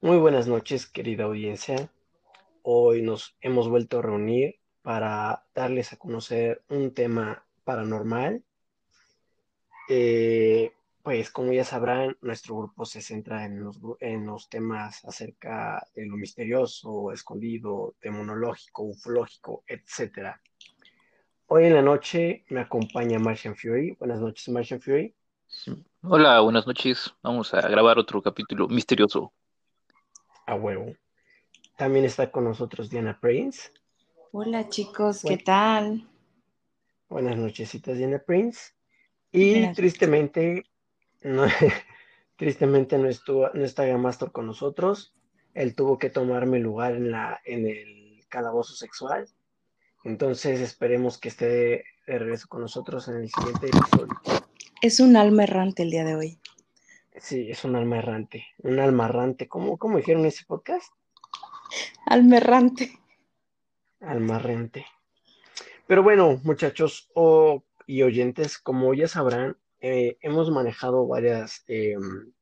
Muy 0.00 0.16
buenas 0.18 0.46
noches, 0.46 0.86
querida 0.86 1.24
audiencia. 1.24 1.90
Hoy 2.62 3.02
nos 3.02 3.36
hemos 3.40 3.68
vuelto 3.68 3.98
a 3.98 4.02
reunir 4.02 4.60
para 4.80 5.44
darles 5.56 5.92
a 5.92 5.96
conocer 5.96 6.62
un 6.68 6.94
tema 6.94 7.44
paranormal. 7.64 8.44
Eh, 9.88 10.72
pues 11.02 11.30
como 11.30 11.52
ya 11.52 11.64
sabrán, 11.64 12.16
nuestro 12.20 12.58
grupo 12.58 12.84
se 12.84 13.02
centra 13.02 13.44
en 13.44 13.64
los, 13.64 14.48
temas 14.48 15.04
acerca 15.04 15.84
de 15.96 16.06
lo 16.06 16.16
misterioso, 16.16 17.10
escondido, 17.10 17.96
demonológico, 18.00 18.84
ufológico, 18.84 19.64
etc. 19.66 20.36
Hoy 21.48 21.64
en 21.64 21.74
la 21.74 21.82
noche 21.82 22.44
me 22.50 22.60
acompaña 22.60 23.18
Martian 23.18 23.56
Fury. 23.56 23.96
Buenas 23.98 24.20
noches, 24.20 24.48
Martian 24.48 24.80
Fury. 24.80 25.12
Hola, 26.02 26.38
buenas 26.38 26.68
noches. 26.68 27.12
Vamos 27.20 27.52
a 27.52 27.68
grabar 27.68 27.98
otro 27.98 28.22
capítulo 28.22 28.68
misterioso. 28.68 29.32
A 30.48 30.54
huevo. 30.54 30.96
También 31.76 32.06
está 32.06 32.30
con 32.30 32.44
nosotros 32.44 32.88
Diana 32.88 33.20
Prince. 33.20 33.68
Hola 34.32 34.66
chicos, 34.70 35.20
¿qué 35.22 35.36
tal? 35.36 36.08
Buenas 37.10 37.36
nochesitas, 37.36 37.98
Diana 37.98 38.18
Prince. 38.18 38.72
Y 39.30 39.70
tristemente, 39.74 40.64
no, 41.20 41.44
tristemente 42.36 42.96
no, 42.96 43.08
estuvo, 43.08 43.50
no 43.52 43.62
está 43.62 43.84
Gamastor 43.84 44.32
con 44.32 44.46
nosotros. 44.46 45.14
Él 45.52 45.74
tuvo 45.74 45.98
que 45.98 46.08
tomar 46.08 46.46
mi 46.46 46.60
lugar 46.60 46.94
en, 46.94 47.10
la, 47.10 47.42
en 47.44 47.66
el 47.66 48.24
calabozo 48.30 48.72
sexual. 48.74 49.28
Entonces 50.02 50.60
esperemos 50.60 51.18
que 51.18 51.28
esté 51.28 51.84
de 52.06 52.18
regreso 52.18 52.48
con 52.48 52.62
nosotros 52.62 53.06
en 53.08 53.16
el 53.16 53.28
siguiente 53.28 53.66
episodio. 53.66 54.18
Es 54.80 54.98
un 54.98 55.14
alma 55.18 55.42
errante 55.42 55.82
el 55.82 55.90
día 55.90 56.04
de 56.04 56.16
hoy. 56.16 56.40
Sí, 57.20 57.50
es 57.50 57.64
un 57.64 57.76
alma 57.76 57.98
errante. 57.98 58.46
Un 58.58 58.78
alma 58.78 59.06
errante. 59.06 59.48
¿Cómo, 59.48 59.76
cómo 59.76 59.98
dijeron 59.98 60.24
ese 60.24 60.44
podcast? 60.44 60.92
Alma 62.06 62.36
errante. 62.36 62.98
Alma 64.00 64.36
errante. 64.36 64.86
Pero 65.86 66.02
bueno, 66.02 66.40
muchachos 66.44 67.10
y 67.86 68.02
oyentes, 68.02 68.58
como 68.58 68.94
ya 68.94 69.08
sabrán, 69.08 69.56
eh, 69.80 70.18
hemos 70.20 70.50
manejado 70.50 71.06
varias... 71.06 71.64
Em, 71.66 72.32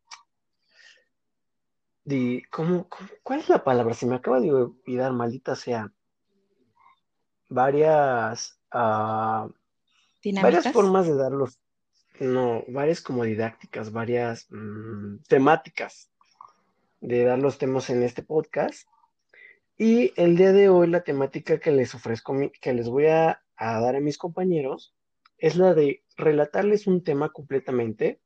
¿cómo, 2.50 2.88
cuál 3.22 3.40
es 3.40 3.48
la 3.48 3.64
palabra? 3.64 3.94
Se 3.94 4.06
me 4.06 4.16
acaba 4.16 4.40
de 4.40 4.52
olvidar, 4.52 5.12
maldita 5.12 5.56
sea. 5.56 5.92
Varias... 7.48 8.60
Uh, 8.74 9.50
varias 10.42 10.72
formas 10.72 11.06
de 11.06 11.14
dar 11.14 11.32
los 11.32 11.58
no, 12.20 12.64
varias 12.68 13.00
como 13.00 13.24
didácticas, 13.24 13.92
varias 13.92 14.46
mm, 14.50 15.18
temáticas 15.28 16.10
de 17.00 17.24
dar 17.24 17.38
los 17.38 17.58
temas 17.58 17.90
en 17.90 18.02
este 18.02 18.22
podcast. 18.22 18.88
Y 19.78 20.12
el 20.16 20.36
día 20.36 20.52
de 20.52 20.68
hoy 20.68 20.88
la 20.88 21.02
temática 21.02 21.58
que 21.58 21.70
les 21.70 21.94
ofrezco, 21.94 22.34
que 22.60 22.72
les 22.72 22.88
voy 22.88 23.06
a, 23.06 23.42
a 23.56 23.80
dar 23.80 23.96
a 23.96 24.00
mis 24.00 24.18
compañeros, 24.18 24.94
es 25.38 25.56
la 25.56 25.74
de 25.74 26.02
relatarles 26.16 26.86
un 26.86 27.04
tema 27.04 27.30
completamente. 27.30 28.20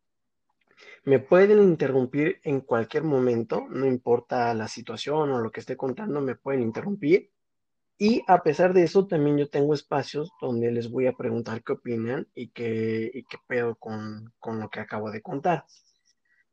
Me 1.05 1.19
pueden 1.19 1.61
interrumpir 1.61 2.41
en 2.45 2.61
cualquier 2.61 3.03
momento, 3.03 3.67
no 3.69 3.87
importa 3.87 4.55
la 4.55 4.69
situación 4.69 5.31
o 5.31 5.41
lo 5.41 5.51
que 5.51 5.61
esté 5.61 5.77
contando, 5.77 6.21
me 6.21 6.37
pueden 6.37 6.63
interrumpir. 6.63 7.31
Y 8.03 8.25
a 8.29 8.43
pesar 8.43 8.73
de 8.73 8.83
eso, 8.83 9.07
también 9.07 9.37
yo 9.37 9.51
tengo 9.51 9.75
espacios 9.75 10.33
donde 10.41 10.73
les 10.73 10.91
voy 10.91 11.07
a 11.07 11.13
preguntar 11.13 11.63
qué 11.63 11.75
opinan 11.75 12.27
y 12.35 12.49
qué, 12.49 13.11
y 13.13 13.25
qué 13.25 13.37
pedo 13.47 13.75
con, 13.75 14.33
con 14.39 14.59
lo 14.59 14.71
que 14.71 14.81
acabo 14.81 15.11
de 15.11 15.21
contar. 15.21 15.67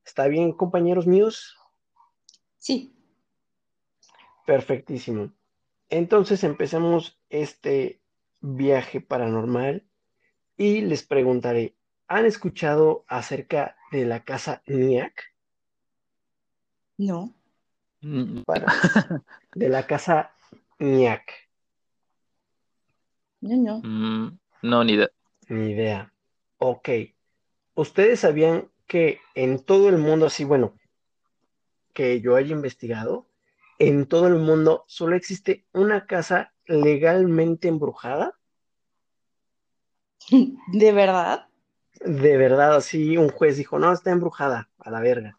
¿Está 0.06 0.28
bien, 0.28 0.52
compañeros 0.52 1.08
míos? 1.08 1.56
Sí. 2.58 2.94
Perfectísimo. 4.46 5.32
Entonces 5.88 6.44
empecemos 6.44 7.18
este 7.30 8.02
viaje 8.42 9.00
paranormal 9.00 9.88
y 10.58 10.82
les 10.82 11.04
preguntaré, 11.04 11.78
¿han 12.10 12.26
escuchado 12.26 13.06
acerca 13.08 13.78
de 13.94 14.04
la 14.04 14.26
casa 14.26 14.64
NIAC? 14.66 15.34
No. 16.98 17.34
de 18.02 19.70
la 19.70 19.88
casa 19.88 20.34
Ñac. 20.80 21.34
No, 23.42 23.56
no. 23.56 23.82
Mm, 23.84 24.40
no, 24.64 24.84
ni 24.84 24.94
idea. 24.94 25.10
Ni 25.50 25.72
idea. 25.72 26.14
Ok. 26.58 26.90
¿Ustedes 27.76 28.22
sabían 28.22 28.70
que 28.88 29.20
en 29.36 29.64
todo 29.64 29.90
el 29.90 29.98
mundo, 29.98 30.28
así 30.28 30.44
bueno, 30.44 30.74
que 31.94 32.22
yo 32.22 32.36
haya 32.36 32.54
investigado, 32.54 33.28
en 33.80 34.08
todo 34.08 34.28
el 34.28 34.36
mundo 34.36 34.84
solo 34.88 35.16
existe 35.16 35.66
una 35.74 36.06
casa 36.06 36.54
legalmente 36.66 37.68
embrujada? 37.68 38.38
¿De 40.74 40.92
verdad? 40.92 41.48
De 42.00 42.38
verdad, 42.38 42.76
así 42.76 43.18
un 43.18 43.30
juez 43.30 43.58
dijo, 43.58 43.80
no, 43.80 43.92
está 43.92 44.12
embrujada, 44.12 44.70
a 44.80 44.92
la 44.92 45.00
verga. 45.00 45.38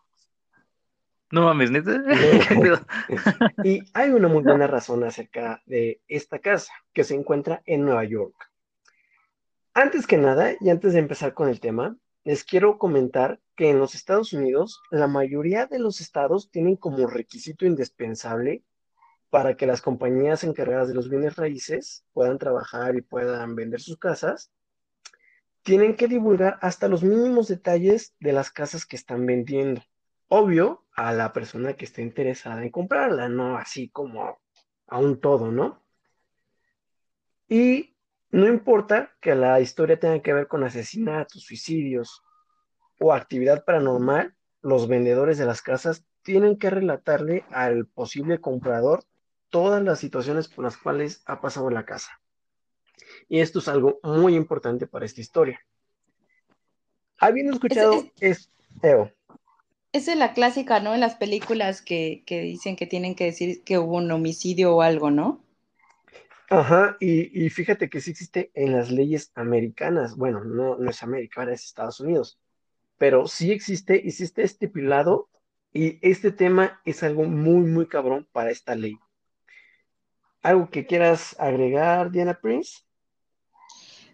No 1.30 1.42
mames, 1.42 1.70
neta. 1.70 2.02
y 3.64 3.82
hay 3.92 4.10
una 4.10 4.28
muy 4.28 4.42
buena 4.42 4.66
razón 4.66 5.04
acerca 5.04 5.62
de 5.66 6.00
esta 6.08 6.38
casa 6.38 6.72
que 6.92 7.04
se 7.04 7.14
encuentra 7.14 7.62
en 7.66 7.84
Nueva 7.84 8.04
York. 8.04 8.34
Antes 9.74 10.06
que 10.06 10.16
nada, 10.16 10.54
y 10.60 10.70
antes 10.70 10.94
de 10.94 11.00
empezar 11.00 11.34
con 11.34 11.48
el 11.48 11.60
tema, 11.60 11.96
les 12.24 12.44
quiero 12.44 12.78
comentar 12.78 13.40
que 13.56 13.70
en 13.70 13.78
los 13.78 13.94
Estados 13.94 14.32
Unidos 14.32 14.80
la 14.90 15.06
mayoría 15.06 15.66
de 15.66 15.78
los 15.78 16.00
estados 16.00 16.50
tienen 16.50 16.76
como 16.76 17.06
requisito 17.06 17.66
indispensable 17.66 18.64
para 19.30 19.56
que 19.56 19.66
las 19.66 19.82
compañías 19.82 20.42
encargadas 20.44 20.88
de 20.88 20.94
los 20.94 21.10
bienes 21.10 21.36
raíces 21.36 22.04
puedan 22.14 22.38
trabajar 22.38 22.96
y 22.96 23.02
puedan 23.02 23.54
vender 23.54 23.80
sus 23.80 23.98
casas, 23.98 24.50
tienen 25.62 25.96
que 25.96 26.08
divulgar 26.08 26.58
hasta 26.62 26.88
los 26.88 27.02
mínimos 27.02 27.48
detalles 27.48 28.14
de 28.20 28.32
las 28.32 28.50
casas 28.50 28.86
que 28.86 28.96
están 28.96 29.26
vendiendo 29.26 29.82
obvio 30.28 30.84
a 30.98 31.12
la 31.12 31.32
persona 31.32 31.74
que 31.74 31.84
esté 31.84 32.02
interesada 32.02 32.60
en 32.60 32.70
comprarla, 32.70 33.28
no 33.28 33.56
así 33.56 33.88
como 33.88 34.40
a 34.88 34.98
un 34.98 35.20
todo, 35.20 35.52
¿no? 35.52 35.80
Y 37.48 37.94
no 38.30 38.48
importa 38.48 39.14
que 39.20 39.36
la 39.36 39.60
historia 39.60 40.00
tenga 40.00 40.20
que 40.20 40.32
ver 40.32 40.48
con 40.48 40.64
asesinatos, 40.64 41.44
suicidios 41.44 42.24
o 42.98 43.12
actividad 43.12 43.64
paranormal, 43.64 44.34
los 44.60 44.88
vendedores 44.88 45.38
de 45.38 45.46
las 45.46 45.62
casas 45.62 46.04
tienen 46.22 46.58
que 46.58 46.68
relatarle 46.68 47.44
al 47.52 47.86
posible 47.86 48.40
comprador 48.40 49.04
todas 49.50 49.80
las 49.80 50.00
situaciones 50.00 50.48
por 50.48 50.64
las 50.64 50.76
cuales 50.76 51.22
ha 51.26 51.40
pasado 51.40 51.70
la 51.70 51.84
casa. 51.84 52.10
Y 53.28 53.38
esto 53.38 53.60
es 53.60 53.68
algo 53.68 54.00
muy 54.02 54.34
importante 54.34 54.88
para 54.88 55.06
esta 55.06 55.20
historia. 55.20 55.60
Habiendo 57.20 57.52
escuchado 57.52 58.02
es, 58.18 58.50
esa 59.92 60.12
es 60.12 60.18
la 60.18 60.34
clásica, 60.34 60.80
¿no? 60.80 60.94
En 60.94 61.00
las 61.00 61.14
películas 61.14 61.80
que, 61.82 62.22
dicen 62.28 62.76
que 62.76 62.86
tienen 62.86 63.14
que 63.14 63.24
decir 63.24 63.62
que 63.64 63.78
hubo 63.78 63.96
un 63.96 64.10
homicidio 64.10 64.76
o 64.76 64.82
algo, 64.82 65.10
¿no? 65.10 65.42
Ajá, 66.50 66.96
y, 67.00 67.48
fíjate 67.50 67.90
que 67.90 68.00
sí 68.00 68.10
existe 68.10 68.50
en 68.54 68.72
las 68.72 68.90
leyes 68.90 69.32
americanas. 69.34 70.16
Bueno, 70.16 70.44
no, 70.44 70.76
no 70.76 70.90
es 70.90 71.02
América, 71.02 71.40
ahora 71.40 71.54
es 71.54 71.64
Estados 71.64 72.00
Unidos. 72.00 72.38
Pero 72.96 73.26
sí 73.28 73.52
existe 73.52 74.00
y 74.02 74.10
sí 74.12 74.24
está 74.24 74.42
estipulado. 74.42 75.28
Y 75.72 75.98
este 76.00 76.32
tema 76.32 76.80
es 76.84 77.02
algo 77.02 77.24
muy, 77.24 77.66
muy 77.66 77.86
cabrón 77.86 78.26
para 78.32 78.50
esta 78.50 78.74
ley. 78.74 78.98
¿Algo 80.42 80.70
que 80.70 80.86
quieras 80.86 81.36
agregar, 81.38 82.10
Diana 82.10 82.38
Prince? 82.40 82.80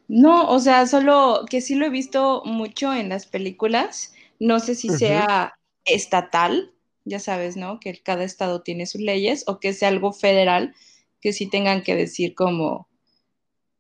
No, 0.09 0.51
o 0.51 0.59
sea, 0.59 0.87
solo 0.87 1.45
que 1.49 1.61
sí 1.61 1.77
lo 1.77 1.87
he 1.87 1.91
visto 1.91 2.43
mucho 2.45 2.93
en 2.93 3.09
las 3.09 3.27
películas. 3.27 4.15
No 4.41 4.59
sé 4.59 4.75
si 4.75 4.89
sea 4.89 5.55
estatal, 5.85 6.73
ya 7.05 7.19
sabes, 7.19 7.57
¿no? 7.57 7.81
Que 7.81 8.01
cada 8.03 8.25
estado 8.25 8.63
tiene 8.63 8.87
sus 8.87 9.01
leyes, 9.01 9.45
o 9.47 9.61
que 9.61 9.73
sea 9.73 9.89
algo 9.89 10.13
federal, 10.13 10.75
que 11.21 11.33
sí 11.33 11.49
tengan 11.49 11.83
que 11.83 11.95
decir 11.95 12.35
como 12.35 12.89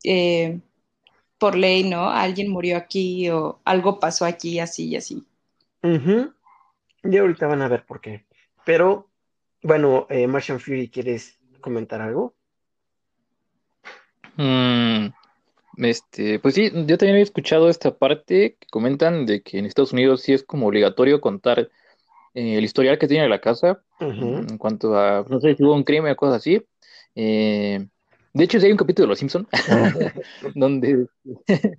eh, 0.03 0.61
por 1.39 1.57
ley, 1.57 1.85
¿no? 1.85 2.09
Alguien 2.09 2.51
murió 2.51 2.77
aquí 2.77 3.29
o 3.31 3.61
algo 3.65 3.99
pasó 3.99 4.25
aquí, 4.25 4.59
así 4.61 4.89
y 4.89 4.97
así. 4.97 5.27
Y 5.83 7.17
ahorita 7.17 7.47
van 7.47 7.63
a 7.63 7.69
ver 7.69 7.85
por 7.85 8.01
qué. 8.01 8.25
Pero, 8.65 9.11
bueno, 9.63 10.07
eh, 10.09 10.27
Martian 10.27 10.59
Fury, 10.59 10.89
¿quieres 10.89 11.39
comentar 11.61 12.01
algo? 12.01 12.35
Mm, 14.37 15.09
este, 15.77 16.39
pues 16.39 16.55
sí, 16.55 16.71
yo 16.73 16.99
también 16.99 17.19
he 17.19 17.23
escuchado 17.23 17.69
esta 17.69 17.97
parte 17.97 18.57
que 18.59 18.67
comentan 18.71 19.27
de 19.27 19.43
que 19.43 19.59
en 19.59 19.67
Estados 19.67 19.93
Unidos 19.93 20.23
sí 20.23 20.33
es 20.33 20.43
como 20.43 20.67
obligatorio 20.67 21.21
contar 21.21 21.71
eh, 22.35 22.59
el 22.59 22.65
historial 22.65 22.99
que 22.99 23.09
tiene 23.09 23.29
la 23.29 23.41
casa 23.41 23.83
en 24.01 24.59
cuanto 24.59 24.99
a, 24.99 25.25
no 25.29 25.41
sé 25.41 25.55
si 25.55 25.63
hubo 25.63 25.75
un 25.75 25.85
crimen 25.85 26.13
o 26.13 26.17
cosas 26.17 26.37
así. 26.37 26.63
Eh, 27.15 27.87
de 28.33 28.45
hecho, 28.45 28.59
sí 28.59 28.67
hay 28.67 28.73
un 28.73 28.79
capítulo 28.79 29.07
de 29.07 29.11
Los 29.11 29.19
Simpson 29.21 29.47
donde, 30.55 31.07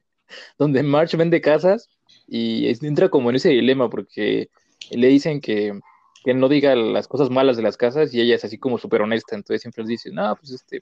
donde 0.58 0.84
March 0.84 1.16
vende 1.16 1.42
casas 1.42 1.90
y 2.28 2.68
entra 2.86 3.10
como 3.10 3.30
en 3.30 3.36
ese 3.36 3.50
dilema 3.50 3.90
porque 3.90 4.50
le 4.92 5.08
dicen 5.08 5.42
que 5.42 5.80
que 6.26 6.34
no 6.34 6.50
diga 6.50 6.76
las 6.76 7.08
cosas 7.08 7.30
malas 7.30 7.56
de 7.56 7.62
las 7.62 7.78
casas 7.78 8.12
y 8.12 8.20
ella 8.20 8.34
es 8.34 8.44
así 8.44 8.58
como 8.58 8.80
súper 8.80 9.04
honesta, 9.04 9.36
entonces 9.36 9.62
siempre 9.62 9.84
les 9.84 9.90
dice, 9.90 10.10
no, 10.12 10.36
pues 10.36 10.54
este, 10.54 10.82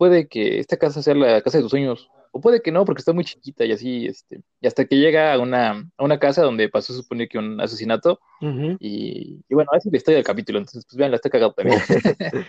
puede 0.00 0.28
que 0.28 0.60
esta 0.60 0.78
casa 0.78 1.02
sea 1.02 1.14
la 1.14 1.42
casa 1.42 1.58
de 1.58 1.62
tus 1.62 1.72
sueños, 1.72 2.10
o 2.30 2.40
puede 2.40 2.62
que 2.62 2.72
no, 2.72 2.86
porque 2.86 3.00
está 3.00 3.12
muy 3.12 3.22
chiquita 3.22 3.66
y 3.66 3.72
así, 3.72 4.06
este, 4.06 4.40
y 4.58 4.66
hasta 4.66 4.86
que 4.86 4.96
llega 4.96 5.34
a 5.34 5.38
una, 5.38 5.72
a 5.98 6.02
una 6.02 6.18
casa 6.18 6.40
donde 6.40 6.70
pasó, 6.70 6.94
supone 6.94 7.28
que 7.28 7.36
un 7.36 7.60
asesinato, 7.60 8.18
y, 8.40 9.42
bueno, 9.50 9.70
así 9.74 9.90
la 9.90 9.98
historia 9.98 10.16
del 10.16 10.24
capítulo, 10.24 10.58
entonces, 10.58 10.86
pues 10.86 10.96
vean, 10.96 11.10
la 11.10 11.16
está 11.16 11.28
cagado 11.28 11.52
también. 11.52 11.78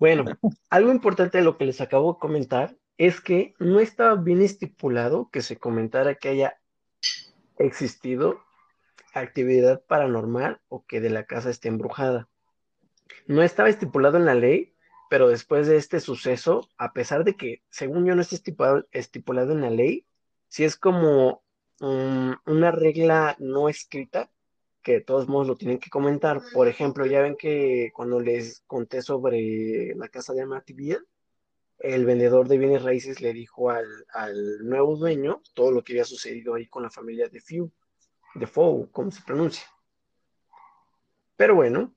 bueno, 0.00 0.24
algo 0.70 0.90
importante 0.90 1.38
de 1.38 1.44
lo 1.44 1.56
que 1.56 1.66
les 1.66 1.80
acabo 1.80 2.14
de 2.14 2.18
comentar 2.18 2.74
es 2.98 3.20
que 3.20 3.54
no 3.60 3.78
estaba 3.78 4.16
bien 4.16 4.42
estipulado 4.42 5.30
que 5.30 5.42
se 5.42 5.58
comentara 5.58 6.16
que 6.16 6.30
haya 6.30 6.58
existido 7.58 8.40
actividad 9.14 9.84
paranormal 9.86 10.60
o 10.68 10.84
que 10.84 11.00
de 11.00 11.10
la 11.10 11.26
casa 11.26 11.48
esté 11.48 11.68
embrujada. 11.68 12.28
No 13.28 13.44
estaba 13.44 13.68
estipulado 13.68 14.16
en 14.16 14.24
la 14.24 14.34
ley, 14.34 14.74
pero 15.12 15.28
después 15.28 15.66
de 15.66 15.76
este 15.76 16.00
suceso, 16.00 16.70
a 16.78 16.94
pesar 16.94 17.22
de 17.22 17.36
que, 17.36 17.62
según 17.68 18.06
yo, 18.06 18.14
no 18.14 18.22
esté 18.22 18.36
estipulado, 18.92 19.52
en 19.52 19.60
la 19.60 19.68
ley, 19.68 20.06
sí 20.48 20.64
es 20.64 20.74
como 20.74 21.44
una 21.78 22.70
regla 22.70 23.36
no 23.38 23.68
escrita, 23.68 24.30
que 24.80 24.92
de 24.92 25.00
todos 25.02 25.28
modos 25.28 25.48
lo 25.48 25.56
tienen 25.56 25.78
que 25.80 25.90
comentar. 25.90 26.40
Por 26.54 26.66
ejemplo, 26.66 27.04
ya 27.04 27.20
ven 27.20 27.36
que 27.36 27.90
cuando 27.94 28.20
les 28.20 28.62
conté 28.66 29.02
sobre 29.02 29.94
la 29.96 30.08
casa 30.08 30.32
de 30.32 30.40
Amityville, 30.40 31.00
el 31.80 32.06
vendedor 32.06 32.48
de 32.48 32.56
bienes 32.56 32.82
raíces 32.82 33.20
le 33.20 33.34
dijo 33.34 33.68
al, 33.68 34.06
al, 34.14 34.66
nuevo 34.66 34.96
dueño 34.96 35.42
todo 35.52 35.72
lo 35.72 35.84
que 35.84 35.92
había 35.92 36.06
sucedido 36.06 36.54
ahí 36.54 36.68
con 36.68 36.84
la 36.84 36.90
familia 36.90 37.28
de 37.28 37.42
Few, 37.42 37.70
de 38.34 38.46
Fow, 38.46 38.90
¿cómo 38.90 39.10
se 39.10 39.20
pronuncia? 39.20 39.66
Pero 41.36 41.54
bueno, 41.54 41.94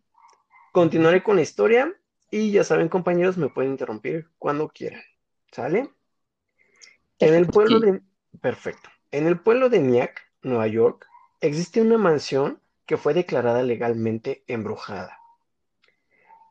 continuaré 0.73 1.23
con 1.23 1.37
la 1.37 1.43
historia 1.43 1.97
y 2.35 2.51
ya 2.51 2.65
saben, 2.65 2.89
compañeros, 2.89 3.37
me 3.37 3.47
pueden 3.47 3.71
interrumpir 3.71 4.29
cuando 4.37 4.67
quieran. 4.67 5.01
¿Sale? 5.53 5.89
En 7.17 7.33
el 7.33 7.47
pueblo 7.47 7.79
de. 7.79 8.01
Perfecto. 8.41 8.89
En 9.11 9.25
el 9.25 9.39
pueblo 9.39 9.69
de 9.69 9.79
Nyack, 9.79 10.21
Nueva 10.41 10.67
York, 10.67 11.07
existe 11.39 11.79
una 11.79 11.97
mansión 11.97 12.59
que 12.85 12.97
fue 12.97 13.13
declarada 13.13 13.63
legalmente 13.63 14.43
embrujada. 14.47 15.17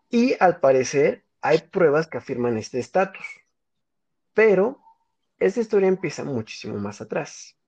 Y 0.09 0.35
al 0.41 0.59
parecer 0.59 1.27
hay 1.43 1.59
pruebas 1.59 2.07
que 2.07 2.17
afirman 2.17 2.57
este 2.57 2.79
estatus. 2.79 3.27
Pero 4.33 4.81
esta 5.39 5.61
historia 5.61 5.89
empieza 5.89 6.25
muchísimo 6.25 6.79
más 6.79 7.03
atrás. 7.03 7.59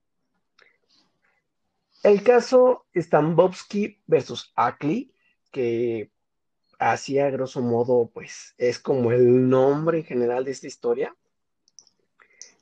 El 2.01 2.23
caso 2.23 2.87
Stambovsky 2.95 4.01
versus 4.07 4.51
Ackley, 4.55 5.13
que 5.51 6.09
así 6.77 7.19
a 7.19 7.29
grosso 7.29 7.61
modo, 7.61 8.09
pues 8.13 8.53
es 8.57 8.79
como 8.79 9.11
el 9.11 9.49
nombre 9.49 9.99
en 9.99 10.05
general 10.05 10.45
de 10.45 10.51
esta 10.51 10.67
historia. 10.67 11.15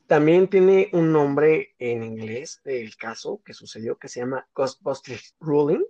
También 0.06 0.48
tiene 0.48 0.88
un 0.92 1.12
nombre 1.12 1.74
en 1.78 2.04
inglés 2.04 2.60
del 2.64 2.96
caso 2.96 3.42
que 3.44 3.54
sucedió 3.54 3.98
que 3.98 4.08
se 4.08 4.20
llama 4.20 4.46
Ghostbusters 4.54 5.34
Ruling. 5.40 5.84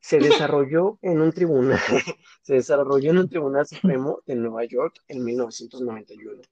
Se 0.00 0.18
desarrolló 0.18 0.98
en 1.02 1.20
un 1.20 1.32
tribunal, 1.32 1.78
se 2.42 2.54
desarrolló 2.54 3.10
en 3.10 3.18
un 3.18 3.28
tribunal 3.28 3.66
supremo 3.66 4.22
de 4.26 4.36
Nueva 4.36 4.64
York 4.64 5.02
en 5.08 5.22
1991. 5.24 6.42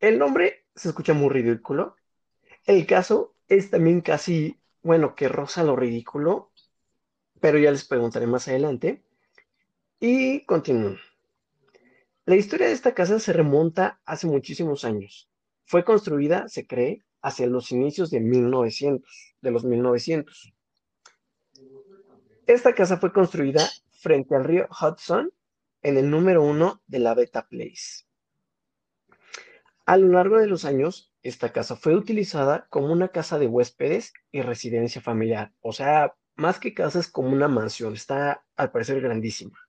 El 0.00 0.18
nombre 0.18 0.66
se 0.74 0.88
escucha 0.88 1.14
muy 1.14 1.30
ridículo. 1.30 1.96
El 2.66 2.86
caso 2.86 3.34
es 3.48 3.70
también 3.70 4.02
casi, 4.02 4.60
bueno, 4.82 5.14
que 5.14 5.28
roza 5.28 5.64
lo 5.64 5.76
ridículo, 5.76 6.50
pero 7.40 7.58
ya 7.58 7.70
les 7.70 7.86
preguntaré 7.86 8.26
más 8.26 8.48
adelante. 8.48 9.02
Y 10.06 10.44
continúo. 10.44 10.96
La 12.26 12.36
historia 12.36 12.66
de 12.66 12.74
esta 12.74 12.92
casa 12.92 13.18
se 13.18 13.32
remonta 13.32 14.02
hace 14.04 14.26
muchísimos 14.26 14.84
años. 14.84 15.30
Fue 15.64 15.82
construida, 15.82 16.46
se 16.46 16.66
cree, 16.66 17.02
hacia 17.22 17.46
los 17.46 17.72
inicios 17.72 18.10
de 18.10 18.20
1900, 18.20 19.34
de 19.40 19.50
los 19.50 19.64
1900. 19.64 20.52
Esta 22.46 22.74
casa 22.74 22.98
fue 22.98 23.14
construida 23.14 23.66
frente 23.92 24.36
al 24.36 24.44
río 24.44 24.68
Hudson 24.68 25.32
en 25.80 25.96
el 25.96 26.10
número 26.10 26.42
uno 26.42 26.82
de 26.86 26.98
la 26.98 27.14
Beta 27.14 27.48
Place. 27.48 28.04
A 29.86 29.96
lo 29.96 30.08
largo 30.08 30.36
de 30.36 30.48
los 30.48 30.66
años, 30.66 31.14
esta 31.22 31.50
casa 31.50 31.76
fue 31.76 31.96
utilizada 31.96 32.66
como 32.68 32.92
una 32.92 33.08
casa 33.08 33.38
de 33.38 33.46
huéspedes 33.46 34.12
y 34.30 34.42
residencia 34.42 35.00
familiar. 35.00 35.54
O 35.62 35.72
sea, 35.72 36.14
más 36.36 36.60
que 36.60 36.74
casa 36.74 36.98
es 36.98 37.10
como 37.10 37.30
una 37.30 37.48
mansión. 37.48 37.94
Está 37.94 38.44
al 38.54 38.70
parecer 38.70 39.00
grandísima. 39.00 39.63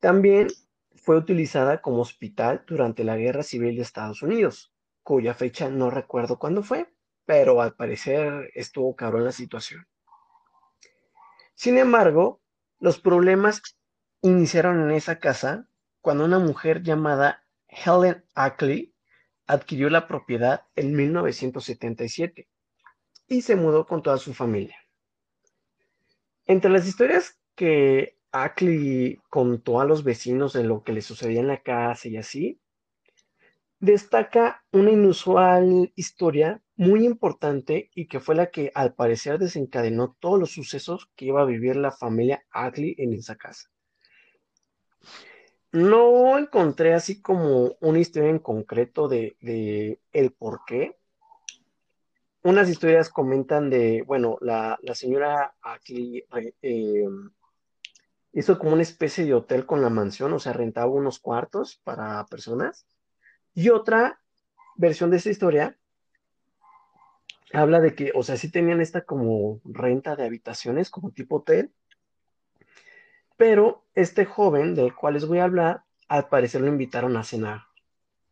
También 0.00 0.48
fue 0.94 1.16
utilizada 1.16 1.80
como 1.80 2.00
hospital 2.00 2.64
durante 2.66 3.04
la 3.04 3.16
Guerra 3.16 3.42
Civil 3.42 3.76
de 3.76 3.82
Estados 3.82 4.22
Unidos, 4.22 4.72
cuya 5.02 5.34
fecha 5.34 5.68
no 5.68 5.90
recuerdo 5.90 6.38
cuándo 6.38 6.62
fue, 6.62 6.92
pero 7.24 7.60
al 7.60 7.74
parecer 7.74 8.50
estuvo 8.54 8.94
cabrón 8.94 9.24
la 9.24 9.32
situación. 9.32 9.86
Sin 11.54 11.78
embargo, 11.78 12.40
los 12.78 13.00
problemas 13.00 13.62
iniciaron 14.22 14.82
en 14.82 14.90
esa 14.92 15.18
casa 15.18 15.68
cuando 16.00 16.24
una 16.24 16.38
mujer 16.38 16.82
llamada 16.82 17.44
Helen 17.68 18.24
Ackley 18.34 18.94
adquirió 19.46 19.90
la 19.90 20.06
propiedad 20.06 20.66
en 20.76 20.94
1977 20.94 22.48
y 23.26 23.42
se 23.42 23.56
mudó 23.56 23.86
con 23.86 24.02
toda 24.02 24.18
su 24.18 24.34
familia. 24.34 24.76
Entre 26.46 26.70
las 26.70 26.86
historias 26.86 27.38
que 27.54 28.17
Ackley 28.44 29.20
contó 29.28 29.80
a 29.80 29.84
los 29.84 30.04
vecinos 30.04 30.52
de 30.52 30.64
lo 30.64 30.82
que 30.82 30.92
le 30.92 31.02
sucedía 31.02 31.40
en 31.40 31.48
la 31.48 31.62
casa 31.62 32.08
y 32.08 32.16
así, 32.16 32.60
destaca 33.80 34.64
una 34.72 34.90
inusual 34.90 35.92
historia 35.94 36.62
muy 36.76 37.04
importante 37.04 37.90
y 37.94 38.06
que 38.06 38.20
fue 38.20 38.34
la 38.34 38.50
que 38.50 38.70
al 38.74 38.94
parecer 38.94 39.38
desencadenó 39.38 40.16
todos 40.20 40.38
los 40.38 40.50
sucesos 40.50 41.10
que 41.16 41.26
iba 41.26 41.42
a 41.42 41.46
vivir 41.46 41.76
la 41.76 41.92
familia 41.92 42.44
Ackley 42.50 42.94
en 42.98 43.14
esa 43.14 43.36
casa. 43.36 43.70
No 45.72 46.38
encontré 46.38 46.94
así 46.94 47.20
como 47.20 47.76
una 47.80 47.98
historia 47.98 48.30
en 48.30 48.38
concreto 48.38 49.06
de, 49.06 49.98
el 50.12 50.32
por 50.32 50.60
qué. 50.66 50.96
Unas 52.42 52.70
historias 52.70 53.10
comentan 53.10 53.68
de, 53.68 54.02
bueno, 54.06 54.38
la, 54.40 54.78
señora 54.94 55.54
Ackley 55.60 56.24
eh, 56.62 57.04
hizo 58.32 58.58
como 58.58 58.72
una 58.72 58.82
especie 58.82 59.24
de 59.24 59.34
hotel 59.34 59.66
con 59.66 59.82
la 59.82 59.90
mansión, 59.90 60.32
o 60.32 60.38
sea, 60.38 60.52
rentaba 60.52 60.90
unos 60.90 61.18
cuartos 61.18 61.80
para 61.84 62.24
personas. 62.26 62.86
Y 63.54 63.70
otra 63.70 64.20
versión 64.76 65.10
de 65.10 65.16
esta 65.16 65.30
historia 65.30 65.78
habla 67.52 67.80
de 67.80 67.94
que, 67.94 68.12
o 68.14 68.22
sea, 68.22 68.36
sí 68.36 68.50
tenían 68.50 68.80
esta 68.80 69.02
como 69.02 69.60
renta 69.64 70.16
de 70.16 70.24
habitaciones, 70.24 70.90
como 70.90 71.10
tipo 71.10 71.36
hotel, 71.36 71.72
pero 73.36 73.84
este 73.94 74.24
joven 74.24 74.74
del 74.74 74.94
cual 74.94 75.14
les 75.14 75.26
voy 75.26 75.38
a 75.38 75.44
hablar, 75.44 75.84
al 76.08 76.28
parecer 76.28 76.60
lo 76.60 76.68
invitaron 76.68 77.16
a 77.16 77.24
cenar. 77.24 77.62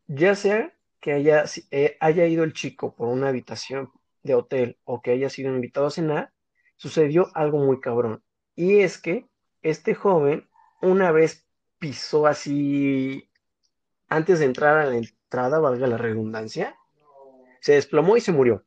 Ya 0.06 0.35
sea 0.35 0.75
que 1.00 1.12
haya, 1.12 1.44
eh, 1.70 1.97
haya 2.00 2.26
ido 2.26 2.44
el 2.44 2.52
chico 2.52 2.94
por 2.94 3.09
una 3.09 3.28
habitación 3.28 3.90
de 4.23 4.35
hotel 4.35 4.78
o 4.85 5.00
que 5.00 5.12
haya 5.12 5.30
sido 5.30 5.54
invitado 5.54 5.87
a 5.87 5.90
cenar, 5.90 6.32
sucedió 6.76 7.28
algo 7.35 7.59
muy 7.59 7.80
cabrón. 7.80 8.23
Y 8.54 8.80
es 8.80 8.99
que 8.99 9.28
este 9.70 9.94
joven 9.94 10.49
una 10.80 11.11
vez 11.11 11.46
pisó 11.78 12.26
así, 12.26 13.28
antes 14.08 14.38
de 14.38 14.46
entrar 14.46 14.78
a 14.78 14.87
la 14.87 14.96
entrada, 14.96 15.58
valga 15.58 15.87
la 15.87 15.99
redundancia, 15.99 16.76
se 17.61 17.73
desplomó 17.73 18.16
y 18.16 18.20
se 18.20 18.32
murió. 18.32 18.64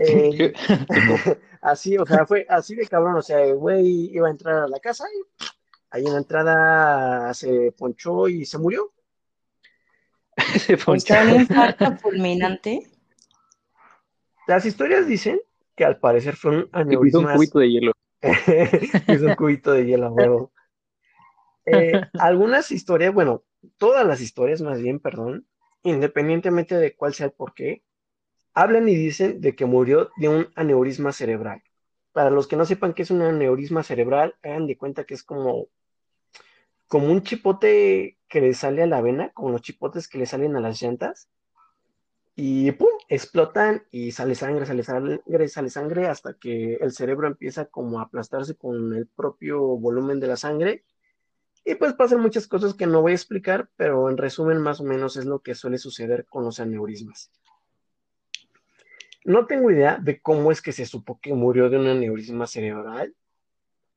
Eh, 0.00 0.52
así, 1.60 1.98
o 1.98 2.06
sea, 2.06 2.26
fue 2.26 2.46
así 2.48 2.74
de 2.74 2.86
cabrón, 2.86 3.16
o 3.16 3.22
sea, 3.22 3.42
el 3.42 3.56
güey 3.56 4.10
iba 4.12 4.28
a 4.28 4.30
entrar 4.30 4.56
a 4.64 4.68
la 4.68 4.80
casa 4.80 5.04
y 5.08 5.44
ahí 5.90 6.04
en 6.04 6.12
la 6.12 6.18
entrada 6.18 7.34
se 7.34 7.72
ponchó 7.76 8.28
y 8.28 8.44
se 8.44 8.58
murió. 8.58 8.92
se 10.58 10.76
ponchó. 10.76 11.14
en 11.14 11.28
un 11.28 11.40
infarto 11.40 11.96
fulminante? 11.96 12.88
Las 14.46 14.64
historias 14.64 15.06
dicen 15.06 15.40
que 15.76 15.84
al 15.84 15.98
parecer 15.98 16.36
fue 16.36 16.56
un 16.56 16.68
aneurisma. 16.72 17.20
un 17.20 17.36
cubito 17.36 17.58
de 17.58 17.70
hielo. 17.70 17.92
es 18.22 19.22
un 19.22 19.34
cubito 19.34 19.72
de 19.72 19.86
hielo 19.86 20.10
huevo. 20.10 20.52
Eh, 21.66 21.92
algunas 22.18 22.70
historias, 22.70 23.12
bueno, 23.12 23.44
todas 23.76 24.06
las 24.06 24.20
historias 24.20 24.62
más 24.62 24.80
bien, 24.80 25.00
perdón, 25.00 25.46
independientemente 25.82 26.76
de 26.76 26.94
cuál 26.96 27.14
sea 27.14 27.26
el 27.26 27.32
porqué, 27.32 27.82
hablan 28.54 28.88
y 28.88 28.94
dicen 28.94 29.40
de 29.40 29.54
que 29.54 29.66
murió 29.66 30.10
de 30.16 30.28
un 30.28 30.48
aneurisma 30.54 31.12
cerebral. 31.12 31.62
Para 32.12 32.30
los 32.30 32.48
que 32.48 32.56
no 32.56 32.64
sepan 32.64 32.94
qué 32.94 33.02
es 33.02 33.10
un 33.10 33.22
aneurisma 33.22 33.82
cerebral, 33.82 34.34
hagan 34.42 34.66
de 34.66 34.76
cuenta 34.76 35.04
que 35.04 35.14
es 35.14 35.22
como, 35.22 35.68
como 36.88 37.12
un 37.12 37.22
chipote 37.22 38.18
que 38.28 38.40
le 38.40 38.54
sale 38.54 38.82
a 38.82 38.86
la 38.86 39.00
vena, 39.00 39.30
como 39.32 39.50
los 39.50 39.62
chipotes 39.62 40.08
que 40.08 40.18
le 40.18 40.26
salen 40.26 40.56
a 40.56 40.60
las 40.60 40.82
llantas. 40.82 41.28
Y 42.40 42.70
¡pum! 42.70 42.86
explotan 43.08 43.82
y 43.90 44.12
sale 44.12 44.36
sangre, 44.36 44.64
sale 44.64 44.84
sangre, 44.84 45.48
sale 45.48 45.70
sangre 45.70 46.06
hasta 46.06 46.34
que 46.34 46.74
el 46.74 46.92
cerebro 46.92 47.26
empieza 47.26 47.64
como 47.64 47.98
a 47.98 48.04
aplastarse 48.04 48.54
con 48.54 48.94
el 48.94 49.08
propio 49.08 49.60
volumen 49.60 50.20
de 50.20 50.28
la 50.28 50.36
sangre. 50.36 50.84
Y 51.64 51.74
pues 51.74 51.94
pasan 51.94 52.20
muchas 52.20 52.46
cosas 52.46 52.74
que 52.74 52.86
no 52.86 53.02
voy 53.02 53.10
a 53.10 53.16
explicar, 53.16 53.68
pero 53.74 54.08
en 54.08 54.16
resumen 54.16 54.58
más 54.58 54.80
o 54.80 54.84
menos 54.84 55.16
es 55.16 55.24
lo 55.24 55.40
que 55.40 55.56
suele 55.56 55.78
suceder 55.78 56.26
con 56.26 56.44
los 56.44 56.60
aneurismas. 56.60 57.32
No 59.24 59.46
tengo 59.46 59.72
idea 59.72 59.98
de 60.00 60.20
cómo 60.20 60.52
es 60.52 60.62
que 60.62 60.70
se 60.70 60.86
supo 60.86 61.18
que 61.20 61.34
murió 61.34 61.68
de 61.68 61.78
un 61.78 61.88
aneurisma 61.88 62.46
cerebral. 62.46 63.16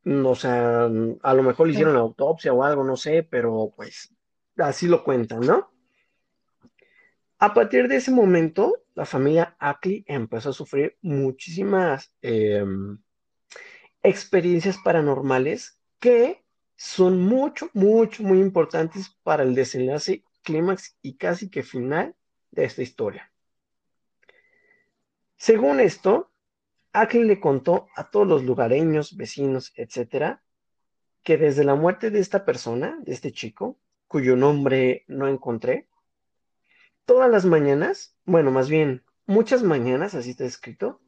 O 0.03 0.33
sea, 0.33 0.85
a 0.85 1.33
lo 1.35 1.43
mejor 1.43 1.67
le 1.67 1.73
hicieron 1.73 1.95
autopsia 1.95 2.53
o 2.53 2.63
algo, 2.63 2.83
no 2.83 2.97
sé, 2.97 3.21
pero 3.21 3.71
pues 3.75 4.15
así 4.57 4.87
lo 4.87 5.03
cuentan, 5.03 5.41
¿no? 5.41 5.69
A 7.43 7.55
partir 7.55 7.87
de 7.87 7.95
ese 7.95 8.11
momento, 8.11 8.83
la 8.93 9.03
familia 9.03 9.55
Ackley 9.57 10.05
empezó 10.07 10.51
a 10.51 10.53
sufrir 10.53 10.99
muchísimas 11.01 12.13
em, 12.21 12.99
experiencias 14.03 14.77
paranormales 14.77 15.79
que 15.99 16.45
son 16.75 17.19
mucho, 17.19 17.71
mucho, 17.73 18.21
muy 18.21 18.39
importantes 18.39 19.17
para 19.23 19.41
el 19.41 19.55
desenlace, 19.55 20.23
clímax 20.43 20.95
y 21.01 21.17
casi 21.17 21.49
que 21.49 21.63
final 21.63 22.15
de 22.51 22.65
esta 22.65 22.83
historia. 22.83 23.31
Según 25.35 25.79
esto, 25.79 26.29
Ackley 26.93 27.23
le 27.23 27.39
contó 27.39 27.87
a 27.95 28.11
todos 28.11 28.27
los 28.27 28.43
lugareños, 28.43 29.17
vecinos, 29.17 29.73
etcétera, 29.75 30.43
que 31.23 31.39
desde 31.39 31.63
la 31.63 31.73
muerte 31.73 32.11
de 32.11 32.19
esta 32.19 32.45
persona, 32.45 32.99
de 33.01 33.13
este 33.13 33.31
chico, 33.31 33.79
cuyo 34.07 34.35
nombre 34.35 35.05
no 35.07 35.27
encontré, 35.27 35.87
todas 37.11 37.29
las 37.29 37.43
mañanas, 37.43 38.15
bueno, 38.23 38.51
más 38.51 38.69
bien 38.69 39.03
muchas 39.25 39.63
mañanas, 39.63 40.15
así 40.15 40.29
está 40.29 40.45
escrito, 40.45 41.01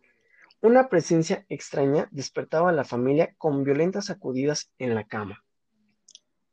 una 0.60 0.89
presencia 0.89 1.45
extraña 1.48 2.10
despertaba 2.12 2.72
a 2.72 2.74
la 2.74 2.83
familia 2.83 3.33
con 3.38 3.63
violentas 3.63 4.07
sacudidas 4.07 4.69
en 4.79 4.95
la 4.95 5.05
cama. 5.05 5.41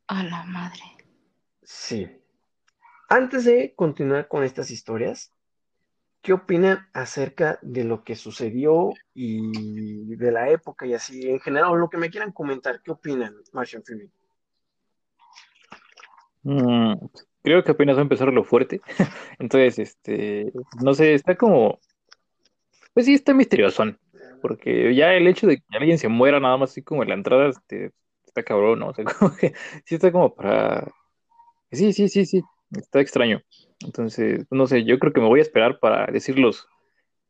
A 0.06 0.22
la 0.22 0.44
madre. 0.44 0.84
Sí. 1.64 2.08
Antes 3.08 3.44
de 3.44 3.74
continuar 3.74 4.28
con 4.28 4.44
estas 4.44 4.70
historias, 4.70 5.34
¿qué 6.22 6.32
opinan 6.32 6.88
acerca 6.92 7.58
de 7.60 7.82
lo 7.82 8.04
que 8.04 8.14
sucedió 8.14 8.90
y 9.14 10.14
de 10.14 10.30
la 10.30 10.48
época 10.50 10.86
y 10.86 10.94
así 10.94 11.28
en 11.28 11.40
general, 11.40 11.76
lo 11.76 11.90
que 11.90 11.98
me 11.98 12.10
quieran 12.10 12.30
comentar? 12.30 12.82
¿Qué 12.82 12.92
opinan, 12.92 13.34
Martian 13.52 13.82
Freeman? 13.82 14.12
Mm, 16.44 17.06
creo 17.42 17.64
que 17.64 17.72
apenas 17.72 17.96
va 17.96 18.00
a 18.00 18.02
empezar 18.02 18.32
lo 18.32 18.44
fuerte. 18.44 18.80
Entonces, 19.38 19.78
este, 19.78 20.52
no 20.82 20.94
sé, 20.94 21.14
está 21.14 21.36
como, 21.36 21.78
pues 22.94 23.06
sí, 23.06 23.14
está 23.14 23.34
misterioso, 23.34 23.84
porque 24.42 24.94
ya 24.94 25.14
el 25.14 25.26
hecho 25.26 25.46
de 25.46 25.58
que 25.58 25.76
alguien 25.76 25.98
se 25.98 26.08
muera 26.08 26.40
nada 26.40 26.56
más 26.56 26.70
así 26.70 26.82
como 26.82 27.02
en 27.02 27.10
la 27.10 27.14
entrada, 27.14 27.48
este, 27.48 27.92
está 28.24 28.42
cabrón, 28.42 28.78
¿no? 28.80 28.88
O 28.90 28.94
sea, 28.94 29.04
sí 29.84 29.94
está 29.94 30.12
como 30.12 30.34
para, 30.34 30.90
sí, 31.72 31.92
sí, 31.92 32.08
sí, 32.08 32.26
sí, 32.26 32.42
está 32.72 33.00
extraño. 33.00 33.42
Entonces, 33.84 34.46
no 34.50 34.66
sé, 34.66 34.84
yo 34.84 34.98
creo 34.98 35.12
que 35.12 35.20
me 35.20 35.28
voy 35.28 35.40
a 35.40 35.42
esperar 35.42 35.78
para 35.80 36.06
decir 36.06 36.38
los, 36.38 36.68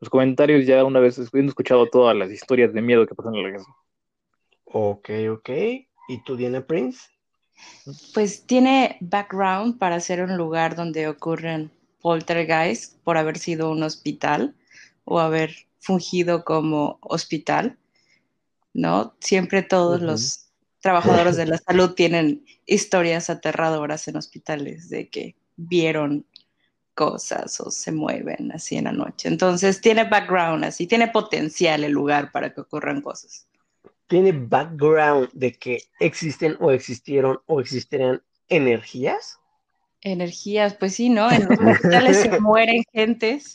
los 0.00 0.10
comentarios 0.10 0.66
ya 0.66 0.84
una 0.84 1.00
vez 1.00 1.18
habiendo 1.18 1.50
escuchado 1.50 1.88
todas 1.88 2.16
las 2.16 2.30
historias 2.30 2.72
de 2.72 2.82
miedo 2.82 3.06
que 3.06 3.14
pasan 3.14 3.34
en 3.36 3.44
la 3.44 3.52
casa. 3.52 3.70
Ok, 4.64 5.10
ok. 5.30 5.50
¿Y 6.08 6.24
tú, 6.24 6.36
Diana 6.36 6.66
Prince? 6.66 7.08
Pues 8.14 8.46
tiene 8.46 8.96
background 9.00 9.78
para 9.78 10.00
ser 10.00 10.22
un 10.22 10.36
lugar 10.36 10.76
donde 10.76 11.08
ocurren 11.08 11.70
poltergeist 12.00 12.96
por 13.04 13.16
haber 13.16 13.38
sido 13.38 13.70
un 13.70 13.82
hospital 13.82 14.54
o 15.04 15.18
haber 15.20 15.54
fungido 15.78 16.44
como 16.44 16.98
hospital, 17.02 17.78
¿no? 18.72 19.14
Siempre 19.20 19.62
todos 19.62 20.00
los 20.00 20.46
trabajadores 20.80 21.36
de 21.36 21.46
la 21.46 21.58
salud 21.58 21.94
tienen 21.94 22.44
historias 22.66 23.30
aterradoras 23.30 24.08
en 24.08 24.16
hospitales 24.16 24.88
de 24.88 25.08
que 25.08 25.36
vieron 25.56 26.26
cosas 26.94 27.60
o 27.60 27.70
se 27.70 27.92
mueven 27.92 28.52
así 28.52 28.76
en 28.76 28.84
la 28.84 28.92
noche. 28.92 29.28
Entonces 29.28 29.80
tiene 29.80 30.04
background 30.04 30.64
así, 30.64 30.86
tiene 30.86 31.08
potencial 31.08 31.84
el 31.84 31.92
lugar 31.92 32.30
para 32.32 32.52
que 32.52 32.60
ocurran 32.60 33.00
cosas 33.00 33.46
tiene 34.10 34.32
background 34.32 35.30
de 35.32 35.52
que 35.52 35.84
existen 36.00 36.56
o 36.58 36.72
existieron 36.72 37.38
o 37.46 37.60
existirán 37.60 38.20
energías? 38.48 39.38
Energías, 40.00 40.74
pues 40.74 40.96
sí, 40.96 41.10
¿no? 41.10 41.30
En 41.30 41.48
los 41.48 41.58
hospitales 41.58 42.16
se 42.16 42.40
mueren 42.40 42.82
gentes. 42.92 43.54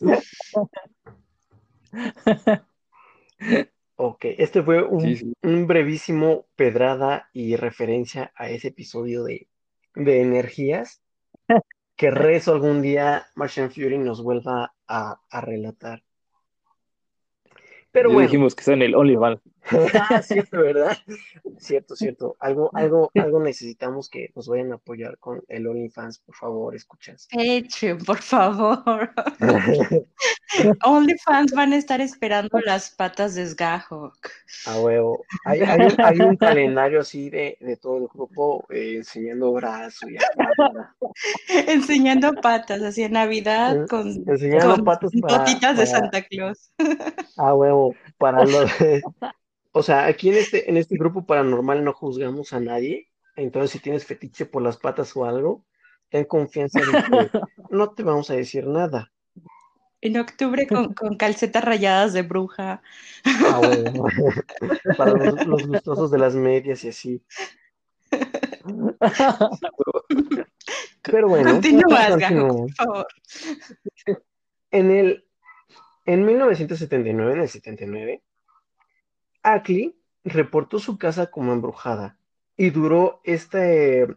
Ok, 3.98 4.26
este 4.38 4.62
fue 4.62 4.84
un, 4.84 5.68
brevísimo 5.68 6.48
pedrada 6.58 7.30
y 7.32 7.56
referencia 7.56 8.34
a 8.36 8.50
ese 8.50 8.68
episodio 8.68 9.24
de, 9.24 9.48
energías 9.96 11.02
que 11.96 12.12
rezo 12.12 12.52
algún 12.52 12.82
día 12.82 13.28
Martian 13.36 13.72
Fury 13.72 13.98
nos 13.98 14.22
vuelva 14.22 14.74
a, 14.86 15.22
a 15.30 15.42
relatar. 15.42 16.05
Pero 17.96 18.12
bueno. 18.12 18.28
dijimos 18.28 18.54
que 18.54 18.60
está 18.60 18.74
en 18.74 18.82
el 18.82 18.94
OnlyFans. 18.94 19.40
ah, 20.12 20.22
cierto, 20.22 20.58
¿verdad? 20.58 20.98
Cierto, 21.60 21.96
cierto. 21.96 22.36
Algo, 22.42 22.70
algo, 22.74 23.10
algo 23.16 23.40
necesitamos 23.40 24.10
que 24.10 24.34
nos 24.36 24.50
vayan 24.50 24.74
a 24.74 24.76
apoyar 24.76 25.18
con 25.18 25.42
el 25.48 25.66
OnlyFans, 25.66 26.20
por 26.20 26.36
favor, 26.36 26.76
escuchas. 26.76 27.30
Patreon, 27.32 28.00
por 28.00 28.18
favor. 28.18 29.12
OnlyFans 30.84 31.54
van 31.54 31.74
a 31.74 31.78
estar 31.78 32.02
esperando 32.02 32.60
las 32.66 32.92
patas 32.92 33.36
de 33.36 33.46
Sgahok. 33.46 34.30
A 34.66 34.80
huevo. 34.80 35.24
Hay, 35.46 35.62
hay, 35.62 36.20
un, 36.20 36.36
calendario 36.38 37.02
así 37.02 37.30
de, 37.30 37.58
de 37.60 37.78
todo 37.78 37.98
el 37.98 38.08
grupo 38.08 38.66
eh, 38.70 38.96
enseñando 38.98 39.52
brazos 39.54 40.10
y 40.10 40.18
Enseñando 41.68 42.34
patas, 42.34 42.82
así 42.82 43.04
en 43.04 43.14
Navidad 43.14 43.88
con, 43.88 44.08
enseñando 44.28 44.84
patas 44.84 45.12
de 45.12 45.86
Santa 45.86 46.22
Claus. 46.24 46.72
A 47.38 47.54
huevo, 47.54 47.96
para 48.18 48.44
los 48.46 48.72
o 49.78 49.84
sea, 49.84 50.06
aquí 50.06 50.30
en 50.30 50.36
este, 50.36 50.70
en 50.70 50.78
este 50.78 50.96
grupo 50.98 51.26
paranormal 51.26 51.84
no 51.84 51.92
juzgamos 51.92 52.54
a 52.54 52.62
nadie. 52.62 53.10
Entonces, 53.36 53.72
si 53.72 53.80
tienes 53.80 54.06
fetiche 54.06 54.46
por 54.46 54.62
las 54.62 54.78
patas 54.78 55.14
o 55.18 55.26
algo, 55.26 55.66
ten 56.10 56.24
confianza 56.24 56.80
de 56.80 56.86
que 56.86 57.40
no 57.72 57.92
te 57.92 58.04
vamos 58.04 58.30
a 58.30 58.36
decir 58.36 58.66
nada. 58.68 59.12
En 60.02 60.18
octubre 60.18 60.68
con, 60.96 60.96
calcetas 61.18 61.64
rayadas 61.64 62.14
de 62.14 62.24
bruja. 62.24 62.82
Ah, 63.24 63.60
bueno. 63.60 64.06
Para 64.98 65.14
los, 65.46 65.68
gustosos 65.68 66.10
de 66.12 66.18
las 66.18 66.36
medias 66.36 66.84
y 66.84 66.90
así. 66.90 67.24
Pero 71.02 71.28
bueno. 71.28 71.52
Continúa, 71.52 72.18
por 72.18 72.74
favor. 72.74 73.08
En 74.72 74.92
el 74.92 75.26
en 76.06 76.24
1979, 76.24 77.34
en 77.34 77.42
el 77.42 77.50
79, 77.50 78.24
Ackley 79.42 79.98
reportó 80.24 80.78
su 80.80 81.00
casa 81.00 81.32
como 81.32 81.52
embrujada 81.52 82.20
y 82.56 82.70
duró 82.70 83.22
este 83.24 84.08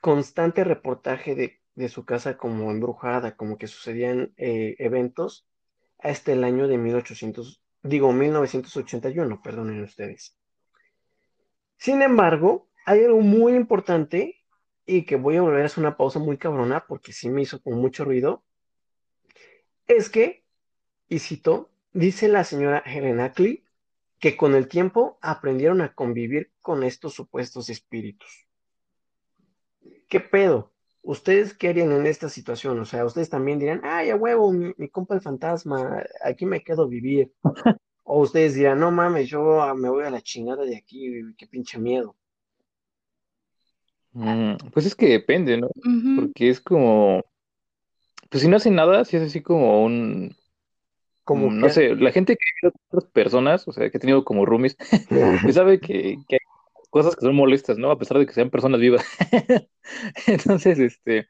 constante 0.00 0.64
reportaje 0.64 1.36
de, 1.36 1.59
su 1.88 2.04
casa 2.04 2.36
como 2.36 2.70
embrujada, 2.70 3.36
como 3.36 3.58
que 3.58 3.66
sucedían 3.66 4.32
eh, 4.36 4.76
eventos 4.78 5.46
hasta 5.98 6.32
el 6.32 6.44
año 6.44 6.68
de 6.68 6.78
1800, 6.78 7.62
digo 7.82 8.12
1981, 8.12 9.42
perdonen 9.42 9.82
ustedes. 9.82 10.36
Sin 11.76 12.02
embargo, 12.02 12.68
hay 12.86 13.04
algo 13.04 13.20
muy 13.20 13.54
importante 13.54 14.36
y 14.86 15.04
que 15.04 15.16
voy 15.16 15.36
a 15.36 15.42
volver 15.42 15.62
a 15.62 15.66
hacer 15.66 15.82
una 15.82 15.96
pausa 15.96 16.18
muy 16.18 16.36
cabrona 16.38 16.84
porque 16.86 17.12
sí 17.12 17.28
me 17.28 17.42
hizo 17.42 17.62
con 17.62 17.74
mucho 17.74 18.04
ruido. 18.04 18.44
Es 19.86 20.10
que, 20.10 20.44
y 21.08 21.18
cito, 21.18 21.70
Dice 21.92 22.28
la 22.28 22.44
señora 22.44 22.84
Helen 22.86 23.18
Ackley 23.18 23.64
que 24.20 24.36
con 24.36 24.54
el 24.54 24.68
tiempo 24.68 25.18
aprendieron 25.22 25.80
a 25.80 25.92
convivir 25.92 26.52
con 26.60 26.84
estos 26.84 27.14
supuestos 27.14 27.68
espíritus. 27.68 28.46
¿Qué 30.08 30.20
pedo? 30.20 30.72
¿Ustedes 31.02 31.54
qué 31.54 31.68
harían 31.68 31.92
en 31.92 32.06
esta 32.06 32.28
situación? 32.28 32.78
O 32.78 32.84
sea, 32.84 33.04
ustedes 33.04 33.30
también 33.30 33.58
dirán, 33.58 33.80
ay, 33.84 34.10
a 34.10 34.16
huevo, 34.16 34.52
mi, 34.52 34.88
compa 34.90 35.14
el 35.14 35.22
fantasma, 35.22 36.04
aquí 36.22 36.44
me 36.46 36.62
quedo 36.62 36.88
vivir. 36.88 37.32
o 38.04 38.20
ustedes 38.20 38.54
dirán, 38.54 38.80
no 38.80 38.90
mames, 38.90 39.28
yo 39.28 39.74
me 39.76 39.88
voy 39.88 40.04
a 40.04 40.10
la 40.10 40.20
chingada 40.20 40.64
de 40.64 40.76
aquí, 40.76 41.10
qué 41.38 41.46
pinche 41.46 41.78
miedo. 41.78 42.16
Mm, 44.12 44.56
pues 44.72 44.86
es 44.86 44.94
que 44.94 45.08
depende, 45.08 45.56
¿no? 45.56 45.68
Porque 46.16 46.50
es 46.50 46.60
como, 46.60 47.22
pues 48.28 48.42
si 48.42 48.48
no 48.48 48.56
hacen 48.56 48.74
nada, 48.74 49.04
si 49.04 49.16
es 49.16 49.22
así 49.22 49.40
como 49.40 49.84
un, 49.84 50.36
como 51.24 51.50
no 51.50 51.68
sé, 51.68 51.94
la 51.94 52.10
gente 52.10 52.36
que 52.36 52.66
ha 52.66 52.72
otras 52.88 53.10
personas, 53.12 53.68
o 53.68 53.72
sea, 53.72 53.88
que 53.88 53.98
ha 53.98 54.00
tenido 54.00 54.24
como 54.24 54.44
roomies, 54.44 54.76
pues 55.44 55.54
sabe 55.54 55.78
que, 55.78 56.16
cosas 56.90 57.16
que 57.16 57.24
son 57.24 57.34
molestas, 57.34 57.78
¿no? 57.78 57.90
A 57.90 57.98
pesar 57.98 58.18
de 58.18 58.26
que 58.26 58.32
sean 58.32 58.50
personas 58.50 58.80
vivas. 58.80 59.04
Entonces, 60.26 60.78
este, 60.78 61.28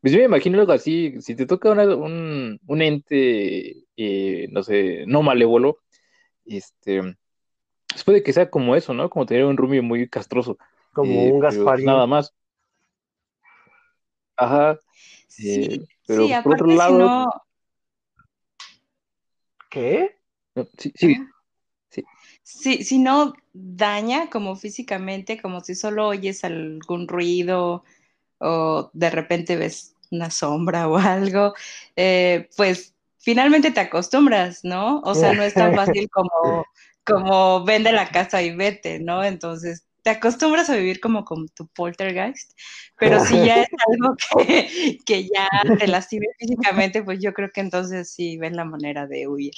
Pues 0.00 0.12
yo 0.12 0.18
me 0.18 0.26
imagino 0.26 0.60
algo 0.60 0.72
así, 0.72 1.20
si 1.22 1.34
te 1.34 1.46
toca 1.46 1.70
un, 1.70 2.60
un, 2.66 2.82
ente, 2.82 3.84
eh, 3.96 4.48
no 4.50 4.62
sé, 4.62 5.04
no 5.06 5.22
malévolo, 5.22 5.78
este, 6.44 7.16
pues 7.88 8.04
puede 8.04 8.22
que 8.22 8.32
sea 8.32 8.50
como 8.50 8.76
eso, 8.76 8.92
¿no? 8.92 9.08
Como 9.08 9.26
tener 9.26 9.44
un 9.44 9.56
Rumi 9.56 9.80
muy 9.80 10.08
castroso. 10.08 10.58
Como 10.92 11.12
eh, 11.12 11.32
un 11.32 11.40
Gasparín. 11.40 11.86
Nada 11.86 12.06
más. 12.06 12.34
Ajá. 14.36 14.78
Sí, 15.26 15.64
eh, 15.64 15.80
pero 16.06 16.26
por 16.42 16.54
otro 16.54 16.66
lado. 16.66 16.92
Si 16.92 16.98
no... 16.98 17.26
¿Qué? 19.70 20.16
sí, 20.54 20.92
sí, 20.94 21.14
sí. 21.14 21.16
Si, 22.50 22.98
no 22.98 23.34
daña 23.52 24.30
como 24.30 24.56
físicamente, 24.56 25.38
como 25.38 25.60
si 25.60 25.74
solo 25.74 26.08
oyes 26.08 26.44
algún 26.44 27.06
ruido 27.06 27.84
o 28.38 28.90
de 28.94 29.10
repente 29.10 29.56
ves 29.56 29.94
una 30.10 30.30
sombra 30.30 30.88
o 30.88 30.96
algo, 30.96 31.52
eh, 31.94 32.48
pues 32.56 32.94
finalmente 33.18 33.70
te 33.70 33.80
acostumbras, 33.80 34.64
¿no? 34.64 35.00
O 35.00 35.14
sea, 35.14 35.34
no 35.34 35.42
es 35.42 35.52
tan 35.52 35.74
fácil 35.74 36.08
como, 36.10 36.64
como 37.04 37.64
vende 37.64 37.92
la 37.92 38.08
casa 38.08 38.40
y 38.42 38.56
vete, 38.56 38.98
¿no? 38.98 39.22
Entonces 39.22 39.84
te 40.02 40.08
acostumbras 40.08 40.70
a 40.70 40.76
vivir 40.76 41.00
como 41.00 41.26
con 41.26 41.48
tu 41.48 41.66
poltergeist, 41.66 42.58
pero 42.98 43.22
si 43.26 43.44
ya 43.44 43.60
es 43.60 43.68
algo 43.88 44.16
que, 45.04 45.28
ya 45.28 45.48
te 45.78 45.86
lastima 45.86 46.24
físicamente, 46.38 47.02
pues 47.02 47.18
yo 47.20 47.34
creo 47.34 47.50
que 47.52 47.60
entonces 47.60 48.10
sí 48.10 48.38
ven 48.38 48.56
la 48.56 48.64
manera 48.64 49.06
de 49.06 49.28
huir. 49.28 49.52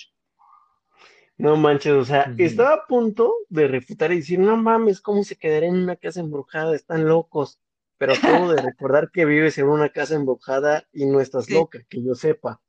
No 1.41 1.57
manches, 1.57 1.93
o 1.93 2.05
sea, 2.05 2.35
estaba 2.37 2.75
a 2.75 2.87
punto 2.87 3.33
de 3.49 3.67
refutar 3.67 4.13
y 4.13 4.17
decir, 4.17 4.39
no 4.39 4.59
mames, 4.59 5.01
¿cómo 5.01 5.25
se 5.25 5.37
quedará 5.37 5.67
en 5.67 5.77
una 5.77 5.97
casa 5.97 6.21
embrujada? 6.21 6.77
Están 6.77 7.09
locos. 7.09 7.59
Pero 7.97 8.13
acabo 8.13 8.53
de 8.53 8.61
recordar 8.63 9.11
que 9.11 9.25
vives 9.25 9.57
en 9.57 9.69
una 9.69 9.89
casa 9.89 10.17
embrujada 10.17 10.85
y 10.93 11.07
no 11.07 11.19
estás 11.19 11.49
loca, 11.49 11.79
que 11.89 12.03
yo 12.03 12.15
sepa. 12.15 12.61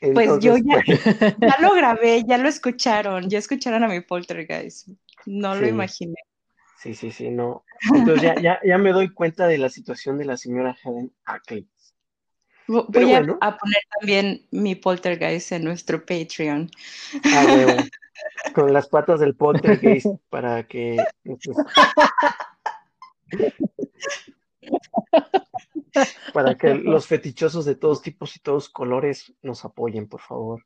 pues 0.00 0.30
yo 0.40 0.56
ya, 0.56 0.80
pues 0.84 1.04
ya, 1.04 1.56
lo 1.60 1.74
grabé, 1.74 2.22
ya 2.24 2.38
lo 2.38 2.48
escucharon, 2.48 3.28
ya 3.28 3.38
escucharon 3.38 3.82
a 3.82 3.88
mi 3.88 4.00
poltergeist. 4.00 4.90
No 5.26 5.56
lo 5.56 5.66
imaginé. 5.66 6.14
Sí, 6.80 6.94
sí, 6.94 7.10
sí, 7.10 7.30
no. 7.30 7.64
Entonces 7.94 8.22
ya, 8.22 8.40
ya, 8.40 8.60
ya 8.64 8.78
me 8.78 8.92
doy 8.92 9.12
cuenta 9.12 9.48
de 9.48 9.58
la 9.58 9.70
situación 9.70 10.18
de 10.18 10.26
la 10.26 10.36
señora 10.36 10.76
Helen 10.84 11.12
Ackley. 11.24 11.68
Voy 12.66 13.12
a, 13.12 13.20
poner 13.20 13.82
también 13.98 14.46
mi 14.50 14.74
poltergeist 14.74 15.52
en 15.52 15.64
nuestro 15.64 16.04
Patreon. 16.04 16.70
Ah, 17.34 17.84
Con 18.54 18.72
las 18.72 18.88
patas 18.88 19.20
del 19.20 19.34
poltergeist 19.36 20.06
para 20.28 20.66
que. 20.66 20.96
para 26.32 26.56
que 26.56 26.74
los 26.74 27.06
fetichosos 27.06 27.64
de 27.64 27.76
todos 27.76 28.02
tipos 28.02 28.36
y 28.36 28.40
todos 28.40 28.68
colores 28.68 29.32
nos 29.42 29.64
apoyen, 29.64 30.08
por 30.08 30.20
favor. 30.20 30.64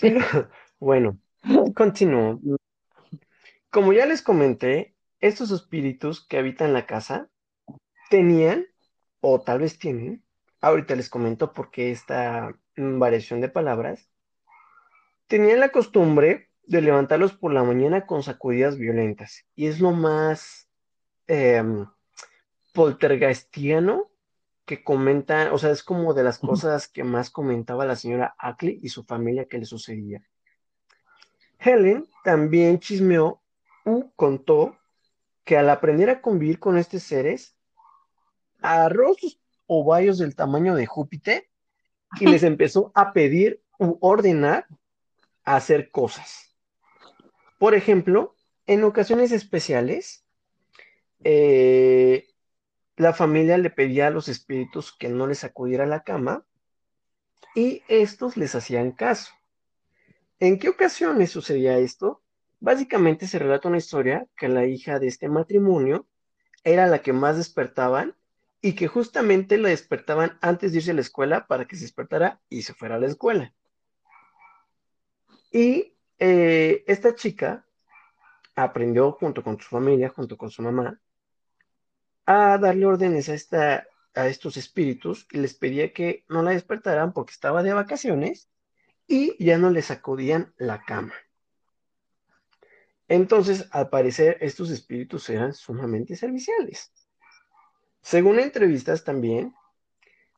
bueno, 0.78 1.18
continúo. 1.74 2.40
Como 3.70 3.92
ya 3.92 4.06
les 4.06 4.22
comenté, 4.22 4.94
estos 5.20 5.50
espíritus 5.50 6.26
que 6.26 6.38
habitan 6.38 6.72
la 6.72 6.86
casa 6.86 7.30
tenían, 8.10 8.66
o 9.20 9.40
tal 9.40 9.60
vez 9.60 9.78
tienen, 9.78 10.22
ahorita 10.60 10.94
les 10.94 11.08
comento 11.08 11.52
por 11.52 11.70
qué 11.70 11.90
esta 11.90 12.54
variación 12.76 13.40
de 13.40 13.48
palabras, 13.48 14.11
tenían 15.26 15.60
la 15.60 15.70
costumbre 15.70 16.50
de 16.64 16.80
levantarlos 16.80 17.32
por 17.32 17.52
la 17.52 17.64
mañana 17.64 18.06
con 18.06 18.22
sacudidas 18.22 18.78
violentas. 18.78 19.44
Y 19.54 19.66
es 19.66 19.80
lo 19.80 19.92
más 19.92 20.68
em, 21.26 21.86
poltergeistiano 22.72 24.10
que 24.64 24.84
comentan, 24.84 25.52
o 25.52 25.58
sea, 25.58 25.70
es 25.70 25.82
como 25.82 26.14
de 26.14 26.22
las 26.22 26.38
cosas 26.38 26.88
que 26.88 27.04
más 27.04 27.30
comentaba 27.30 27.84
la 27.84 27.96
señora 27.96 28.34
Ackley 28.38 28.78
y 28.82 28.88
su 28.88 29.04
familia 29.04 29.46
que 29.46 29.58
le 29.58 29.64
sucedía. 29.64 30.22
Helen 31.58 32.06
también 32.24 32.78
chismeó 32.78 33.42
U 33.84 34.12
contó 34.14 34.76
que 35.44 35.56
al 35.56 35.70
aprender 35.70 36.08
a 36.10 36.20
convivir 36.20 36.58
con 36.58 36.78
estos 36.78 37.02
seres, 37.02 37.56
agarró 38.60 39.14
sus 39.14 39.40
ovarios 39.66 40.18
del 40.18 40.36
tamaño 40.36 40.74
de 40.74 40.86
Júpiter 40.86 41.48
y 42.20 42.26
les 42.26 42.42
empezó 42.42 42.92
a 42.94 43.12
pedir 43.12 43.62
u 43.78 43.98
ordenar 44.00 44.66
hacer 45.44 45.90
cosas. 45.90 46.54
Por 47.58 47.74
ejemplo, 47.74 48.36
en 48.66 48.84
ocasiones 48.84 49.32
especiales, 49.32 50.24
eh, 51.24 52.28
la 52.96 53.12
familia 53.12 53.58
le 53.58 53.70
pedía 53.70 54.08
a 54.08 54.10
los 54.10 54.28
espíritus 54.28 54.92
que 54.92 55.08
no 55.08 55.26
les 55.26 55.44
acudiera 55.44 55.84
a 55.84 55.88
la 55.88 56.02
cama 56.02 56.44
y 57.54 57.82
estos 57.88 58.36
les 58.36 58.54
hacían 58.54 58.92
caso. 58.92 59.32
¿En 60.40 60.58
qué 60.58 60.68
ocasiones 60.68 61.30
sucedía 61.30 61.78
esto? 61.78 62.22
Básicamente 62.60 63.26
se 63.26 63.38
relata 63.38 63.68
una 63.68 63.78
historia 63.78 64.26
que 64.36 64.48
la 64.48 64.66
hija 64.66 64.98
de 64.98 65.08
este 65.08 65.28
matrimonio 65.28 66.06
era 66.64 66.86
la 66.86 67.00
que 67.00 67.12
más 67.12 67.36
despertaban 67.36 68.14
y 68.60 68.74
que 68.74 68.86
justamente 68.86 69.58
la 69.58 69.70
despertaban 69.70 70.38
antes 70.40 70.72
de 70.72 70.78
irse 70.78 70.92
a 70.92 70.94
la 70.94 71.00
escuela 71.00 71.46
para 71.46 71.66
que 71.66 71.76
se 71.76 71.82
despertara 71.82 72.40
y 72.48 72.62
se 72.62 72.74
fuera 72.74 72.96
a 72.96 72.98
la 72.98 73.08
escuela. 73.08 73.52
Y 75.52 75.94
eh, 76.18 76.82
esta 76.86 77.14
chica 77.14 77.66
aprendió 78.54 79.12
junto 79.12 79.42
con 79.42 79.60
su 79.60 79.68
familia, 79.68 80.08
junto 80.08 80.36
con 80.36 80.50
su 80.50 80.62
mamá, 80.62 81.00
a 82.26 82.58
darle 82.58 82.86
órdenes 82.86 83.28
a, 83.28 83.34
esta, 83.34 83.86
a 84.14 84.28
estos 84.28 84.56
espíritus 84.56 85.26
y 85.30 85.38
les 85.38 85.54
pedía 85.54 85.92
que 85.92 86.24
no 86.28 86.42
la 86.42 86.52
despertaran 86.52 87.12
porque 87.12 87.32
estaba 87.32 87.62
de 87.62 87.74
vacaciones 87.74 88.48
y 89.06 89.42
ya 89.44 89.58
no 89.58 89.70
les 89.70 89.86
sacudían 89.86 90.54
la 90.56 90.82
cama. 90.84 91.14
Entonces, 93.08 93.68
al 93.72 93.90
parecer, 93.90 94.38
estos 94.40 94.70
espíritus 94.70 95.28
eran 95.28 95.52
sumamente 95.52 96.16
serviciales. 96.16 96.92
Según 98.00 98.38
entrevistas 98.40 99.04
también, 99.04 99.54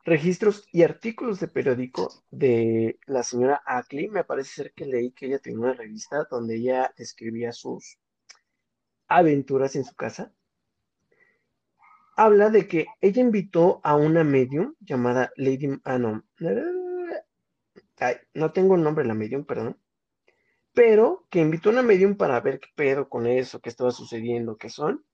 registros 0.05 0.67
y 0.71 0.83
artículos 0.83 1.41
de 1.41 1.49
periódico 1.49 2.13
de 2.31 2.99
la 3.07 3.23
señora 3.23 3.63
Ackley, 3.65 4.09
me 4.09 4.25
parece 4.25 4.55
ser 4.55 4.73
que 4.75 4.87
leí 4.87 5.13
que 5.13 5.27
ella 5.27 5.39
tenía 5.39 5.61
una 5.61 5.73
revista 5.73 6.27
donde 6.31 6.57
ella 6.57 6.93
escribía 6.97 7.53
sus 7.53 7.99
aventuras 9.09 9.77
en 9.77 9.85
su 9.85 9.95
casa. 9.95 10.33
Habla 12.17 12.51
de 12.51 12.69
que 12.69 12.87
ella 13.01 13.21
invitó 13.21 13.81
a 13.83 13.97
una 13.97 14.23
medium 14.25 14.75
llamada 14.81 15.33
Lady... 15.37 15.81
Ah, 15.85 15.99
no. 15.99 16.25
no 18.35 18.53
tengo 18.53 18.77
el 18.77 18.83
nombre 18.83 19.03
de 19.03 19.09
la 19.09 19.15
medium, 19.15 19.45
perdón 19.45 19.79
pero 20.75 21.27
que 21.31 21.41
invitó 21.41 21.71
a 21.71 21.73
una 21.73 21.83
medium 21.83 22.17
para 22.17 22.41
ver 22.41 22.61
qué 22.61 22.69
pedo 22.75 23.09
con 23.09 23.27
eso, 23.27 23.61
qué 23.61 23.71
estaba 23.71 23.93
sucediendo, 23.93 24.57
qué 24.57 24.69
son. 24.69 25.05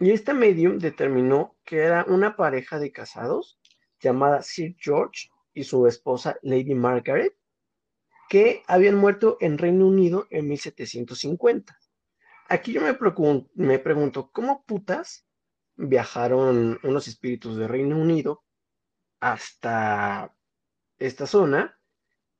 Y 0.00 0.10
esta 0.10 0.34
medium 0.34 0.78
determinó 0.78 1.56
que 1.64 1.78
era 1.78 2.04
una 2.08 2.36
pareja 2.36 2.80
de 2.80 2.90
casados 2.90 3.60
llamada 4.00 4.42
Sir 4.42 4.76
George 4.78 5.28
y 5.52 5.64
su 5.64 5.86
esposa 5.86 6.36
Lady 6.42 6.74
Margaret, 6.74 7.34
que 8.28 8.62
habían 8.66 8.96
muerto 8.96 9.36
en 9.40 9.58
Reino 9.58 9.86
Unido 9.86 10.26
en 10.30 10.48
1750. 10.48 11.78
Aquí 12.48 12.72
yo 12.72 12.80
me, 12.80 12.94
pregunto, 12.94 13.50
me 13.54 13.78
pregunto, 13.78 14.30
¿cómo 14.32 14.64
putas 14.64 15.26
viajaron 15.76 16.78
unos 16.82 17.08
espíritus 17.08 17.56
de 17.56 17.68
Reino 17.68 17.96
Unido 17.98 18.44
hasta 19.20 20.34
esta 20.98 21.26
zona 21.26 21.78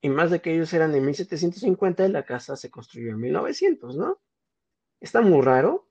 y 0.01 0.11
más 0.11 0.31
de 0.31 0.43
que 0.43 0.55
ellos 0.55 0.73
eran 0.75 0.93
de 0.93 1.01
1750 1.01 2.07
y 2.07 2.12
la 2.12 2.25
casa 2.25 2.57
se 2.57 2.71
construyó 2.71 3.12
en 3.12 3.21
1900, 3.21 3.97
¿no? 3.97 4.21
Está 5.01 5.23
muy 5.23 5.40
raro. 5.40 5.88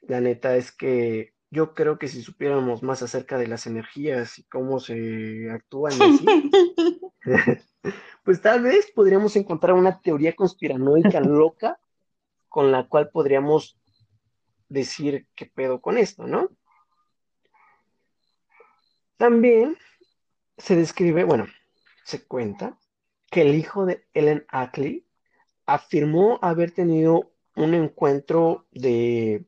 La 0.00 0.20
neta 0.20 0.56
es 0.56 0.72
que 0.72 1.35
yo 1.50 1.74
creo 1.74 1.98
que 1.98 2.08
si 2.08 2.22
supiéramos 2.22 2.82
más 2.82 3.02
acerca 3.02 3.38
de 3.38 3.46
las 3.46 3.66
energías 3.66 4.38
y 4.38 4.44
cómo 4.44 4.80
se 4.80 5.50
actúan 5.50 5.94
así, 5.94 6.26
pues 8.24 8.40
tal 8.40 8.62
vez 8.62 8.90
podríamos 8.94 9.36
encontrar 9.36 9.74
una 9.74 10.00
teoría 10.00 10.34
conspiranoica 10.34 11.20
loca 11.20 11.78
con 12.48 12.72
la 12.72 12.88
cual 12.88 13.10
podríamos 13.10 13.78
decir 14.68 15.26
qué 15.34 15.46
pedo 15.46 15.80
con 15.80 15.98
esto, 15.98 16.26
¿no? 16.26 16.50
También 19.16 19.76
se 20.58 20.76
describe, 20.76 21.24
bueno, 21.24 21.46
se 22.04 22.26
cuenta 22.26 22.78
que 23.30 23.42
el 23.42 23.54
hijo 23.54 23.86
de 23.86 24.06
Ellen 24.14 24.44
Ackley 24.48 25.06
afirmó 25.66 26.38
haber 26.42 26.70
tenido 26.70 27.32
un 27.56 27.74
encuentro 27.74 28.66
de... 28.70 29.44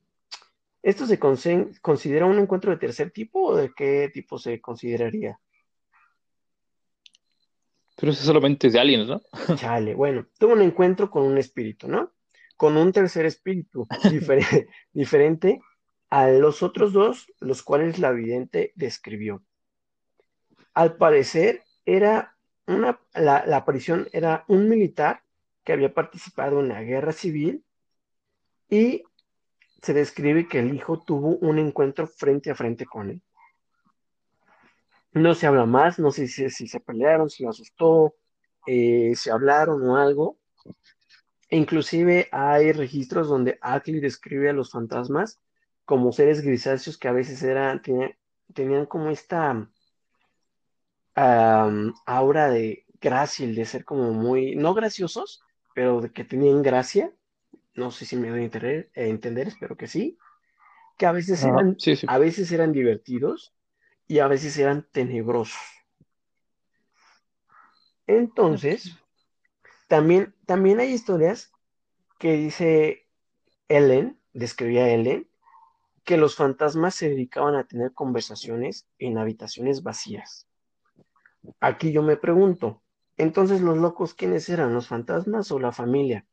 ¿Esto 0.82 1.06
se 1.06 1.18
considera 1.18 2.26
un 2.26 2.38
encuentro 2.38 2.70
de 2.70 2.78
tercer 2.78 3.10
tipo 3.10 3.48
o 3.48 3.56
de 3.56 3.72
qué 3.74 4.10
tipo 4.12 4.38
se 4.38 4.60
consideraría? 4.60 5.38
Pero 7.96 8.12
eso 8.12 8.24
solamente 8.24 8.68
es 8.68 8.74
de 8.74 8.80
aliens, 8.80 9.08
¿no? 9.08 9.20
Chale, 9.56 9.94
bueno, 9.94 10.26
tuvo 10.38 10.52
un 10.52 10.62
encuentro 10.62 11.10
con 11.10 11.24
un 11.24 11.36
espíritu, 11.36 11.88
¿no? 11.88 12.12
Con 12.56 12.76
un 12.76 12.92
tercer 12.92 13.26
espíritu 13.26 13.88
diferente 14.92 15.60
a 16.10 16.28
los 16.28 16.62
otros 16.62 16.92
dos, 16.92 17.32
los 17.40 17.62
cuales 17.62 17.98
la 17.98 18.12
vidente 18.12 18.72
describió. 18.76 19.42
al 20.74 20.96
parecer 20.96 21.64
era 21.84 22.36
una, 22.66 23.00
la, 23.14 23.44
la 23.46 23.56
aparición 23.56 24.08
era 24.12 24.44
un 24.46 24.68
militar 24.68 25.22
que 25.64 25.72
había 25.72 25.92
participado 25.92 26.60
en 26.60 26.68
la 26.68 26.82
guerra 26.82 27.12
civil 27.12 27.64
y 28.70 29.02
se 29.82 29.94
describe 29.94 30.48
que 30.48 30.58
el 30.60 30.74
hijo 30.74 31.00
tuvo 31.00 31.36
un 31.36 31.58
encuentro 31.58 32.06
frente 32.06 32.50
a 32.50 32.54
frente 32.54 32.86
con 32.86 33.10
él. 33.10 33.22
No 35.12 35.34
se 35.34 35.46
habla 35.46 35.66
más, 35.66 35.98
no 35.98 36.10
sé 36.10 36.28
si, 36.28 36.50
se 36.50 36.80
pelearon, 36.80 37.30
si 37.30 37.42
lo 37.42 37.50
asustó, 37.50 38.14
eh, 38.66 39.12
se 39.16 39.30
hablaron 39.30 39.82
o 39.88 39.96
algo. 39.96 40.38
inclusive 41.50 42.28
hay 42.30 42.72
registros 42.72 43.28
donde 43.28 43.58
Ackley 43.62 44.00
describe 44.00 44.50
a 44.50 44.52
los 44.52 44.70
fantasmas 44.70 45.40
como 45.84 46.12
seres 46.12 46.42
grisáceos 46.42 46.98
que 46.98 47.08
a 47.08 47.12
veces 47.12 47.42
eran, 47.42 47.80
tenían, 48.52 48.84
como 48.84 49.08
esta 49.08 49.66
aura 52.04 52.50
de 52.50 52.84
grácil, 53.00 53.54
de 53.54 53.64
ser 53.64 53.86
como 53.86 54.12
muy, 54.12 54.54
no 54.54 54.74
graciosos, 54.74 55.42
pero 55.74 56.02
de 56.02 56.12
que 56.12 56.24
tenían 56.24 56.62
gracia, 56.62 57.10
no 57.78 57.90
sé 57.90 58.04
si 58.04 58.16
me 58.16 58.28
doy 58.28 58.40
a 58.40 58.44
entender, 58.44 58.90
entender 58.94 59.48
espero 59.48 59.76
que 59.76 59.86
sí, 59.86 60.18
que 60.98 61.06
a 61.06 61.12
veces, 61.12 61.42
eran, 61.44 61.76
a 62.08 62.18
veces 62.18 62.50
eran 62.52 62.72
divertidos 62.72 63.54
y 64.06 64.18
a 64.18 64.26
veces 64.26 64.58
eran 64.58 64.86
tenebrosos. 64.90 65.60
Entonces, 68.06 68.96
también, 69.86 70.34
también 70.44 70.80
hay 70.80 70.92
historias 70.92 71.52
que 72.18 72.32
dice 72.32 73.06
Ellen, 73.68 74.18
describía 74.32 74.88
Ellen, 74.88 75.28
que 76.04 76.16
los 76.16 76.34
fantasmas 76.34 76.94
se 76.94 77.10
dedicaban 77.10 77.54
a 77.54 77.64
tener 77.64 77.92
conversaciones 77.92 78.88
en 78.98 79.18
habitaciones 79.18 79.82
vacías. 79.82 80.48
Aquí 81.60 81.92
yo 81.92 82.02
me 82.02 82.16
pregunto, 82.16 82.82
entonces, 83.18 83.60
¿los 83.60 83.76
locos 83.76 84.14
quiénes 84.14 84.48
eran? 84.48 84.72
¿Los 84.72 84.88
fantasmas 84.88 85.50
o 85.50 85.58
la 85.58 85.72
familia? 85.72 86.24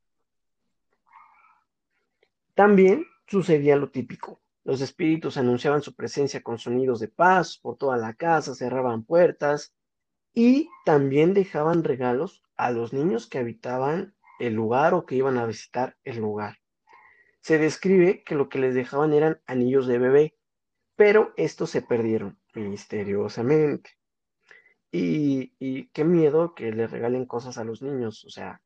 También 2.55 3.05
sucedía 3.27 3.75
lo 3.75 3.91
típico. 3.91 4.41
Los 4.63 4.81
espíritus 4.81 5.37
anunciaban 5.37 5.81
su 5.81 5.93
presencia 5.93 6.41
con 6.41 6.57
sonidos 6.57 6.99
de 6.99 7.09
paz 7.09 7.59
por 7.59 7.77
toda 7.77 7.97
la 7.97 8.13
casa, 8.13 8.55
cerraban 8.55 9.03
puertas 9.03 9.73
y 10.33 10.69
también 10.85 11.33
dejaban 11.33 11.83
regalos 11.83 12.43
a 12.57 12.71
los 12.71 12.93
niños 12.93 13.27
que 13.27 13.37
habitaban 13.37 14.15
el 14.39 14.53
lugar 14.53 14.93
o 14.93 15.05
que 15.05 15.15
iban 15.15 15.37
a 15.37 15.45
visitar 15.45 15.97
el 16.03 16.17
lugar. 16.17 16.57
Se 17.41 17.59
describe 17.59 18.23
que 18.23 18.35
lo 18.35 18.49
que 18.49 18.59
les 18.59 18.73
dejaban 18.73 19.13
eran 19.13 19.39
anillos 19.45 19.85
de 19.85 19.99
bebé, 19.99 20.35
pero 20.95 21.33
estos 21.37 21.69
se 21.69 21.81
perdieron 21.81 22.39
misteriosamente. 22.53 23.91
Y, 24.91 25.89
qué 25.89 26.05
miedo 26.05 26.55
que 26.55 26.71
le 26.71 26.87
regalen 26.87 27.25
cosas 27.25 27.57
a 27.57 27.65
los 27.65 27.81
niños, 27.81 28.23
o 28.23 28.29
sea, 28.29 28.61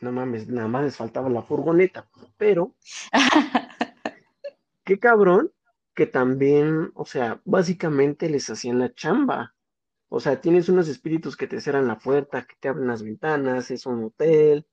no 0.00 0.12
mames, 0.12 0.48
nada 0.48 0.68
más 0.68 0.84
les 0.84 0.96
faltaba 0.96 1.28
la 1.30 1.42
furgoneta, 1.42 2.08
pero 2.36 2.74
qué 4.84 4.98
cabrón 4.98 5.52
que 5.94 6.06
también, 6.06 6.92
o 6.94 7.06
sea, 7.06 7.40
básicamente 7.44 8.28
les 8.28 8.48
hacían 8.50 8.78
la 8.78 8.94
chamba. 8.94 9.54
O 10.08 10.20
sea, 10.20 10.40
tienes 10.40 10.68
unos 10.68 10.88
espíritus 10.88 11.36
que 11.36 11.48
te 11.48 11.60
cierran 11.60 11.88
la 11.88 11.98
puerta, 11.98 12.46
que 12.46 12.54
te 12.60 12.68
abren 12.68 12.86
las 12.86 13.02
ventanas, 13.02 13.70
es 13.70 13.86
un 13.86 14.04
hotel. 14.04 14.66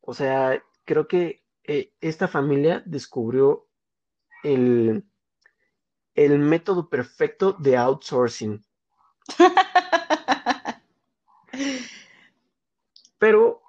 O 0.00 0.14
sea, 0.14 0.62
creo 0.84 1.06
que 1.08 1.44
eh, 1.64 1.92
esta 2.00 2.26
familia 2.26 2.82
descubrió 2.86 3.68
el, 4.42 5.04
el 6.14 6.38
método 6.38 6.88
perfecto 6.88 7.52
de 7.52 7.76
outsourcing. 7.76 8.64
Pero 13.18 13.61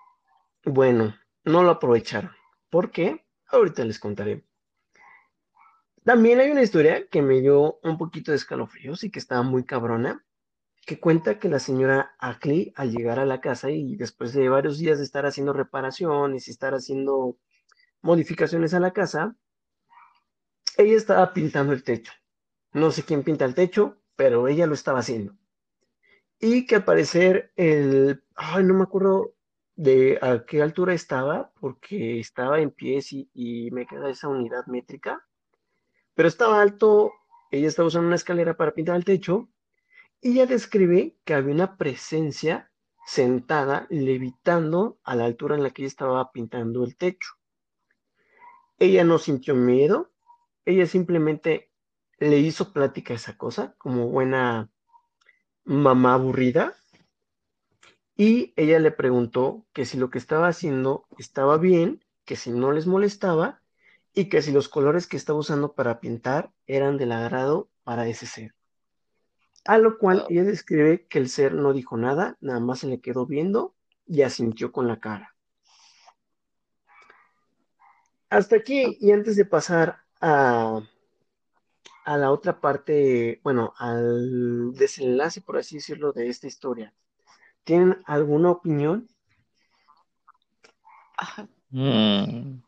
bueno, 0.66 1.16
no 1.44 1.64
lo 1.64 1.72
aprovecharon. 1.72 2.32
¿Por 2.70 2.92
qué? 2.92 3.26
Ahorita 3.48 3.84
les 3.86 4.00
contaré. 4.00 4.46
También 6.04 6.40
hay 6.40 6.52
una 6.52 6.64
historia 6.64 7.08
que 7.08 7.22
me 7.22 7.40
dio 7.40 7.80
un 7.84 7.98
poquito 7.98 8.32
de 8.32 8.38
escalofríos 8.38 9.04
y 9.04 9.12
que 9.12 9.20
estaba 9.20 9.42
muy 9.42 9.64
cabrona, 9.64 10.26
que 10.86 11.00
cuenta 11.00 11.40
que 11.40 11.48
la 11.48 11.60
señora 11.60 12.16
Ackley 12.20 12.74
al 12.76 12.92
llegar 12.92 13.20
a 13.20 13.26
la 13.26 13.40
casa 13.40 13.70
y 13.72 13.96
después 13.96 14.34
de 14.34 14.50
varios 14.50 14.78
días 14.78 14.98
de 14.98 15.06
estar 15.06 15.26
haciendo 15.26 15.54
reparaciones 15.54 16.48
y 16.48 16.52
estar 16.52 16.74
haciendo 16.74 17.38
modificaciones 18.02 18.74
a 18.74 18.82
la 18.82 18.92
casa, 18.92 19.36
ella 20.78 20.98
estaba 20.98 21.34
pintando 21.34 21.72
el 21.72 21.84
techo. 21.84 22.12
No 22.74 22.92
sé 22.92 23.04
quién 23.04 23.24
pinta 23.24 23.46
el 23.46 23.56
techo, 23.56 24.02
pero 24.16 24.48
ella 24.48 24.68
lo 24.68 24.74
estaba 24.74 25.00
haciendo 25.00 25.38
y 26.44 26.66
que 26.66 26.76
al 26.76 26.84
parecer 26.84 27.54
el, 27.56 28.22
ay, 28.36 28.66
no 28.66 28.74
me 28.74 28.84
acuerdo 28.84 29.34
de 29.76 30.20
a 30.22 30.46
qué 30.46 30.62
altura 30.62 30.94
estaba, 30.94 31.52
porque 31.60 32.20
estaba 32.20 32.60
en 32.60 32.72
pies 32.72 33.12
y, 33.12 33.70
me 33.72 33.86
queda 33.86 34.10
esa 34.10 34.28
unidad 34.28 34.66
métrica, 34.68 35.26
pero 36.14 36.28
estaba 36.28 36.62
alto, 36.62 37.12
ella 37.52 37.68
estaba 37.68 37.88
usando 37.88 38.08
una 38.08 38.16
escalera 38.16 38.56
para 38.56 38.74
pintar 38.74 38.96
el 38.96 39.06
techo, 39.06 39.50
y 40.22 40.34
ella 40.34 40.46
describe 40.46 41.18
que 41.26 41.34
había 41.34 41.54
una 41.54 41.76
presencia 41.78 42.72
sentada, 43.06 43.88
levitando 43.90 45.00
a 45.04 45.16
la 45.16 45.26
altura 45.26 45.56
en 45.56 45.64
la 45.64 45.72
que 45.72 45.82
ella 45.82 45.88
estaba 45.88 46.32
pintando 46.32 46.84
el 46.84 46.96
techo. 46.96 47.34
Ella 48.80 49.04
no 49.04 49.18
sintió 49.18 49.56
miedo, 49.56 50.12
ella 50.66 50.86
simplemente 50.86 51.72
le 52.20 52.40
hizo 52.40 52.72
plática 52.72 53.14
esa 53.14 53.38
cosa, 53.38 53.76
como 53.78 54.08
buena 54.08 54.72
mamá 55.66 56.14
aburrida 56.14 56.74
y 58.16 58.54
ella 58.56 58.80
le 58.80 58.92
preguntó 58.92 59.66
que 59.74 59.86
si 59.86 59.98
lo 59.98 60.10
que 60.10 60.18
estaba 60.18 60.48
haciendo 60.48 61.06
estaba 61.18 61.58
bien, 61.58 62.04
que 62.26 62.36
si 62.36 62.52
no 62.52 62.72
les 62.72 62.88
molestaba 62.88 63.62
y 64.14 64.30
que 64.30 64.42
si 64.42 64.52
los 64.52 64.70
colores 64.70 65.08
que 65.08 65.18
estaba 65.18 65.40
usando 65.40 65.74
para 65.74 66.00
pintar 66.00 66.52
eran 66.68 66.98
del 66.98 67.12
agrado 67.12 67.70
para 67.84 68.08
ese 68.08 68.26
ser. 68.28 68.54
A 69.66 69.78
lo 69.78 69.98
cual 69.98 70.26
ella 70.30 70.44
describe 70.44 71.08
que 71.08 71.20
el 71.20 71.30
ser 71.30 71.54
no 71.54 71.74
dijo 71.74 71.98
nada, 71.98 72.38
nada 72.42 72.60
más 72.60 72.80
se 72.80 72.88
le 72.88 73.00
quedó 73.00 73.26
viendo 73.26 73.74
y 74.06 74.22
asintió 74.22 74.72
con 74.72 74.88
la 74.88 75.00
cara. 75.00 75.36
Hasta 78.30 78.58
aquí, 78.58 78.98
y 79.00 79.12
antes 79.12 79.36
de 79.36 79.46
pasar 79.46 80.00
a, 80.20 80.82
a 82.04 82.18
la 82.18 82.32
otra 82.32 82.60
parte, 82.60 83.40
bueno, 83.44 83.74
al 83.78 84.74
desenlace, 84.74 85.42
por 85.42 85.58
así 85.58 85.76
decirlo, 85.76 86.12
de 86.12 86.30
esta 86.30 86.48
historia. 86.48 86.94
¿Tienen 87.64 87.98
alguna 88.06 88.52
opinión? 88.52 89.08
Mm. 91.70 92.62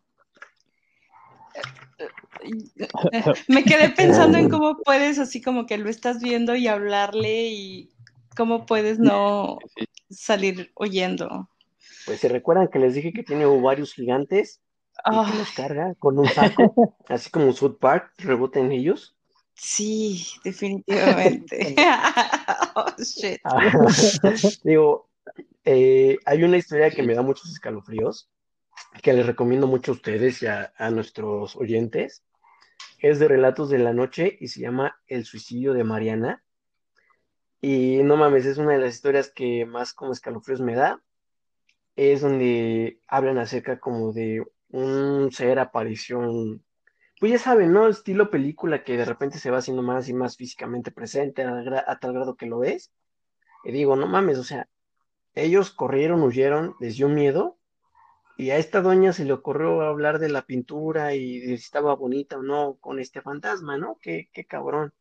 Me 3.47 3.63
quedé 3.63 3.89
pensando 3.89 4.37
en 4.37 4.49
cómo 4.49 4.77
puedes, 4.83 5.19
así 5.19 5.41
como 5.41 5.65
que 5.65 5.77
lo 5.77 5.89
estás 5.89 6.21
viendo 6.21 6.55
y 6.55 6.67
hablarle 6.67 7.47
y 7.47 7.91
cómo 8.35 8.65
puedes 8.65 8.99
no 8.99 9.59
salir 10.09 10.71
oyendo. 10.75 11.49
Pues 12.05 12.19
se 12.19 12.29
recuerdan 12.29 12.67
que 12.67 12.79
les 12.79 12.93
dije 12.93 13.13
que 13.13 13.23
tiene 13.23 13.45
ovarios 13.45 13.93
gigantes 13.93 14.61
y 15.05 15.31
que 15.31 15.37
los 15.37 15.51
carga 15.51 15.93
con 15.95 16.19
un 16.19 16.27
saco, 16.27 16.97
así 17.09 17.29
como 17.29 17.51
South 17.53 17.77
Park, 17.79 18.13
reboten 18.17 18.71
ellos. 18.71 19.15
Sí, 19.55 20.27
definitivamente. 20.43 21.75
oh, 22.75 22.85
shit. 23.01 23.39
digo, 24.63 25.09
eh, 25.63 26.17
hay 26.25 26.43
una 26.43 26.57
historia 26.57 26.91
que 26.91 27.03
me 27.03 27.15
da 27.15 27.21
muchos 27.21 27.51
escalofríos, 27.51 28.29
que 29.01 29.13
les 29.13 29.25
recomiendo 29.25 29.67
mucho 29.67 29.91
a 29.91 29.95
ustedes 29.95 30.43
y 30.43 30.47
a, 30.47 30.71
nuestros 30.91 31.55
oyentes. 31.55 32.23
Es 32.99 33.19
de 33.19 33.27
Relatos 33.27 33.69
de 33.69 33.79
la 33.79 33.93
Noche 33.93 34.37
y 34.39 34.47
se 34.49 34.61
llama 34.61 34.99
El 35.07 35.25
suicidio 35.25 35.73
de 35.73 35.83
Mariana. 35.83 36.43
Y 37.61 38.03
no 38.03 38.17
mames, 38.17 38.45
es 38.45 38.57
una 38.57 38.73
de 38.73 38.79
las 38.79 38.95
historias 38.95 39.31
que 39.33 39.65
más 39.65 39.93
como 39.93 40.11
escalofríos 40.11 40.61
me 40.61 40.75
da. 40.75 41.01
Es 41.95 42.21
donde 42.21 42.99
hablan 43.07 43.37
acerca 43.37 43.79
como 43.79 44.11
de 44.11 44.43
un 44.69 45.31
ser 45.31 45.59
aparición 45.59 46.64
pues 47.25 47.41
ya 47.41 47.43
saben, 47.43 47.73
¿no? 47.73 47.87
Estilo 47.87 48.29
película 48.29 48.83
que 48.83 48.97
de 48.97 49.03
repente 49.03 49.39
se 49.39 49.49
va 49.49 49.57
haciendo 49.57 49.81
más 49.81 50.07
y 50.09 50.13
más 50.13 50.37
físicamente 50.37 50.91
presente 50.91 51.41
a, 51.41 51.97
tal 51.99 52.13
grado 52.13 52.35
que 52.35 52.45
lo 52.45 52.59
ves. 52.59 52.91
Y 53.63 53.71
digo, 53.71 53.95
no 53.95 54.05
mames, 54.05 54.37
o 54.37 54.43
sea, 54.43 54.69
ellos 55.33 55.71
corrieron, 55.71 56.21
huyeron, 56.21 56.75
les 56.79 56.97
dio 56.97 57.09
miedo. 57.09 57.57
Y 58.37 58.51
a 58.51 58.57
esta 58.57 58.83
doña 58.83 59.11
se 59.11 59.25
le 59.25 59.33
ocurrió 59.33 59.81
hablar 59.81 60.19
de 60.19 60.29
la 60.29 60.43
pintura 60.43 61.15
y 61.15 61.39
de 61.39 61.57
si 61.57 61.63
estaba 61.63 61.95
bonita 61.95 62.37
o 62.37 62.43
no 62.43 62.75
con 62.75 62.99
este 62.99 63.23
fantasma, 63.23 63.75
¿no? 63.75 63.97
Qué, 63.99 64.29
qué 64.31 64.45
cabrón. 64.45 64.93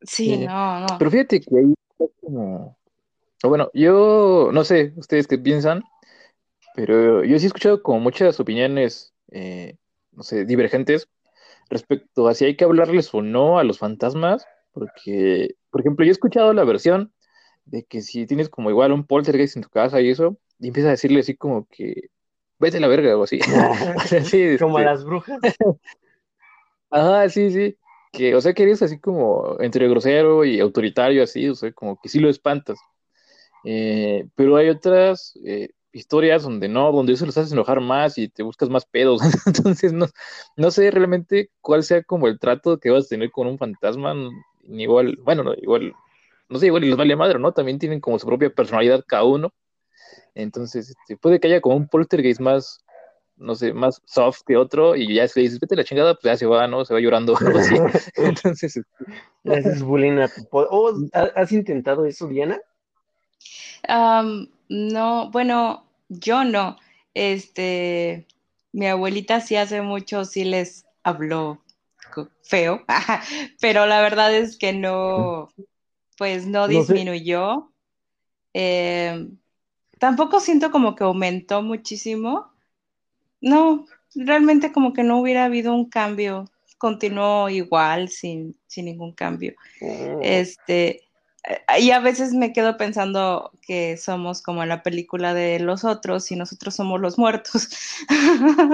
Sí, 0.00 0.46
no, 0.46 0.80
no. 0.80 0.86
Pero 0.98 1.10
fíjate 1.10 1.42
que 1.42 1.58
ahí 1.58 1.74
como. 2.22 2.78
Bueno, 3.42 3.70
yo 3.74 4.48
no 4.50 4.64
sé 4.64 4.94
ustedes 4.96 5.26
qué 5.26 5.36
piensan, 5.36 5.82
pero 6.74 7.22
yo 7.22 7.38
sí 7.38 7.44
he 7.44 7.48
escuchado 7.48 7.82
como 7.82 8.00
muchas 8.00 8.40
opiniones 8.40 9.12
eh, 9.30 9.76
no 10.20 10.24
sé, 10.24 10.44
divergentes 10.44 11.08
respecto 11.70 12.28
a 12.28 12.34
si 12.34 12.44
hay 12.44 12.54
que 12.54 12.64
hablarles 12.64 13.14
o 13.14 13.22
no 13.22 13.58
a 13.58 13.64
los 13.64 13.78
fantasmas, 13.78 14.44
porque, 14.74 15.54
por 15.70 15.80
ejemplo, 15.80 16.04
yo 16.04 16.10
he 16.10 16.12
escuchado 16.12 16.52
la 16.52 16.64
versión 16.64 17.10
de 17.64 17.84
que 17.84 18.02
si 18.02 18.26
tienes 18.26 18.50
como 18.50 18.68
igual 18.68 18.92
un 18.92 19.06
poltergeist 19.06 19.56
en 19.56 19.62
tu 19.62 19.70
casa 19.70 19.98
y 20.02 20.10
eso, 20.10 20.36
y 20.58 20.66
empiezas 20.66 20.88
a 20.88 20.90
decirle 20.90 21.20
así 21.20 21.36
como 21.36 21.66
que 21.70 22.10
vete 22.58 22.76
a 22.76 22.80
la 22.80 22.88
verga 22.88 23.16
o 23.16 23.22
así. 23.22 23.38
como 24.60 24.76
a 24.76 24.82
las 24.82 25.06
brujas. 25.06 25.40
Ajá, 26.90 27.26
sí, 27.30 27.50
sí. 27.50 27.78
Que, 28.12 28.34
o 28.34 28.42
sea, 28.42 28.52
que 28.52 28.64
eres 28.64 28.82
así 28.82 28.98
como 28.98 29.56
entre 29.60 29.88
grosero 29.88 30.44
y 30.44 30.60
autoritario, 30.60 31.22
así, 31.22 31.48
o 31.48 31.54
sea, 31.54 31.72
como 31.72 31.98
que 31.98 32.10
sí 32.10 32.18
lo 32.18 32.28
espantas. 32.28 32.78
Eh, 33.64 34.26
pero 34.34 34.56
hay 34.56 34.68
otras 34.68 35.32
eh, 35.46 35.70
historias 35.92 36.42
donde 36.42 36.68
no, 36.68 36.92
donde 36.92 37.12
eso 37.12 37.26
los 37.26 37.36
haces 37.36 37.52
enojar 37.52 37.80
más 37.80 38.18
y 38.18 38.28
te 38.28 38.42
buscas 38.42 38.68
más 38.68 38.84
pedos. 38.86 39.20
Entonces, 39.46 39.92
no, 39.92 40.06
no 40.56 40.70
sé 40.70 40.90
realmente 40.90 41.50
cuál 41.60 41.82
sea 41.82 42.02
como 42.02 42.26
el 42.28 42.38
trato 42.38 42.78
que 42.78 42.90
vas 42.90 43.06
a 43.06 43.08
tener 43.08 43.30
con 43.30 43.46
un 43.46 43.58
fantasma. 43.58 44.14
Igual, 44.68 45.18
bueno, 45.22 45.42
no, 45.42 45.54
igual, 45.54 45.94
no 46.48 46.58
sé, 46.58 46.66
igual 46.66 46.84
y 46.84 46.88
los 46.88 46.98
vale 46.98 47.16
madre, 47.16 47.38
¿no? 47.38 47.52
También 47.52 47.78
tienen 47.78 48.00
como 48.00 48.18
su 48.18 48.26
propia 48.26 48.50
personalidad 48.50 49.04
cada 49.06 49.24
uno. 49.24 49.52
Entonces, 50.34 50.90
este, 50.90 51.16
puede 51.16 51.40
que 51.40 51.48
haya 51.48 51.60
como 51.60 51.76
un 51.76 51.88
poltergeist 51.88 52.40
más, 52.40 52.84
no 53.36 53.54
sé, 53.54 53.72
más 53.72 54.00
soft 54.04 54.42
que 54.46 54.56
otro, 54.56 54.96
y 54.96 55.14
ya 55.14 55.26
si 55.26 55.40
le 55.40 55.44
dices, 55.44 55.60
vete 55.60 55.76
la 55.76 55.84
chingada, 55.84 56.14
pues 56.14 56.24
ya 56.24 56.36
se 56.36 56.46
va, 56.46 56.66
¿no? 56.68 56.84
Se 56.84 56.94
va 56.94 57.00
llorando 57.00 57.36
así. 57.36 57.74
Entonces, 58.16 58.76
este, 58.76 59.04
haces 59.44 59.82
bullying 59.82 60.18
a 60.18 60.28
tu 60.28 61.10
¿Has 61.12 61.52
intentado 61.52 62.04
eso, 62.04 62.28
Diana? 62.28 62.60
No, 64.68 65.30
bueno, 65.30 65.84
yo 66.08 66.44
no. 66.44 66.76
Este, 67.14 68.26
mi 68.72 68.86
abuelita 68.86 69.40
sí 69.40 69.56
hace 69.56 69.82
mucho, 69.82 70.24
sí 70.24 70.44
les 70.44 70.86
habló 71.02 71.62
feo, 72.42 72.84
pero 73.60 73.86
la 73.86 74.00
verdad 74.00 74.34
es 74.34 74.56
que 74.56 74.72
no, 74.72 75.48
pues 76.18 76.46
no 76.46 76.68
disminuyó. 76.68 77.72
Em, 78.52 79.38
tampoco 79.98 80.40
siento 80.40 80.70
como 80.70 80.94
que 80.94 81.04
aumentó 81.04 81.62
muchísimo. 81.62 82.52
No, 83.40 83.86
realmente 84.14 84.72
como 84.72 84.92
que 84.92 85.02
no 85.02 85.20
hubiera 85.20 85.44
habido 85.44 85.72
un 85.74 85.88
cambio. 85.88 86.50
Continuó 86.78 87.48
igual, 87.48 88.08
sin, 88.08 88.56
sin 88.66 88.86
ningún 88.86 89.12
cambio. 89.12 89.54
Oh. 89.82 90.18
Este, 90.22 91.02
y 91.78 91.90
a 91.90 92.00
veces 92.00 92.34
me 92.34 92.52
quedo 92.52 92.76
pensando 92.76 93.50
que 93.62 93.96
somos 93.96 94.42
como 94.42 94.64
la 94.66 94.82
película 94.82 95.32
de 95.32 95.58
los 95.58 95.84
otros 95.84 96.30
y 96.30 96.36
nosotros 96.36 96.74
somos 96.74 97.00
los 97.00 97.18
muertos. 97.18 97.68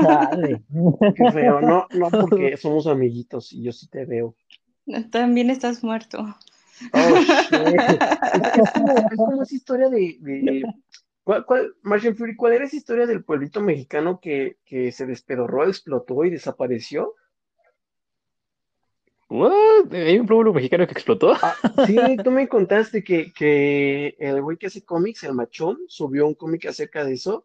Dale, 0.02 0.62
qué 1.16 1.33
feo. 1.33 1.61
No, 1.61 1.87
no 1.92 2.11
porque 2.11 2.57
somos 2.57 2.87
amiguitos 2.87 3.52
y 3.52 3.62
yo 3.62 3.72
sí 3.72 3.88
te 3.88 4.05
veo. 4.05 4.35
También 5.11 5.50
estás 5.50 5.85
muerto. 5.85 6.37
Oh, 6.92 6.98
es, 8.59 8.70
como, 9.16 9.42
esa 9.42 9.55
historia 9.55 9.88
de, 9.88 10.62
¿Cuál, 11.24 11.44
cuál, 11.46 11.74
Martian 11.83 12.16
Fury, 12.16 12.37
¿cuál 12.37 12.52
era 12.52 12.66
esa 12.66 12.76
historia 12.76 13.07
del 13.07 13.24
pueblito 13.24 13.61
mexicano 13.61 14.20
que, 14.20 14.59
que 14.64 14.92
se 14.92 15.07
despedorró, 15.07 15.66
explotó 15.66 16.24
y 16.24 16.31
desapareció? 16.31 17.14
¿Hay 19.28 20.18
un 20.18 20.26
pueblo 20.26 20.52
mexicano 20.52 20.86
que 20.86 20.92
explotó? 20.92 21.34
Ah, 21.42 21.54
sí, 21.86 21.96
tú 22.22 22.30
me 22.30 22.48
contaste 22.48 23.02
que, 23.02 23.32
que 23.32 24.14
el 24.18 24.40
güey 24.40 24.56
que 24.56 24.68
hace 24.68 24.84
cómics, 24.84 25.24
el 25.24 25.34
machón, 25.34 25.78
subió 25.88 26.26
un 26.26 26.34
cómic 26.34 26.66
acerca 26.66 27.04
de 27.04 27.14
eso. 27.14 27.44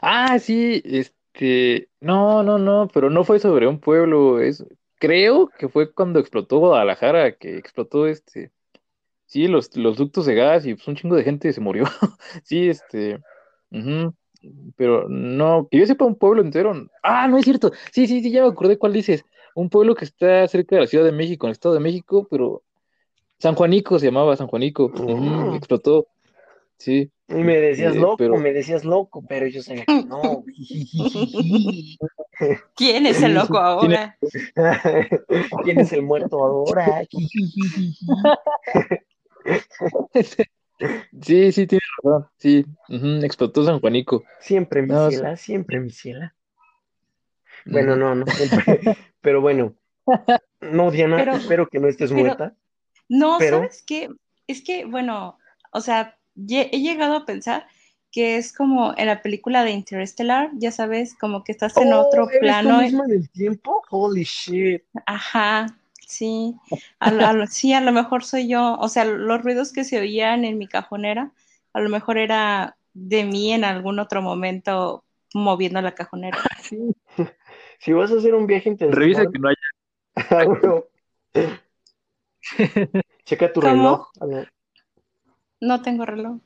Ah, 0.00 0.38
sí, 0.38 0.82
este, 0.84 1.88
no, 2.00 2.42
no, 2.42 2.58
no, 2.58 2.88
pero 2.92 3.10
no 3.10 3.24
fue 3.24 3.40
sobre 3.40 3.66
un 3.66 3.80
pueblo, 3.80 4.40
es, 4.40 4.64
creo 4.98 5.48
que 5.58 5.68
fue 5.68 5.92
cuando 5.92 6.20
explotó 6.20 6.58
Guadalajara, 6.58 7.32
que 7.32 7.56
explotó 7.56 8.06
este, 8.06 8.52
sí, 9.26 9.48
los, 9.48 9.76
los 9.76 9.96
ductos 9.96 10.26
de 10.26 10.34
gas 10.36 10.64
y 10.64 10.74
pues 10.74 10.86
un 10.86 10.94
chingo 10.94 11.16
de 11.16 11.24
gente 11.24 11.52
se 11.52 11.60
murió. 11.60 11.84
sí, 12.44 12.68
este, 12.68 13.18
pero 14.76 15.08
no, 15.08 15.66
que 15.68 15.78
yo 15.78 15.86
sepa 15.86 16.04
un 16.04 16.14
pueblo 16.14 16.40
entero. 16.42 16.88
Ah, 17.02 17.26
no 17.26 17.38
es 17.38 17.44
cierto. 17.44 17.72
Sí, 17.90 18.06
sí, 18.06 18.22
sí, 18.22 18.30
ya 18.30 18.42
me 18.42 18.48
acordé 18.48 18.78
cuál 18.78 18.92
dices 18.92 19.24
un 19.56 19.70
pueblo 19.70 19.94
que 19.94 20.04
está 20.04 20.46
cerca 20.48 20.76
de 20.76 20.82
la 20.82 20.86
Ciudad 20.86 21.04
de 21.04 21.12
México, 21.12 21.46
en 21.46 21.48
el 21.48 21.52
Estado 21.52 21.74
de 21.74 21.80
México, 21.80 22.28
pero 22.30 22.62
San 23.38 23.54
Juanico 23.54 23.98
se 23.98 24.06
llamaba 24.06 24.36
San 24.36 24.48
Juanico, 24.48 24.90
mm. 24.90 25.54
explotó, 25.54 26.08
sí. 26.76 27.10
Y 27.28 27.34
me 27.36 27.58
decías 27.58 27.96
eh, 27.96 27.98
loco, 27.98 28.36
me 28.36 28.52
decías 28.52 28.84
loco, 28.84 29.24
pero 29.26 29.46
yo 29.46 29.62
sabía 29.62 29.86
que 29.86 30.04
no. 30.04 30.44
¿Quién 32.76 33.06
es 33.06 33.22
el 33.22 33.32
loco 33.32 33.56
ahora? 33.56 34.18
¿Quién 35.64 35.80
es 35.80 35.90
el 35.94 36.02
muerto 36.02 36.44
ahora? 36.44 37.02
sí, 41.22 41.52
sí, 41.52 41.66
tiene 41.66 41.82
razón, 42.02 42.26
sí, 42.36 42.66
explotó 43.22 43.64
San 43.64 43.80
Juanico. 43.80 44.22
Siempre 44.40 44.82
mi 44.82 44.92
ciela, 45.08 45.34
siempre 45.36 45.80
mi 45.80 45.88
ciela. 45.88 46.35
Bueno, 47.66 47.96
no, 47.96 48.14
no 48.14 48.26
siempre. 48.26 48.80
Pero 49.20 49.40
bueno, 49.40 49.74
no, 50.60 50.90
Diana, 50.90 51.22
espero 51.34 51.68
que 51.68 51.80
no 51.80 51.88
estés 51.88 52.12
muerta. 52.12 52.54
No, 53.08 53.38
¿sabes 53.38 53.82
qué? 53.86 54.08
Es 54.46 54.62
que, 54.62 54.84
bueno, 54.84 55.38
o 55.72 55.80
sea, 55.80 56.16
he 56.36 56.80
llegado 56.80 57.16
a 57.16 57.26
pensar 57.26 57.66
que 58.12 58.36
es 58.36 58.52
como 58.52 58.94
en 58.96 59.08
la 59.08 59.20
película 59.20 59.64
de 59.64 59.72
Interstellar, 59.72 60.50
ya 60.54 60.72
sabes, 60.72 61.14
como 61.14 61.44
que 61.44 61.52
estás 61.52 61.76
en 61.76 61.92
otro 61.92 62.24
oh, 62.24 62.28
¿eres 62.30 62.40
plano. 62.40 62.80
mismo 62.80 63.04
en 63.04 63.10
el 63.10 63.30
tiempo? 63.30 63.82
Holy 63.90 64.24
shit. 64.24 64.82
Ajá, 65.04 65.66
sí. 66.06 66.56
sí, 67.50 67.72
a 67.72 67.80
lo 67.80 67.92
mejor 67.92 68.24
soy 68.24 68.48
yo. 68.48 68.76
O 68.78 68.88
sea, 68.88 69.04
los 69.04 69.42
ruidos 69.42 69.72
que 69.72 69.84
se 69.84 69.98
oían 69.98 70.44
en 70.44 70.56
mi 70.56 70.66
cajonera, 70.66 71.32
a 71.72 71.80
lo 71.80 71.90
mejor 71.90 72.16
era 72.16 72.76
de 72.94 73.24
mí 73.24 73.52
en 73.52 73.64
algún 73.64 73.98
otro 73.98 74.22
momento 74.22 75.04
moviendo 75.34 75.80
la 75.82 75.94
cajonera. 75.94 76.38
Sí. 76.62 76.94
Si 77.78 77.92
vas 77.92 78.10
a 78.12 78.16
hacer 78.16 78.34
un 78.34 78.46
viaje 78.46 78.68
interesante. 78.68 79.00
Revisa 79.00 79.30
que 79.30 79.38
no 79.38 79.48
haya. 79.48 79.56
Checa 83.24 83.52
tu 83.52 83.60
reloj. 83.60 84.08
No 85.60 85.82
tengo 85.82 86.06
reloj. 86.06 86.38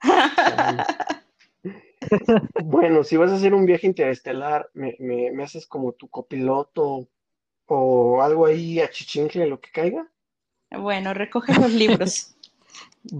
bueno, 2.64 3.04
si 3.04 3.16
vas 3.16 3.30
a 3.30 3.36
hacer 3.36 3.54
un 3.54 3.66
viaje 3.66 3.86
interestelar, 3.86 4.68
me, 4.74 4.96
me, 4.98 5.42
haces 5.42 5.66
como 5.66 5.92
tu 5.92 6.08
copiloto 6.08 7.08
o 7.66 8.22
algo 8.22 8.46
ahí 8.46 8.80
a 8.80 8.90
chichincle, 8.90 9.46
lo 9.46 9.60
que 9.60 9.70
caiga. 9.70 10.10
Bueno, 10.70 11.14
recoge 11.14 11.54
los 11.54 11.72
libros. 11.72 12.36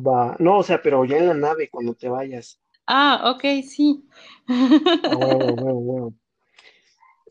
Va, 0.06 0.36
no, 0.38 0.58
o 0.58 0.62
sea, 0.62 0.82
pero 0.82 1.04
ya 1.04 1.18
en 1.18 1.28
la 1.28 1.34
nave 1.34 1.70
cuando 1.70 1.94
te 1.94 2.08
vayas. 2.08 2.60
Ah, 2.86 3.32
ok, 3.34 3.64
sí. 3.64 4.04
bueno, 4.46 5.56
bueno, 5.56 5.74
bueno. 5.74 6.14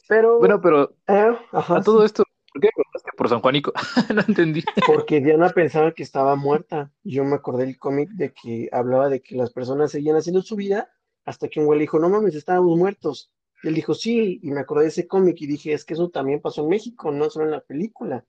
Pero. 0.08 0.40
Bueno, 0.40 0.62
pero. 0.62 0.96
Eh, 1.08 1.36
a 1.52 1.82
todo 1.82 2.06
esto, 2.06 2.24
¿por 2.54 2.62
qué 2.62 2.70
por 3.18 3.30
San 3.30 3.42
Juanico? 3.42 3.74
no 4.14 4.22
entendí. 4.28 4.64
Porque 4.86 5.22
Diana 5.22 5.50
pensaba 5.50 5.92
que 5.92 6.04
estaba 6.04 6.36
muerta. 6.36 6.92
Yo 7.04 7.24
me 7.24 7.36
acordé 7.36 7.66
del 7.66 7.78
cómic 7.78 8.10
de 8.10 8.34
que 8.34 8.70
hablaba 8.72 9.10
de 9.10 9.22
que 9.22 9.36
las 9.36 9.52
personas 9.52 9.92
seguían 9.92 10.18
haciendo 10.18 10.42
su 10.42 10.56
vida 10.56 10.90
hasta 11.26 11.48
que 11.48 11.60
un 11.60 11.66
güey 11.66 11.80
le 11.80 11.84
dijo, 11.84 12.00
no 12.00 12.10
mames, 12.10 12.36
estábamos 12.36 12.78
muertos. 12.78 13.32
Y 13.64 13.70
él 13.70 13.74
dijo, 13.74 13.96
sí, 13.96 14.40
y 14.44 14.52
me 14.52 14.60
acordé 14.60 14.84
de 14.84 14.90
ese 14.90 15.08
cómic 15.08 15.42
y 15.42 15.48
dije, 15.48 15.74
es 15.74 15.84
que 15.84 15.96
eso 15.96 16.10
también 16.10 16.40
pasó 16.40 16.62
en 16.62 16.70
México, 16.70 17.12
no 17.12 17.30
solo 17.30 17.46
en 17.46 17.52
la 17.52 17.62
película. 17.62 18.24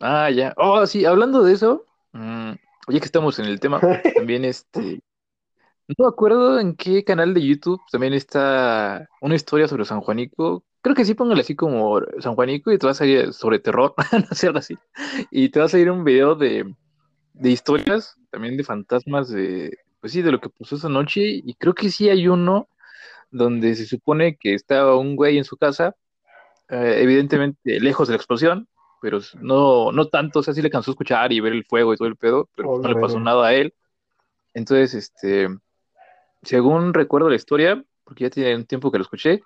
Ah, 0.00 0.30
ya. 0.30 0.54
Oh, 0.56 0.86
sí, 0.86 1.04
hablando 1.04 1.42
de 1.42 1.52
eso, 1.52 1.84
mm, 2.12 2.52
oye 2.88 3.00
que 3.00 3.06
estamos 3.06 3.38
en 3.38 3.46
el 3.46 3.60
tema, 3.60 3.80
también 4.16 4.44
este, 4.44 5.02
no 5.88 5.94
me 6.04 6.08
acuerdo 6.08 6.58
en 6.58 6.74
qué 6.74 7.04
canal 7.04 7.32
de 7.32 7.46
YouTube 7.46 7.80
también 7.90 8.12
está 8.12 9.08
una 9.20 9.36
historia 9.36 9.68
sobre 9.68 9.84
San 9.84 10.00
Juanico. 10.00 10.64
Creo 10.82 10.94
que 10.94 11.04
sí, 11.04 11.14
póngale 11.14 11.40
así 11.40 11.54
como 11.54 12.00
San 12.20 12.34
Juanico 12.34 12.72
y 12.72 12.78
te 12.78 12.86
va 12.86 12.92
a 12.92 12.94
salir 12.94 13.32
sobre 13.32 13.58
terror, 13.58 13.94
no 14.12 14.34
sé, 14.34 14.48
así. 14.54 14.76
Y 15.30 15.48
te 15.50 15.60
va 15.60 15.66
a 15.66 15.68
salir 15.68 15.90
un 15.90 16.04
video 16.04 16.34
de, 16.34 16.74
de 17.34 17.50
historias, 17.50 18.16
también 18.30 18.56
de 18.56 18.64
fantasmas, 18.64 19.28
de, 19.28 19.78
pues 20.00 20.12
sí, 20.12 20.22
de 20.22 20.32
lo 20.32 20.40
que 20.40 20.50
pasó 20.50 20.76
esa 20.76 20.88
noche. 20.88 21.22
Y 21.24 21.54
creo 21.54 21.74
que 21.74 21.90
sí 21.90 22.08
hay 22.08 22.28
uno 22.28 22.68
donde 23.30 23.74
se 23.74 23.86
supone 23.86 24.36
que 24.36 24.54
estaba 24.54 24.96
un 24.96 25.16
güey 25.16 25.38
en 25.38 25.44
su 25.44 25.56
casa, 25.56 25.94
eh, 26.68 26.98
evidentemente 27.00 27.78
lejos 27.80 28.08
de 28.08 28.12
la 28.12 28.16
explosión, 28.16 28.68
pero 29.00 29.20
no, 29.40 29.92
no 29.92 30.08
tanto, 30.08 30.40
o 30.40 30.42
sea, 30.42 30.54
sí 30.54 30.62
le 30.62 30.70
cansó 30.70 30.90
escuchar 30.90 31.32
y 31.32 31.40
ver 31.40 31.52
el 31.52 31.64
fuego 31.64 31.94
y 31.94 31.96
todo 31.96 32.08
el 32.08 32.16
pedo, 32.16 32.48
pero 32.56 32.70
oh, 32.70 32.80
no 32.80 32.88
le 32.88 33.00
pasó 33.00 33.20
nada 33.20 33.46
a 33.46 33.54
él. 33.54 33.74
Entonces, 34.54 34.94
este, 34.94 35.48
según 36.46 36.94
recuerdo 36.94 37.28
la 37.28 37.36
historia, 37.36 37.84
porque 38.04 38.24
ya 38.24 38.30
tiene 38.30 38.56
un 38.56 38.64
tiempo 38.64 38.90
que 38.90 38.98
lo 38.98 39.04
escuché, 39.04 39.42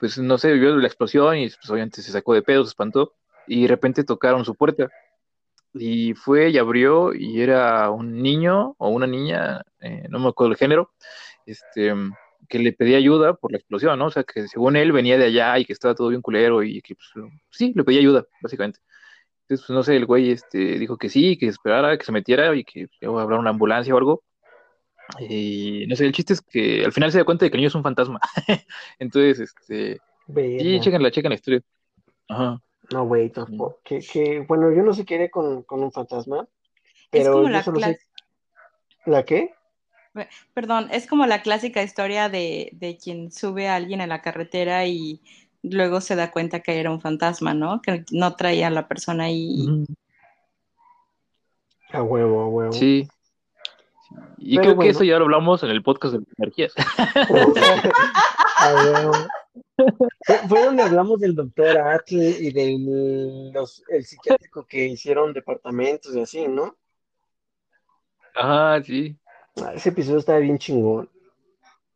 pues 0.00 0.18
no 0.18 0.38
sé, 0.38 0.52
vio 0.54 0.76
la 0.76 0.86
explosión 0.86 1.36
y 1.38 1.48
pues, 1.48 1.70
obviamente 1.70 2.02
se 2.02 2.12
sacó 2.12 2.34
de 2.34 2.42
pedo, 2.42 2.64
se 2.64 2.70
espantó 2.70 3.14
y 3.46 3.62
de 3.62 3.68
repente 3.68 4.04
tocaron 4.04 4.44
su 4.44 4.54
puerta. 4.54 4.88
Y 5.72 6.14
fue 6.14 6.50
y 6.50 6.58
abrió 6.58 7.14
y 7.14 7.40
era 7.40 7.90
un 7.90 8.22
niño 8.22 8.74
o 8.78 8.88
una 8.88 9.06
niña, 9.06 9.62
eh, 9.80 10.06
no 10.08 10.18
me 10.18 10.28
acuerdo 10.28 10.52
el 10.52 10.58
género, 10.58 10.92
este, 11.46 11.94
que 12.48 12.58
le 12.58 12.72
pedía 12.72 12.98
ayuda 12.98 13.34
por 13.34 13.52
la 13.52 13.58
explosión, 13.58 13.98
¿no? 13.98 14.06
O 14.06 14.10
sea, 14.10 14.24
que 14.24 14.48
según 14.48 14.76
él 14.76 14.92
venía 14.92 15.16
de 15.18 15.26
allá 15.26 15.58
y 15.58 15.64
que 15.64 15.72
estaba 15.72 15.94
todo 15.94 16.08
bien 16.08 16.22
culero 16.22 16.62
y 16.64 16.82
que, 16.82 16.96
pues, 16.96 17.26
sí, 17.50 17.72
le 17.76 17.84
pedía 17.84 18.00
ayuda, 18.00 18.26
básicamente. 18.42 18.80
Entonces, 19.42 19.66
pues, 19.66 19.74
no 19.76 19.82
sé, 19.82 19.96
el 19.96 20.06
güey 20.06 20.30
este, 20.30 20.78
dijo 20.78 20.96
que 20.98 21.08
sí, 21.08 21.36
que 21.38 21.46
esperara, 21.46 21.98
que 21.98 22.04
se 22.04 22.12
metiera 22.12 22.54
y 22.56 22.64
que 22.64 22.88
iba 23.00 23.20
a 23.20 23.22
hablar 23.24 23.40
una 23.40 23.50
ambulancia 23.50 23.94
o 23.94 23.98
algo. 23.98 24.24
Y 25.18 25.84
no 25.88 25.96
sé, 25.96 26.06
el 26.06 26.12
chiste 26.12 26.34
es 26.34 26.40
que 26.40 26.84
al 26.84 26.92
final 26.92 27.10
se 27.10 27.18
da 27.18 27.24
cuenta 27.24 27.44
de 27.44 27.50
que 27.50 27.56
el 27.56 27.60
niño 27.60 27.68
es 27.68 27.74
un 27.74 27.82
fantasma. 27.82 28.20
Entonces, 28.98 29.40
este. 29.40 30.00
Sí, 30.34 30.80
chequen 30.80 31.02
la 31.02 31.34
historia. 31.34 31.60
Ajá. 32.28 32.60
No, 32.92 33.06
güey, 33.06 33.30
tampoco. 33.30 33.80
Que, 33.84 34.00
que, 34.00 34.40
bueno, 34.40 34.72
yo 34.72 34.82
no 34.82 34.92
sé 34.92 35.04
qué 35.04 35.16
haré 35.16 35.30
con, 35.30 35.62
con 35.62 35.82
un 35.82 35.92
fantasma, 35.92 36.46
pero 37.10 37.48
yo 37.48 37.62
solo 37.62 37.80
sé. 37.80 37.98
¿La 39.06 39.24
qué? 39.24 39.54
Perdón, 40.54 40.88
es 40.90 41.06
como 41.06 41.26
la 41.26 41.42
clásica 41.42 41.82
historia 41.82 42.28
de, 42.28 42.70
de, 42.72 42.98
quien 42.98 43.30
sube 43.30 43.68
a 43.68 43.76
alguien 43.76 44.00
a 44.00 44.08
la 44.08 44.22
carretera 44.22 44.86
y 44.86 45.22
luego 45.62 46.00
se 46.00 46.16
da 46.16 46.32
cuenta 46.32 46.60
que 46.60 46.80
era 46.80 46.90
un 46.90 47.00
fantasma, 47.00 47.54
¿no? 47.54 47.80
Que 47.80 48.04
no 48.10 48.34
traía 48.34 48.66
a 48.66 48.70
la 48.70 48.88
persona 48.88 49.24
ahí. 49.24 49.84
A 51.92 52.02
huevo, 52.02 52.40
a 52.40 52.48
huevo. 52.48 52.72
Sí. 52.72 53.08
Y 54.38 54.58
creo 54.58 54.78
que 54.78 54.88
eso 54.88 55.04
ya 55.04 55.18
lo 55.18 55.24
hablamos 55.24 55.62
en 55.62 55.70
el 55.70 55.82
podcast 55.82 56.14
de 56.14 56.24
energías. 56.38 56.72
Fue 60.48 60.64
donde 60.64 60.82
hablamos 60.82 61.20
del 61.20 61.34
doctor 61.34 61.78
Atle 61.78 62.30
y 62.40 62.52
del 62.52 63.52
el 63.88 64.04
psiquiátrico 64.04 64.66
que 64.66 64.86
hicieron 64.86 65.32
departamentos 65.32 66.14
y 66.14 66.20
así, 66.20 66.46
¿no? 66.48 66.76
Ah, 68.36 68.80
sí. 68.84 69.16
Ah, 69.62 69.72
ese 69.74 69.88
episodio 69.90 70.18
está 70.18 70.38
bien 70.38 70.58
chingón. 70.58 71.08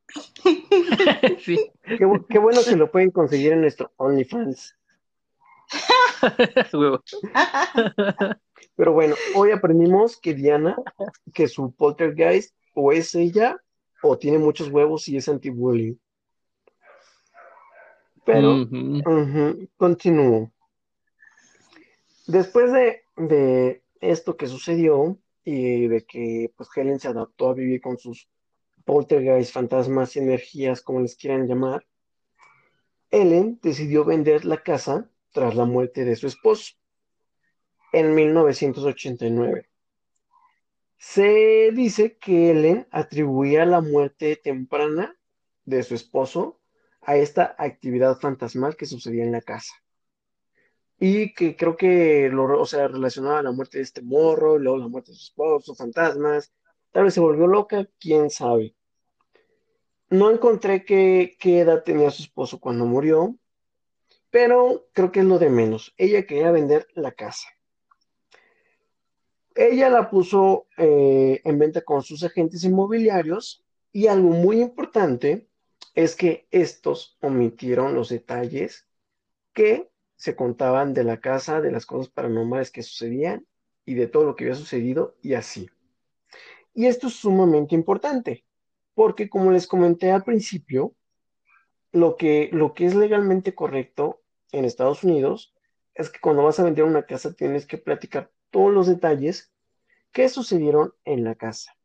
sí. 1.41 1.71
Qué, 1.83 2.05
bueno 2.39 2.61
que 2.63 2.77
lo 2.77 2.91
pueden 2.91 3.11
conseguir 3.11 3.53
en 3.53 3.63
nuestro 3.63 3.93
OnlyFans. 3.97 4.77
Pero 8.77 8.93
bueno, 8.93 9.15
hoy 9.35 9.51
aprendimos 9.51 10.19
que 10.19 10.35
Diana, 10.35 10.77
que 11.33 11.49
su 11.49 11.73
poltergeist 11.73 12.55
o 12.75 12.93
es 12.93 13.15
ella 13.15 13.61
o 14.03 14.19
tiene 14.19 14.39
muchos 14.39 14.69
huevos 14.69 15.09
y 15.09 15.17
es 15.17 15.29
anti-bullying. 15.29 15.97
Pero, 18.25 18.67
continúo. 19.77 20.51
Después 22.27 22.73
de, 22.73 23.03
de, 23.17 23.83
esto 24.01 24.37
que 24.37 24.47
sucedió 24.47 25.19
y 25.45 25.89
de 25.89 26.05
que 26.05 26.53
pues 26.57 26.71
Helen 26.75 26.99
se 26.99 27.09
adaptó 27.09 27.51
a 27.51 27.55
vivir 27.55 27.83
con 27.83 27.99
sus 27.99 28.29
poltergeist, 28.85 29.53
fantasmas 29.53 30.17
energías, 30.17 30.81
como 30.81 31.01
les 31.01 31.17
quieran 31.17 31.47
llamar, 31.47 31.87
Ellen 33.11 33.59
decidió 33.63 34.05
vender 34.05 34.45
la 34.45 34.63
casa 34.63 35.11
tras 35.33 35.55
la 35.55 35.65
muerte 35.65 36.05
de 36.05 36.17
su 36.17 36.27
esposo 36.27 36.75
en 37.95 38.15
1989. 38.15 39.69
Se 40.97 41.71
dice 41.73 42.19
que 42.19 42.51
Ellen 42.51 42.89
atribuía 42.91 43.65
la 43.65 43.81
muerte 43.81 44.37
temprana 44.37 45.17
de 45.65 45.83
su 45.83 45.95
esposo 45.95 46.61
a 47.03 47.17
esta 47.17 47.55
actividad 47.59 48.19
fantasmal 48.19 48.77
que 48.77 48.87
sucedía 48.87 49.25
en 49.25 49.33
la 49.33 49.43
casa. 49.43 49.75
Y 50.99 51.35
que 51.35 51.57
creo 51.57 51.77
que 51.77 52.29
lo, 52.31 52.61
o 52.61 52.67
sea, 52.67 52.89
relacionaba 52.89 53.43
la 53.43 53.53
muerte 53.53 53.79
de 53.79 53.85
este 53.85 54.03
morro, 54.03 54.59
luego 54.59 54.79
la 54.79 54.89
muerte 54.89 55.13
de 55.13 55.19
su 55.19 55.25
esposo, 55.25 55.75
fantasmas. 55.75 56.53
Tal 56.91 57.05
vez 57.05 57.15
se 57.15 57.21
volvió 57.21 57.47
loca, 57.47 57.87
quién 58.01 58.31
sabe. 58.31 58.75
No 60.11 60.31
encontré 60.31 60.85
qué, 60.85 61.37
qué 61.39 61.61
edad 61.61 61.85
tenía 61.85 62.11
su 62.11 62.23
esposo 62.23 62.59
cuando 62.59 62.87
murió, 62.87 63.37
pero 64.31 64.89
creo 64.93 65.13
que 65.13 65.21
es 65.21 65.27
lo 65.27 65.39
de 65.39 65.51
menos. 65.51 65.95
Ella 65.97 66.27
quería 66.27 66.51
vender 66.51 66.89
la 66.95 67.13
casa. 67.13 67.54
Ella 69.55 69.89
la 69.89 70.11
puso 70.11 70.67
eh, 70.77 71.41
en 71.45 71.59
venta 71.59 71.83
con 71.83 72.03
sus 72.03 72.25
agentes 72.25 72.65
inmobiliarios 72.65 73.65
y 73.93 74.09
algo 74.09 74.31
muy 74.31 74.61
importante 74.61 75.49
es 75.95 76.17
que 76.17 76.49
estos 76.51 77.17
omitieron 77.21 77.95
los 77.95 78.09
detalles 78.09 78.89
que 79.53 79.91
se 80.17 80.35
contaban 80.35 80.93
de 80.93 81.05
la 81.05 81.21
casa, 81.21 81.61
de 81.61 81.71
las 81.71 81.87
cosas 81.87 82.09
paranormales 82.09 82.73
que 82.73 82.83
sucedían 82.83 83.47
y 83.85 83.95
de 83.95 84.09
todo 84.09 84.25
lo 84.25 84.35
que 84.35 84.45
había 84.45 84.57
sucedido 84.57 85.17
y 85.23 85.35
así. 85.35 85.71
Y 86.73 86.87
esto 86.87 87.07
es 87.07 87.15
sumamente 87.15 87.77
importante, 87.77 88.45
porque 88.95 89.29
como 89.29 89.53
les 89.53 89.69
comenté 89.69 90.11
al 90.11 90.25
principio, 90.25 90.95
lo 91.93 92.17
que, 92.17 92.51
lo 92.53 92.75
que 92.75 92.87
es 92.87 92.97
legalmente 92.97 93.55
correcto 93.55 94.23
en 94.51 94.65
Estados 94.65 95.05
Unidos 95.05 95.55
es 95.95 96.11
que 96.11 96.19
cuando 96.19 96.43
vas 96.43 96.59
a 96.59 96.65
vender 96.65 96.85
una 96.85 97.07
casa 97.07 97.35
tienes 97.35 97.67
que 97.67 97.79
platicar 97.79 98.33
todos 98.55 98.73
los 98.73 98.87
detalles 98.87 99.53
que 100.13 100.29
sucedieron 100.29 100.95
en 101.05 101.25
la 101.25 101.35
casa. 101.35 101.77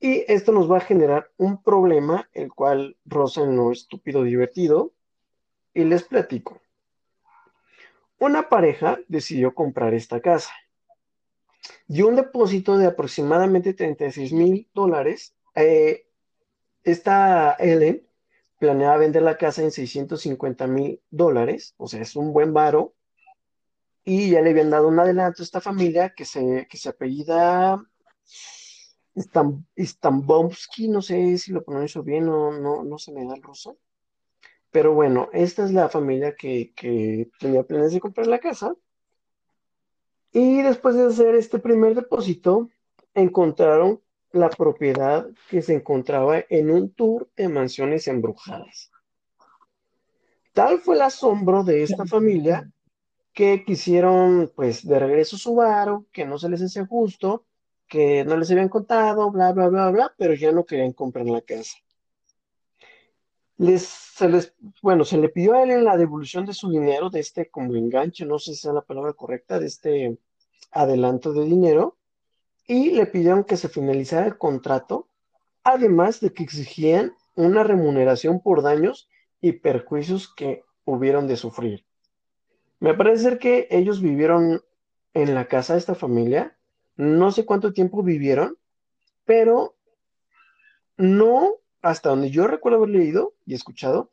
Y 0.00 0.24
esto 0.26 0.50
nos 0.50 0.68
va 0.68 0.78
a 0.78 0.80
generar 0.80 1.30
un 1.36 1.62
problema, 1.62 2.28
el 2.32 2.52
cual 2.52 2.96
Rosa 3.04 3.46
no 3.46 3.70
estúpido 3.70 4.24
divertido, 4.24 4.92
y 5.72 5.84
les 5.84 6.02
platico. 6.02 6.60
Una 8.18 8.48
pareja 8.48 8.98
decidió 9.06 9.54
comprar 9.54 9.94
esta 9.94 10.20
casa. 10.20 10.52
Y 11.86 12.02
un 12.02 12.16
depósito 12.16 12.76
de 12.76 12.86
aproximadamente 12.86 13.72
36 13.72 14.32
mil 14.32 14.68
dólares. 14.74 15.36
Eh, 15.54 16.08
esta 16.82 17.54
Ellen 17.60 18.04
planeaba 18.58 18.96
vender 18.96 19.22
la 19.22 19.38
casa 19.38 19.62
en 19.62 19.70
650 19.70 20.66
mil 20.66 21.00
dólares, 21.10 21.74
o 21.76 21.86
sea, 21.86 22.02
es 22.02 22.16
un 22.16 22.32
buen 22.32 22.52
varo. 22.52 22.92
Y 24.04 24.30
ya 24.30 24.40
le 24.40 24.50
habían 24.50 24.70
dado 24.70 24.88
un 24.88 24.98
adelanto 24.98 25.42
a 25.42 25.44
esta 25.44 25.60
familia 25.60 26.14
que 26.16 26.24
se, 26.24 26.66
que 26.68 26.76
se 26.76 26.88
apellida 26.88 27.82
Stambowski, 29.78 30.88
no 30.88 31.02
sé 31.02 31.38
si 31.38 31.52
lo 31.52 31.64
pronuncio 31.64 32.02
bien, 32.02 32.26
no, 32.26 32.52
no, 32.52 32.82
no 32.84 32.98
se 32.98 33.12
me 33.12 33.24
da 33.26 33.34
el 33.34 33.42
ruso. 33.42 33.78
Pero 34.70 34.94
bueno, 34.94 35.28
esta 35.32 35.64
es 35.64 35.72
la 35.72 35.88
familia 35.88 36.34
que, 36.34 36.72
tenía 37.38 37.62
planes 37.64 37.92
de 37.92 38.00
comprar 38.00 38.26
la 38.26 38.38
casa. 38.38 38.74
Y 40.32 40.62
después 40.62 40.94
de 40.94 41.06
hacer 41.06 41.34
este 41.34 41.58
primer 41.58 41.94
depósito, 41.94 42.68
encontraron 43.14 44.00
la 44.32 44.48
propiedad 44.48 45.28
que 45.48 45.60
se 45.60 45.74
encontraba 45.74 46.44
en 46.48 46.70
un 46.70 46.92
tour 46.94 47.28
de 47.36 47.48
mansiones 47.48 48.06
embrujadas. 48.06 48.92
Tal 50.52 50.78
fue 50.78 50.94
el 50.94 51.02
asombro 51.02 51.64
de 51.64 51.82
esta 51.82 52.06
familia 52.06 52.70
que 53.32 53.64
quisieron, 53.64 54.52
pues, 54.54 54.86
de 54.86 54.98
regreso 54.98 55.38
su 55.38 55.54
varo, 55.54 56.06
que 56.12 56.24
no 56.24 56.38
se 56.38 56.48
les 56.48 56.62
hacía 56.62 56.86
justo, 56.86 57.44
que 57.86 58.24
no 58.24 58.36
les 58.36 58.50
habían 58.50 58.68
contado, 58.68 59.30
bla, 59.30 59.52
bla, 59.52 59.68
bla, 59.68 59.90
bla, 59.90 60.14
pero 60.16 60.34
ya 60.34 60.52
no 60.52 60.64
querían 60.64 60.92
comprar 60.92 61.26
la 61.26 61.40
casa. 61.40 61.76
Les, 63.56 63.82
se 63.82 64.28
les, 64.28 64.54
bueno, 64.80 65.04
se 65.04 65.18
le 65.18 65.28
pidió 65.28 65.54
a 65.54 65.62
él 65.64 65.84
la 65.84 65.96
devolución 65.96 66.46
de 66.46 66.54
su 66.54 66.70
dinero, 66.70 67.10
de 67.10 67.20
este 67.20 67.50
como 67.50 67.74
enganche, 67.76 68.24
no 68.24 68.38
sé 68.38 68.54
si 68.54 68.68
es 68.68 68.74
la 68.74 68.82
palabra 68.82 69.12
correcta, 69.12 69.58
de 69.58 69.66
este 69.66 70.18
adelanto 70.70 71.32
de 71.32 71.44
dinero, 71.44 71.98
y 72.66 72.92
le 72.92 73.06
pidieron 73.06 73.44
que 73.44 73.56
se 73.56 73.68
finalizara 73.68 74.26
el 74.26 74.38
contrato, 74.38 75.08
además 75.64 76.20
de 76.20 76.32
que 76.32 76.42
exigían 76.42 77.12
una 77.34 77.64
remuneración 77.64 78.40
por 78.40 78.62
daños 78.62 79.08
y 79.40 79.52
perjuicios 79.52 80.32
que 80.32 80.62
hubieron 80.84 81.26
de 81.26 81.36
sufrir. 81.36 81.84
Me 82.80 82.94
parece 82.94 83.22
ser 83.22 83.38
que 83.38 83.68
ellos 83.70 84.00
vivieron 84.00 84.62
en 85.14 85.34
la 85.34 85.46
casa 85.46 85.74
de 85.74 85.78
esta 85.78 85.94
familia 85.94 86.56
no 87.00 87.32
sé 87.32 87.46
cuánto 87.46 87.72
tiempo 87.72 88.02
vivieron, 88.02 88.58
pero 89.24 89.74
no, 90.98 91.54
hasta 91.80 92.10
donde 92.10 92.30
yo 92.30 92.46
recuerdo 92.46 92.76
haber 92.76 92.90
leído 92.90 93.32
y 93.46 93.54
escuchado, 93.54 94.10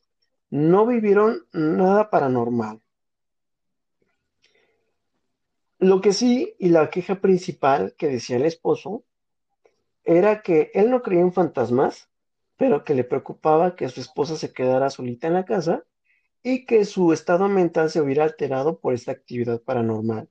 no 0.50 0.86
vivieron 0.86 1.46
nada 1.52 2.10
paranormal. 2.10 2.82
Lo 5.80 6.00
que 6.00 6.14
sí, 6.14 6.56
y 6.60 6.70
la 6.70 6.90
queja 6.90 7.20
principal 7.20 7.94
que 7.98 8.08
decía 8.08 8.38
el 8.38 8.46
esposo, 8.46 9.04
era 10.06 10.42
que 10.42 10.72
él 10.74 10.90
no 10.90 11.02
creía 11.02 11.22
en 11.22 11.34
fantasmas, 11.34 12.10
pero 12.56 12.86
que 12.86 12.96
le 12.96 13.04
preocupaba 13.04 13.76
que 13.76 13.90
su 13.90 14.00
esposa 14.00 14.38
se 14.38 14.54
quedara 14.54 14.90
solita 14.90 15.28
en 15.28 15.34
la 15.34 15.44
casa 15.44 15.84
y 16.44 16.66
que 16.66 16.86
su 16.86 17.14
estado 17.14 17.48
mental 17.50 17.90
se 17.90 18.02
hubiera 18.02 18.24
alterado 18.24 18.80
por 18.80 18.94
esta 18.94 19.12
actividad 19.12 19.62
paranormal. 19.62 20.30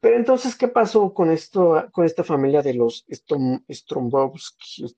Pero 0.00 0.16
entonces, 0.16 0.54
¿qué 0.56 0.68
pasó 0.68 1.12
con 1.14 1.30
esto, 1.30 1.88
con 1.92 2.04
esta 2.04 2.22
familia 2.22 2.62
de 2.62 2.74
los 2.74 3.06
Strombowski, 3.72 4.88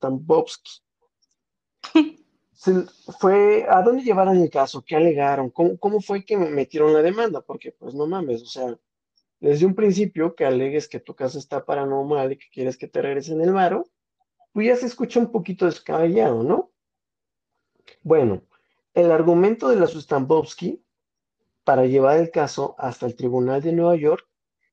fue, 3.18 3.66
¿a 3.68 3.82
dónde 3.82 4.02
llevaron 4.02 4.36
el 4.36 4.50
caso? 4.50 4.84
¿Qué 4.84 4.96
alegaron? 4.96 5.50
¿Cómo, 5.50 6.00
fue 6.00 6.24
que 6.24 6.36
metieron 6.36 6.92
la 6.92 7.02
demanda? 7.02 7.40
Porque, 7.40 7.72
pues, 7.72 7.94
no 7.94 8.06
mames, 8.06 8.42
o 8.42 8.46
sea, 8.46 8.76
desde 9.40 9.66
un 9.66 9.74
principio 9.74 10.34
que 10.34 10.44
alegues 10.44 10.88
que 10.88 11.00
tu 11.00 11.14
casa 11.14 11.38
está 11.38 11.64
paranormal 11.64 12.32
y 12.32 12.36
que 12.36 12.48
quieres 12.52 12.76
que 12.76 12.88
te 12.88 13.00
regresen 13.00 13.40
el 13.40 13.52
varo, 13.52 13.84
pues 14.52 14.66
ya 14.66 14.76
se 14.76 14.86
escucha 14.86 15.20
un 15.20 15.30
poquito 15.30 15.66
descabellado, 15.66 16.42
¿no? 16.42 16.72
Bueno, 18.02 18.42
el 18.98 19.12
argumento 19.12 19.68
de 19.68 19.76
la 19.76 19.86
Stambowski 19.86 20.82
para 21.62 21.86
llevar 21.86 22.18
el 22.18 22.32
caso 22.32 22.74
hasta 22.78 23.06
el 23.06 23.14
Tribunal 23.14 23.62
de 23.62 23.72
Nueva 23.72 23.94
York 23.94 24.26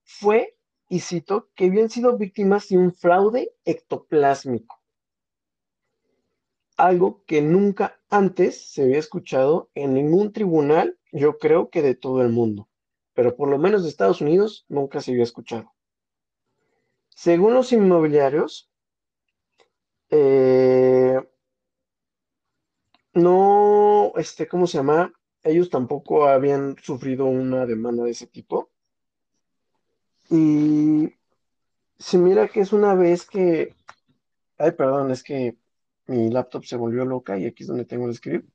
fue, 0.03 0.57
y 0.89 0.99
cito, 1.01 1.49
que 1.53 1.65
habían 1.65 1.89
sido 1.89 2.17
víctimas 2.17 2.69
de 2.69 2.80
un 2.80 2.91
fraude 2.91 3.53
ectoplásmico. 3.65 4.82
Algo 6.76 7.23
que 7.28 7.43
nunca 7.43 7.99
antes 8.09 8.71
se 8.71 8.82
había 8.82 8.97
escuchado 8.97 9.69
en 9.76 9.93
ningún 9.93 10.34
tribunal, 10.34 10.97
yo 11.11 11.38
creo 11.38 11.69
que 11.69 11.84
de 11.84 11.93
todo 11.93 12.23
el 12.23 12.30
mundo, 12.30 12.67
pero 13.13 13.36
por 13.36 13.47
lo 13.47 13.59
menos 13.59 13.84
de 13.84 13.89
Estados 13.89 14.21
Unidos 14.21 14.65
nunca 14.69 15.01
se 15.01 15.11
había 15.11 15.23
escuchado. 15.23 15.71
Según 17.09 17.53
los 17.53 17.71
inmobiliarios, 17.71 18.71
eh, 20.09 21.19
no, 23.15 23.55
este, 24.18 24.47
¿cómo 24.47 24.68
se 24.68 24.78
llama? 24.78 25.13
Ellos 25.43 25.70
tampoco 25.70 26.28
habían 26.28 26.76
sufrido 26.82 27.26
una 27.26 27.66
demanda 27.66 28.03
de 28.03 28.11
ese 28.11 28.28
tipo. 28.28 28.70
Y 30.30 31.13
se 31.99 32.18
mira 32.18 32.47
que 32.47 32.61
es 32.61 32.74
una 32.74 32.95
vez 32.95 33.26
que, 33.26 33.76
ay, 34.57 34.72
perdón, 34.72 35.11
es 35.11 35.24
que 35.24 35.55
mi 36.07 36.30
laptop 36.30 36.66
se 36.66 36.76
volvió 36.76 37.05
loca 37.05 37.38
y 37.38 37.45
aquí 37.45 37.63
es 37.63 37.68
donde 37.68 37.86
tengo 37.86 38.07
el 38.07 38.16
script. 38.16 38.49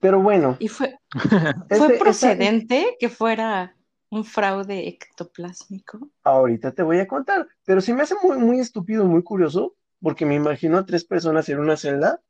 Pero 0.00 0.22
bueno. 0.22 0.56
¿Y 0.58 0.68
fue, 0.68 0.98
¿fue 1.68 1.98
procedente 1.98 2.96
que 2.98 3.08
fuera 3.08 3.76
un 4.10 4.24
fraude 4.24 4.88
ectoplásmico? 4.88 6.08
Ahorita 6.22 6.72
te 6.72 6.82
voy 6.82 7.00
a 7.00 7.08
contar, 7.08 7.46
pero 7.64 7.80
sí 7.80 7.92
me 7.92 8.02
hace 8.02 8.14
muy, 8.22 8.38
muy 8.38 8.60
estúpido, 8.60 9.04
muy 9.04 9.22
curioso, 9.22 9.74
porque 10.00 10.24
me 10.24 10.34
imagino 10.34 10.78
a 10.78 10.86
tres 10.86 11.04
personas 11.04 11.48
en 11.48 11.58
una 11.58 11.76
celda 11.76 12.22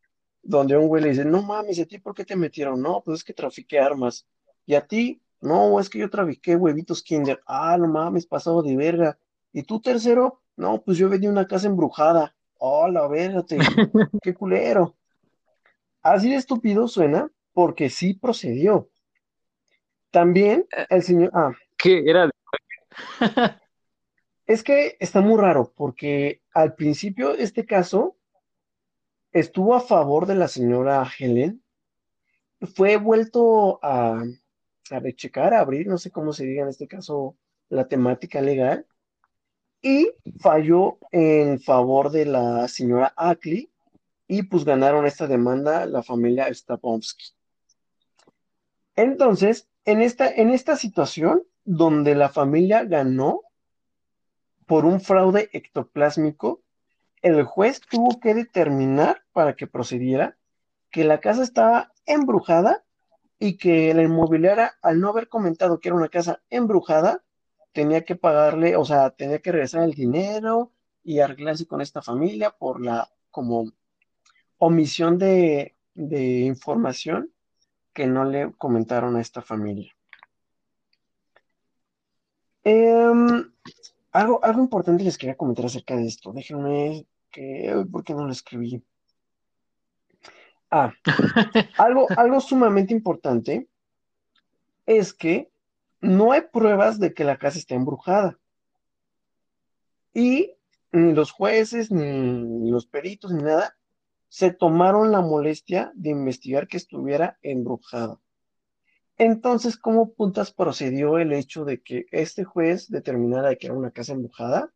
donde 0.43 0.76
un 0.76 0.89
güey 0.89 1.03
le 1.03 1.11
dice, 1.11 1.24
no 1.24 1.43
mames, 1.43 1.78
¿y 1.78 1.82
a 1.82 1.86
ti 1.86 1.99
por 1.99 2.14
qué 2.14 2.24
te 2.24 2.36
metieron? 2.36 2.80
No, 2.80 3.03
pues 3.05 3.20
es 3.20 3.24
que 3.24 3.34
trafiqué 3.34 3.78
armas. 3.78 4.26
¿Y 4.66 4.74
a 4.74 4.86
ti? 4.86 5.22
No, 5.41 5.78
es 5.78 5.89
que 5.89 5.99
yo 5.99 6.11
trafiqué 6.11 6.57
huevitos 6.57 7.03
Kinder. 7.03 7.41
Ah, 7.47 7.76
no 7.78 7.89
mames, 7.89 8.26
pasado 8.26 8.62
de 8.62 8.76
verga. 8.76 9.18
¿Y 9.53 9.62
tú 9.62 9.80
tercero? 9.80 10.43
No, 10.57 10.82
pues 10.82 10.99
yo 10.99 11.09
vendí 11.09 11.26
una 11.26 11.47
casa 11.47 11.68
embrujada. 11.68 12.34
Oh, 12.59 12.89
la 12.89 13.07
verga, 13.07 13.45
qué 14.22 14.34
culero. 14.34 14.97
Así 16.03 16.30
de 16.30 16.36
estúpido 16.36 16.89
suena, 16.89 17.30
porque 17.53 17.91
sí 17.91 18.14
procedió. 18.14 18.91
También 20.11 20.66
eh, 20.76 20.86
el 20.91 21.03
señor. 21.03 21.30
Ah. 21.34 21.53
¿Qué 21.76 22.03
era? 22.07 22.30
es 24.47 24.62
que 24.62 24.97
está 24.99 25.20
muy 25.20 25.41
raro, 25.41 25.72
porque 25.76 26.43
al 26.53 26.74
principio 26.74 27.34
este 27.34 27.64
caso 27.64 28.17
estuvo 29.32 29.74
a 29.74 29.80
favor 29.80 30.26
de 30.26 30.34
la 30.34 30.48
señora 30.48 31.08
Helen, 31.18 31.62
fue 32.74 32.96
vuelto 32.96 33.78
a, 33.82 34.22
a 34.90 34.98
rechecar, 34.98 35.54
a 35.54 35.60
abrir, 35.60 35.86
no 35.86 35.98
sé 35.98 36.10
cómo 36.10 36.32
se 36.32 36.44
diga 36.44 36.62
en 36.62 36.68
este 36.68 36.88
caso 36.88 37.36
la 37.68 37.86
temática 37.86 38.40
legal, 38.40 38.86
y 39.80 40.10
falló 40.40 40.98
en 41.12 41.60
favor 41.60 42.10
de 42.10 42.26
la 42.26 42.66
señora 42.68 43.12
Ackley, 43.16 43.70
y 44.26 44.42
pues 44.42 44.64
ganaron 44.64 45.06
esta 45.06 45.26
demanda 45.26 45.86
la 45.86 46.02
familia 46.02 46.52
Stapowski. 46.52 47.32
Entonces, 48.94 49.68
en 49.84 50.02
esta, 50.02 50.28
en 50.28 50.50
esta 50.50 50.76
situación, 50.76 51.44
donde 51.64 52.14
la 52.14 52.28
familia 52.28 52.84
ganó 52.84 53.42
por 54.66 54.84
un 54.84 55.00
fraude 55.00 55.48
ectoplásmico, 55.52 56.57
el 57.22 57.44
juez 57.44 57.80
tuvo 57.80 58.20
que 58.20 58.34
determinar 58.34 59.22
para 59.32 59.54
que 59.56 59.66
procediera 59.66 60.36
que 60.90 61.04
la 61.04 61.20
casa 61.20 61.42
estaba 61.42 61.92
embrujada 62.06 62.84
y 63.38 63.56
que 63.56 63.94
la 63.94 64.02
inmobiliaria, 64.02 64.74
al 64.82 65.00
no 65.00 65.10
haber 65.10 65.28
comentado 65.28 65.80
que 65.80 65.88
era 65.88 65.96
una 65.96 66.08
casa 66.08 66.42
embrujada, 66.50 67.22
tenía 67.72 68.04
que 68.04 68.16
pagarle, 68.16 68.76
o 68.76 68.84
sea, 68.84 69.10
tenía 69.10 69.40
que 69.40 69.52
regresar 69.52 69.82
el 69.82 69.94
dinero 69.94 70.72
y 71.04 71.20
arreglarse 71.20 71.66
con 71.66 71.80
esta 71.80 72.02
familia 72.02 72.50
por 72.50 72.80
la 72.80 73.08
como 73.30 73.70
omisión 74.58 75.18
de, 75.18 75.74
información 75.94 77.32
que 77.92 78.06
no 78.06 78.24
le 78.24 78.52
comentaron 78.52 79.16
a 79.16 79.20
esta 79.20 79.42
familia. 79.42 79.94
Em, 82.64 83.47
algo, 84.12 84.44
algo 84.44 84.61
importante 84.61 85.04
les 85.04 85.18
quería 85.18 85.36
comentar 85.36 85.66
acerca 85.66 85.96
de 85.96 86.06
esto. 86.06 86.32
Déjenme 86.32 87.06
que, 87.30 87.84
¿por 87.90 88.04
qué 88.04 88.14
no 88.14 88.24
lo 88.24 88.32
escribí? 88.32 88.82
Ah, 90.70 90.92
algo, 91.78 92.06
algo 92.16 92.40
sumamente 92.40 92.92
importante 92.92 93.68
es 94.86 95.14
que 95.14 95.50
no 96.00 96.32
hay 96.32 96.42
pruebas 96.52 96.98
de 96.98 97.12
que 97.12 97.24
la 97.24 97.38
casa 97.38 97.59
esté 97.59 97.74
embrujada. 97.74 98.38
Y 100.14 100.54
ni 100.92 101.12
los 101.12 101.30
jueces, 101.30 101.90
ni 101.90 102.70
los 102.70 102.86
peritos, 102.86 103.32
ni 103.32 103.42
nada, 103.42 103.76
se 104.28 104.52
tomaron 104.52 105.11
la 105.11 105.20
molestia 105.20 105.92
de 105.94 106.11
investigar 106.11 106.68
que 106.68 106.76
estuviera 106.76 107.38
embrujada. 107.42 108.18
Entonces, 109.18 109.76
¿cómo 109.76 110.12
puntas 110.12 110.52
procedió 110.52 111.18
el 111.18 111.32
hecho 111.32 111.64
de 111.64 111.82
que 111.82 112.06
este 112.12 112.44
juez 112.44 112.88
determinara 112.88 113.56
que 113.56 113.66
era 113.66 113.74
una 113.74 113.90
casa 113.90 114.12
embrujada? 114.12 114.72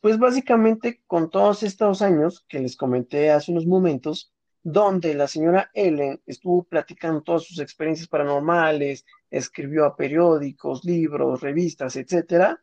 Pues 0.00 0.18
básicamente 0.18 1.00
con 1.06 1.30
todos 1.30 1.62
estos 1.62 2.02
años 2.02 2.44
que 2.48 2.58
les 2.58 2.76
comenté 2.76 3.30
hace 3.30 3.52
unos 3.52 3.66
momentos, 3.66 4.32
donde 4.64 5.14
la 5.14 5.28
señora 5.28 5.70
Ellen 5.72 6.20
estuvo 6.26 6.64
platicando 6.64 7.22
todas 7.22 7.44
sus 7.44 7.60
experiencias 7.60 8.08
paranormales, 8.08 9.06
escribió 9.30 9.84
a 9.84 9.96
periódicos, 9.96 10.84
libros, 10.84 11.40
revistas, 11.40 11.94
etcétera, 11.94 12.60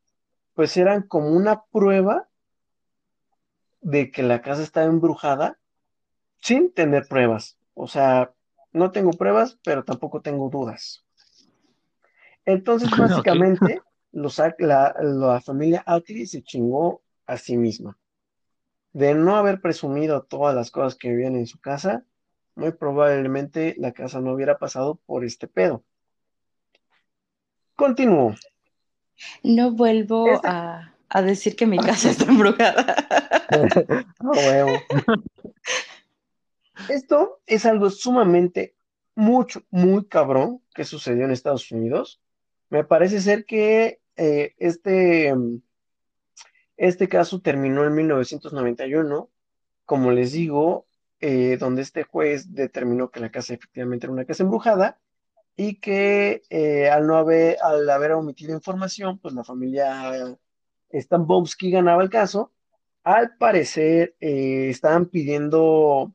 pues 0.54 0.76
eran 0.76 1.04
como 1.04 1.30
una 1.30 1.64
prueba 1.64 2.28
de 3.80 4.12
que 4.12 4.24
la 4.24 4.42
casa 4.42 4.64
estaba 4.64 4.88
embrujada 4.88 5.58
sin 6.42 6.74
tener 6.74 7.08
pruebas. 7.08 7.58
O 7.74 7.88
sea, 7.88 8.34
no 8.72 8.92
tengo 8.92 9.12
pruebas, 9.12 9.60
pero 9.64 9.84
tampoco 9.84 10.22
tengo 10.22 10.50
dudas. 10.50 11.06
Entonces, 12.46 12.90
básicamente, 12.98 13.82
la, 14.12 15.42
familia 15.44 15.84
Ackley 15.86 16.26
se 16.26 16.42
chingó 16.42 17.02
a 17.26 17.38
sí 17.38 17.58
misma. 17.58 17.98
De 18.92 19.14
no 19.14 19.36
haber 19.36 19.62
presumido 19.62 20.24
todas 20.24 20.56
las 20.56 20.72
cosas 20.72 20.96
que 20.96 21.10
vivían 21.10 21.36
en 21.36 21.46
su 21.46 21.60
casa, 21.60 22.06
muy 22.56 22.72
probablemente 22.72 23.76
la 23.78 23.92
casa 23.92 24.20
no 24.20 24.34
hubiera 24.34 24.58
pasado 24.58 25.00
por 25.06 25.24
este 25.24 25.48
pedo. 25.48 25.84
Continúo. 27.76 28.36
No 29.44 29.72
vuelvo 29.72 30.28
este 30.34 30.48
a, 30.48 31.22
decir 31.24 31.56
que 31.56 31.66
mi 31.66 31.78
casa 31.78 32.10
está 32.10 32.26
embrujada. 32.26 32.96
Esto 36.88 37.42
es 37.46 37.66
algo 37.66 37.90
sumamente, 37.90 38.76
mucho, 39.16 39.64
muy 39.70 40.06
cabrón 40.06 40.62
que 40.74 40.86
sucedió 40.86 41.26
en 41.26 41.32
Estados 41.32 41.72
Unidos. 41.72 42.22
Me 42.70 42.84
parece 42.84 43.20
ser 43.20 43.46
que 43.46 44.00
eh, 44.16 44.54
este, 44.58 45.34
este 46.78 47.10
caso 47.10 47.42
terminó 47.42 47.86
en 47.86 47.94
1991, 47.96 49.30
como 49.86 50.12
les 50.12 50.32
digo, 50.32 50.88
eh, 51.20 51.58
donde 51.60 51.82
este 51.82 52.04
juez 52.04 52.54
determinó 52.54 53.12
que 53.12 53.20
la 53.20 53.32
casa 53.32 53.54
efectivamente 53.54 54.06
era 54.06 54.14
una 54.14 54.26
casa 54.26 54.44
embrujada 54.44 55.00
y 55.58 55.76
que 55.76 56.44
eh, 56.50 56.90
al 56.90 57.06
no 57.06 57.18
haber, 57.18 57.58
al 57.62 57.90
haber 57.90 58.14
omitido 58.14 58.54
información, 58.54 59.20
pues 59.20 59.34
la 59.34 59.44
familia 59.44 60.38
Stambowski 60.94 61.72
ganaba 61.72 62.02
el 62.04 62.10
caso. 62.10 62.54
Al 63.04 63.36
parecer 63.38 64.16
estaban 64.20 65.08
pidiendo 65.08 66.14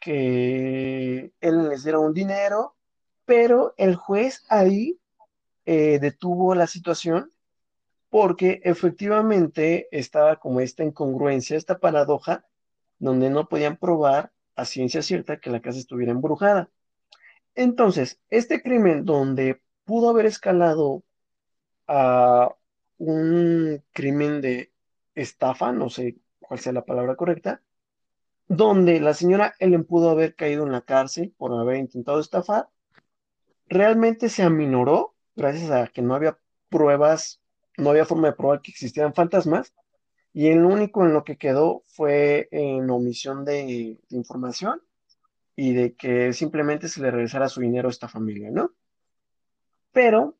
que 0.00 1.32
él 1.40 1.68
les 1.68 1.84
diera 1.84 1.98
un 1.98 2.14
dinero, 2.14 2.76
pero 3.24 3.74
el 3.76 3.96
juez 3.96 4.44
ahí 4.48 4.98
eh, 5.66 5.98
detuvo 6.00 6.54
la 6.54 6.66
situación 6.66 7.32
porque 8.10 8.60
efectivamente 8.64 9.88
estaba 9.90 10.36
como 10.36 10.60
esta 10.60 10.82
incongruencia, 10.84 11.56
esta 11.56 11.78
paradoja, 11.78 12.46
donde 12.98 13.30
no 13.30 13.48
podían 13.48 13.76
probar 13.76 14.32
a 14.56 14.64
ciencia 14.64 15.02
cierta 15.02 15.38
que 15.40 15.50
la 15.50 15.60
casa 15.60 15.78
estuviera 15.78 16.12
embrujada. 16.12 16.70
Entonces, 17.54 18.20
este 18.30 18.62
crimen 18.62 19.04
donde 19.04 19.60
pudo 19.84 20.10
haber 20.10 20.26
escalado 20.26 21.02
a 21.86 22.54
un 22.98 23.82
crimen 23.92 24.40
de 24.40 24.72
estafa, 25.14 25.72
no 25.72 25.90
sé 25.90 26.16
cuál 26.40 26.60
sea 26.60 26.72
la 26.72 26.84
palabra 26.84 27.16
correcta, 27.16 27.62
donde 28.48 28.98
la 29.00 29.12
señora 29.12 29.54
Ellen 29.58 29.84
pudo 29.84 30.10
haber 30.10 30.34
caído 30.34 30.64
en 30.64 30.72
la 30.72 30.80
cárcel 30.80 31.34
por 31.36 31.52
haber 31.52 31.76
intentado 31.76 32.18
estafar, 32.18 32.68
realmente 33.66 34.30
se 34.30 34.42
aminoró 34.42 35.14
gracias 35.36 35.70
a 35.70 35.86
que 35.86 36.02
no 36.02 36.14
había 36.14 36.38
pruebas, 36.70 37.40
no 37.76 37.90
había 37.90 38.06
forma 38.06 38.28
de 38.28 38.34
probar 38.34 38.62
que 38.62 38.70
existieran 38.70 39.14
fantasmas, 39.14 39.74
y 40.32 40.48
el 40.48 40.64
único 40.64 41.04
en 41.04 41.12
lo 41.12 41.24
que 41.24 41.36
quedó 41.36 41.84
fue 41.86 42.48
en 42.50 42.88
omisión 42.90 43.44
de, 43.44 43.98
información 44.10 44.80
y 45.54 45.74
de 45.74 45.94
que 45.94 46.32
simplemente 46.32 46.88
se 46.88 47.02
le 47.02 47.10
regresara 47.10 47.48
su 47.48 47.60
dinero 47.60 47.88
a 47.88 47.90
esta 47.90 48.08
familia, 48.08 48.50
¿no? 48.50 48.72
Pero 49.92 50.36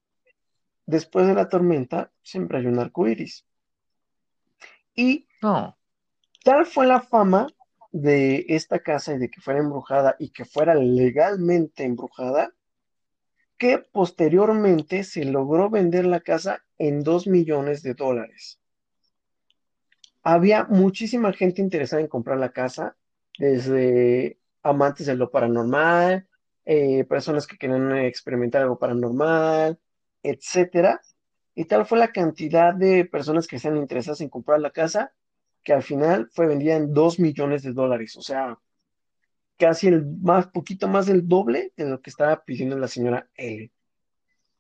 después 0.87 1.27
de 1.27 1.35
la 1.35 1.49
tormenta 1.49 2.13
siempre 2.23 2.59
hay 2.59 2.67
un 2.67 2.79
arco 2.79 3.07
iris. 3.09 3.45
Y 4.95 5.27
tal 5.41 6.67
fue 6.67 6.87
la 6.87 7.01
fama 7.01 7.49
de 7.91 8.45
esta 8.49 8.81
casa 8.81 9.15
y 9.15 9.19
de 9.19 9.31
que 9.31 9.41
fuera 9.41 9.61
embrujada 9.61 10.17
y 10.19 10.31
que 10.31 10.45
fuera 10.45 10.75
legalmente 10.75 11.85
embrujada, 11.85 12.53
que 13.57 13.79
posteriormente 13.79 15.05
se 15.05 15.25
logró 15.25 15.71
vender 15.71 16.07
la 16.07 16.21
casa 16.21 16.65
en 16.79 17.03
dos 17.03 17.27
millones 17.27 17.83
de 17.83 17.95
dólares. 17.95 18.61
Había 20.23 20.65
muchísima 20.65 21.33
gente 21.33 21.63
interesada 21.63 22.03
en 22.03 22.09
comprar 22.09 22.39
la 22.39 22.53
casa, 22.53 22.97
desde 23.39 24.39
amantes 24.63 25.07
de 25.07 25.17
lo 25.17 25.31
paranormal, 25.31 26.29
eh, 26.67 27.05
personas 27.05 27.47
que 27.47 27.57
querían 27.57 27.97
experimentar 27.97 28.63
algo 28.63 28.79
paranormal, 28.79 29.79
etcétera. 30.23 31.01
Y 31.55 31.65
tal 31.65 31.87
fue 31.87 31.99
la 31.99 32.13
cantidad 32.13 32.75
de 32.75 33.05
personas 33.05 33.47
que 33.47 33.57
están 33.57 33.77
interesadas 33.77 34.21
en 34.21 34.29
comprar 34.29 34.61
la 34.61 34.71
casa 34.71 35.13
que 35.69 35.75
al 35.75 35.83
final 35.83 36.31
fue 36.33 36.47
vendida 36.47 36.77
en 36.77 36.95
2 36.95 37.21
millones 37.21 37.63
de 37.63 37.75
dólares, 37.75 38.17
o 38.17 38.23
sea, 38.23 38.59
casi 39.59 39.89
el 39.89 40.07
más, 40.23 40.47
poquito 40.47 40.89
más 40.89 41.05
del 41.05 41.29
doble 41.29 41.75
de 41.77 41.85
lo 41.85 42.01
que 42.01 42.09
estaba 42.09 42.43
pidiendo 42.43 42.79
la 42.79 42.89
señora 42.89 43.29
L. 43.35 43.71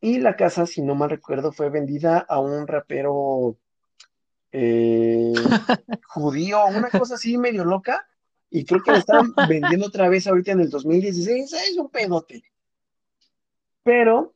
Y 0.02 0.18
la 0.18 0.36
casa, 0.36 0.66
si 0.66 0.82
no 0.82 0.94
mal 0.94 1.08
recuerdo, 1.08 1.50
fue 1.50 1.70
vendida 1.70 2.18
a 2.18 2.40
un 2.40 2.66
rapero 2.66 3.56
eh, 4.52 5.32
judío, 6.08 6.66
una 6.66 6.90
cosa 6.90 7.14
así 7.14 7.38
medio 7.38 7.64
loca, 7.64 8.06
y 8.50 8.66
creo 8.66 8.82
que 8.82 8.92
la 8.92 8.98
están 8.98 9.32
vendiendo 9.48 9.86
otra 9.86 10.10
vez 10.10 10.26
ahorita 10.26 10.52
en 10.52 10.60
el 10.60 10.68
2016, 10.68 11.54
es 11.54 11.78
un 11.78 11.88
pedote. 11.88 12.42
Pero, 13.82 14.34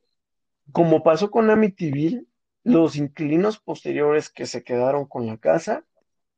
como 0.71 1.03
pasó 1.03 1.29
con 1.29 1.51
Amityville, 1.51 2.25
los 2.63 2.95
inquilinos 2.95 3.59
posteriores 3.59 4.31
que 4.31 4.47
se 4.47 4.63
quedaron 4.63 5.05
con 5.05 5.27
la 5.27 5.37
casa 5.37 5.85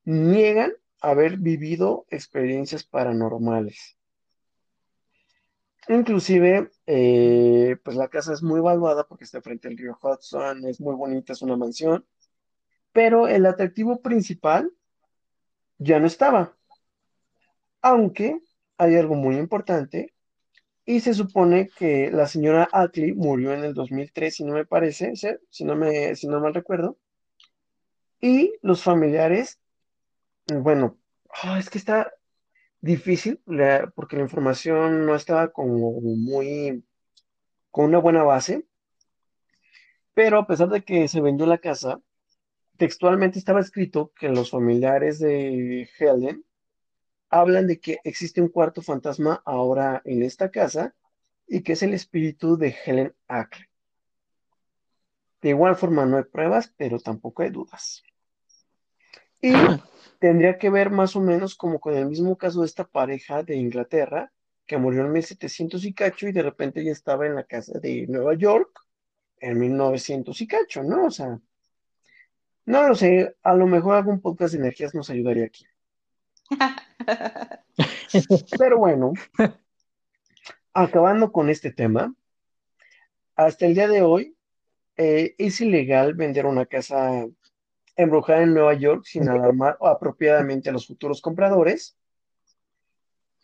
niegan 0.06 0.74
haber 1.02 1.38
vivido 1.38 2.06
experiencias 2.10 2.84
paranormales. 2.84 3.98
Inclusive, 5.88 6.72
eh, 6.88 7.78
pues 7.84 7.96
la 7.96 8.08
casa 8.08 8.34
es 8.34 8.42
muy 8.42 8.60
valuada 8.60 9.06
porque 9.08 9.24
está 9.24 9.42
frente 9.42 9.68
al 9.68 9.78
río 9.78 9.98
Hudson, 10.02 10.66
es 10.66 10.82
muy 10.82 10.96
bonita, 10.96 11.34
es 11.34 11.44
una 11.44 11.58
mansión, 11.58 12.06
pero 12.92 13.28
el 13.28 13.46
atractivo 13.46 14.02
principal 14.02 14.72
ya 15.78 16.00
no 16.00 16.08
estaba. 16.08 16.58
Aunque 17.82 18.42
hay 18.78 18.96
algo 18.96 19.14
muy 19.16 19.38
importante 19.38 20.14
y 20.86 21.02
se 21.02 21.14
supone 21.14 21.70
que 21.70 22.10
la 22.12 22.28
señora 22.28 22.68
Ackley 22.72 23.14
murió 23.14 23.54
en 23.54 23.64
el 23.64 23.74
2003, 23.74 24.36
si 24.36 24.44
no 24.44 24.54
me 24.54 24.66
parece, 24.66 25.14
si 25.50 25.66
no, 25.66 25.76
me, 25.76 26.16
si 26.16 26.28
no 26.28 26.40
mal 26.40 26.54
recuerdo, 26.54 26.98
y 28.20 28.54
los 28.62 28.82
familiares 28.82 29.60
bueno, 30.48 30.98
ah, 31.44 31.60
es 31.60 31.70
que 31.70 31.78
está 31.78 32.14
difícil 32.82 33.42
porque 33.96 34.18
la 34.18 34.24
información 34.24 35.06
no 35.06 35.16
estaba 35.16 35.52
como 35.52 36.00
muy 36.02 36.84
con 37.72 37.86
una 37.86 37.98
buena 38.00 38.24
base, 38.24 38.66
pero 40.14 40.40
a 40.40 40.48
pesar 40.48 40.70
de 40.70 40.84
que 40.84 41.08
se 41.08 41.22
vendió 41.22 41.46
la 41.46 41.58
casa, 41.58 42.00
textualmente 42.78 43.40
estaba 43.40 43.60
escrito 43.60 44.14
que 44.18 44.30
los 44.30 44.52
familiares 44.52 45.20
de 45.20 45.90
Helen 45.98 46.46
hablan 47.30 47.68
de 47.68 47.80
que 47.80 48.00
existe 48.04 48.42
un 48.42 48.50
cuarto 48.50 48.82
fantasma 48.82 49.42
ahora 49.46 50.02
en 50.06 50.24
esta 50.24 50.52
casa 50.52 50.96
y 51.48 51.62
que 51.64 51.74
es 51.74 51.84
el 51.84 51.94
espíritu 51.94 52.58
de 52.58 52.76
Helen 52.86 53.14
Acre. 53.28 53.70
De 55.42 55.50
igual 55.50 55.76
forma 55.76 56.06
no 56.06 56.18
hay 56.18 56.24
pruebas, 56.24 56.74
pero 56.78 57.00
tampoco 57.00 57.44
hay 57.44 57.50
dudas. 57.50 58.04
Y 59.42 59.54
tendría 60.20 60.58
que 60.58 60.70
ver 60.70 60.90
más 60.90 61.16
o 61.16 61.22
menos 61.22 61.56
como 61.56 61.80
con 61.80 61.96
el 61.96 62.08
mismo 62.08 62.38
caso 62.38 62.62
de 62.62 62.68
esta 62.68 62.86
pareja 62.86 63.44
de 63.44 63.56
Inglaterra, 63.56 64.32
que 64.66 64.78
murió 64.78 65.02
en 65.02 65.12
1700 65.12 65.84
y 65.86 65.94
cacho 65.94 66.28
y 66.28 66.32
de 66.32 66.42
repente 66.42 66.84
ya 66.84 66.92
estaba 66.92 67.28
en 67.28 67.36
la 67.36 67.44
casa 67.44 67.80
de 67.80 68.08
Nueva 68.08 68.34
York 68.36 68.82
en 69.40 69.60
1900 69.60 70.42
y 70.42 70.48
cacho, 70.48 70.84
¿no? 70.84 71.06
O 71.06 71.12
sea, 71.12 71.40
no 72.66 72.88
lo 72.88 72.96
sé, 72.96 73.36
a 73.44 73.54
lo 73.54 73.68
mejor 73.68 73.96
algún 73.96 74.22
podcast 74.22 74.54
de 74.54 74.60
energías 74.60 74.96
nos 74.96 75.10
ayudaría 75.10 75.46
aquí. 75.46 75.66
Pero 78.58 78.78
bueno, 78.78 79.14
acabando 80.74 81.32
con 81.32 81.50
este 81.50 81.72
tema, 81.72 82.14
hasta 83.36 83.66
el 83.66 83.76
día 83.76 83.88
de 83.88 84.02
hoy 84.02 84.36
eh, 84.98 85.36
es 85.38 85.62
ilegal 85.62 86.16
vender 86.16 86.46
una 86.46 86.66
casa 86.66 87.26
embrujada 87.96 88.44
en 88.44 88.54
Nueva 88.54 88.74
York 88.74 89.06
sin 89.06 89.28
alarmar 89.30 89.78
apropiadamente 89.82 90.70
a 90.70 90.74
los 90.74 90.88
futuros 90.88 91.22
compradores. 91.22 91.98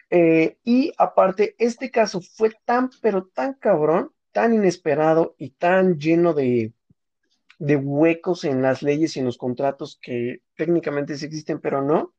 Eh, 0.10 0.58
y 0.64 0.92
aparte, 0.98 1.56
este 1.58 1.90
caso 1.90 2.20
fue 2.22 2.52
tan, 2.66 2.90
pero 3.02 3.28
tan 3.28 3.54
cabrón, 3.54 4.12
tan 4.34 4.54
inesperado 4.54 5.36
y 5.38 5.52
tan 5.52 5.98
lleno 5.98 6.34
de, 6.34 6.74
de 7.60 7.76
huecos 7.76 8.44
en 8.44 8.64
las 8.64 8.82
leyes 8.82 9.16
y 9.16 9.20
en 9.20 9.26
los 9.26 9.38
contratos 9.38 10.00
que 10.02 10.42
técnicamente 10.58 11.16
sí 11.16 11.28
existen, 11.28 11.62
pero 11.62 11.84
no, 11.84 12.14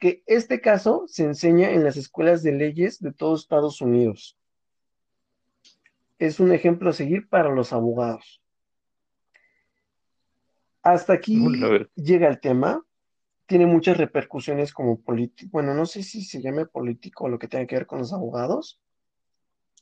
que 0.00 0.24
este 0.26 0.60
caso 0.60 1.04
se 1.06 1.22
enseña 1.22 1.70
en 1.70 1.84
las 1.84 1.96
escuelas 1.96 2.42
de 2.42 2.50
leyes 2.50 3.00
de 3.00 3.12
todos 3.12 3.42
Estados 3.42 3.80
Unidos. 3.80 4.36
Es 6.18 6.40
un 6.40 6.52
ejemplo 6.52 6.90
a 6.90 6.92
seguir 6.92 7.28
para 7.28 7.54
los 7.54 7.72
abogados. 7.72 8.41
Hasta 10.82 11.12
aquí 11.12 11.40
llega 11.94 12.28
el 12.28 12.40
tema. 12.40 12.84
Tiene 13.46 13.66
muchas 13.66 13.96
repercusiones 13.96 14.72
como 14.72 15.00
político. 15.00 15.50
Bueno, 15.52 15.74
no 15.74 15.86
sé 15.86 16.02
si 16.02 16.22
se 16.22 16.40
llame 16.40 16.66
político 16.66 17.24
o 17.24 17.28
lo 17.28 17.38
que 17.38 17.48
tenga 17.48 17.66
que 17.66 17.76
ver 17.76 17.86
con 17.86 17.98
los 17.98 18.12
abogados. 18.12 18.80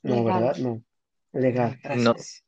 No, 0.03 0.23
¿verdad? 0.23 0.57
No. 0.57 0.83
Legal, 1.31 1.79
gracias. 1.81 2.43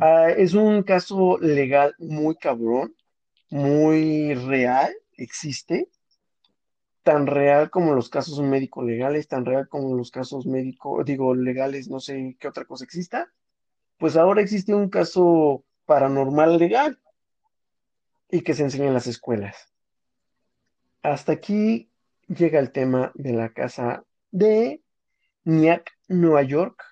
Ah, 0.00 0.30
es 0.30 0.54
un 0.54 0.82
caso 0.82 1.38
legal 1.38 1.94
muy 1.98 2.36
cabrón, 2.36 2.94
muy 3.50 4.34
real, 4.34 4.94
existe. 5.12 5.88
Tan 7.02 7.26
real 7.26 7.70
como 7.70 7.94
los 7.94 8.08
casos 8.08 8.40
médicos 8.40 8.84
legales, 8.84 9.26
tan 9.26 9.44
real 9.44 9.68
como 9.68 9.96
los 9.96 10.10
casos 10.10 10.46
médicos, 10.46 11.04
digo, 11.04 11.34
legales, 11.34 11.88
no 11.88 11.98
sé 12.00 12.36
qué 12.38 12.48
otra 12.48 12.64
cosa 12.64 12.84
exista. 12.84 13.32
Pues 13.98 14.16
ahora 14.16 14.40
existe 14.40 14.74
un 14.74 14.88
caso 14.88 15.64
paranormal 15.86 16.58
legal 16.58 16.98
y 18.30 18.42
que 18.42 18.54
se 18.54 18.62
enseña 18.62 18.86
en 18.86 18.94
las 18.94 19.06
escuelas. 19.06 19.72
Hasta 21.02 21.32
aquí 21.32 21.90
llega 22.28 22.58
el 22.58 22.72
tema 22.72 23.12
de 23.14 23.32
la 23.32 23.52
casa 23.52 24.04
de 24.30 24.82
Nyack, 25.44 25.90
Nueva 26.08 26.42
York. 26.42 26.84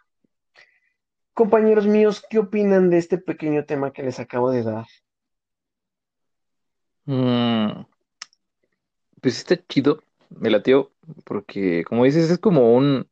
Compañeros 1.34 1.86
míos, 1.86 2.24
¿qué 2.28 2.38
opinan 2.38 2.90
de 2.90 2.98
este 2.98 3.18
pequeño 3.18 3.64
tema 3.64 3.92
que 3.92 4.02
les 4.02 4.18
acabo 4.18 4.50
de 4.50 4.62
dar? 4.64 4.86
Mm, 7.04 7.84
pues 9.20 9.38
está 9.38 9.56
chido, 9.66 10.02
me 10.30 10.50
latió, 10.50 10.90
porque 11.24 11.84
como 11.84 12.04
dices, 12.04 12.30
es 12.30 12.38
como 12.38 12.74
un, 12.74 13.08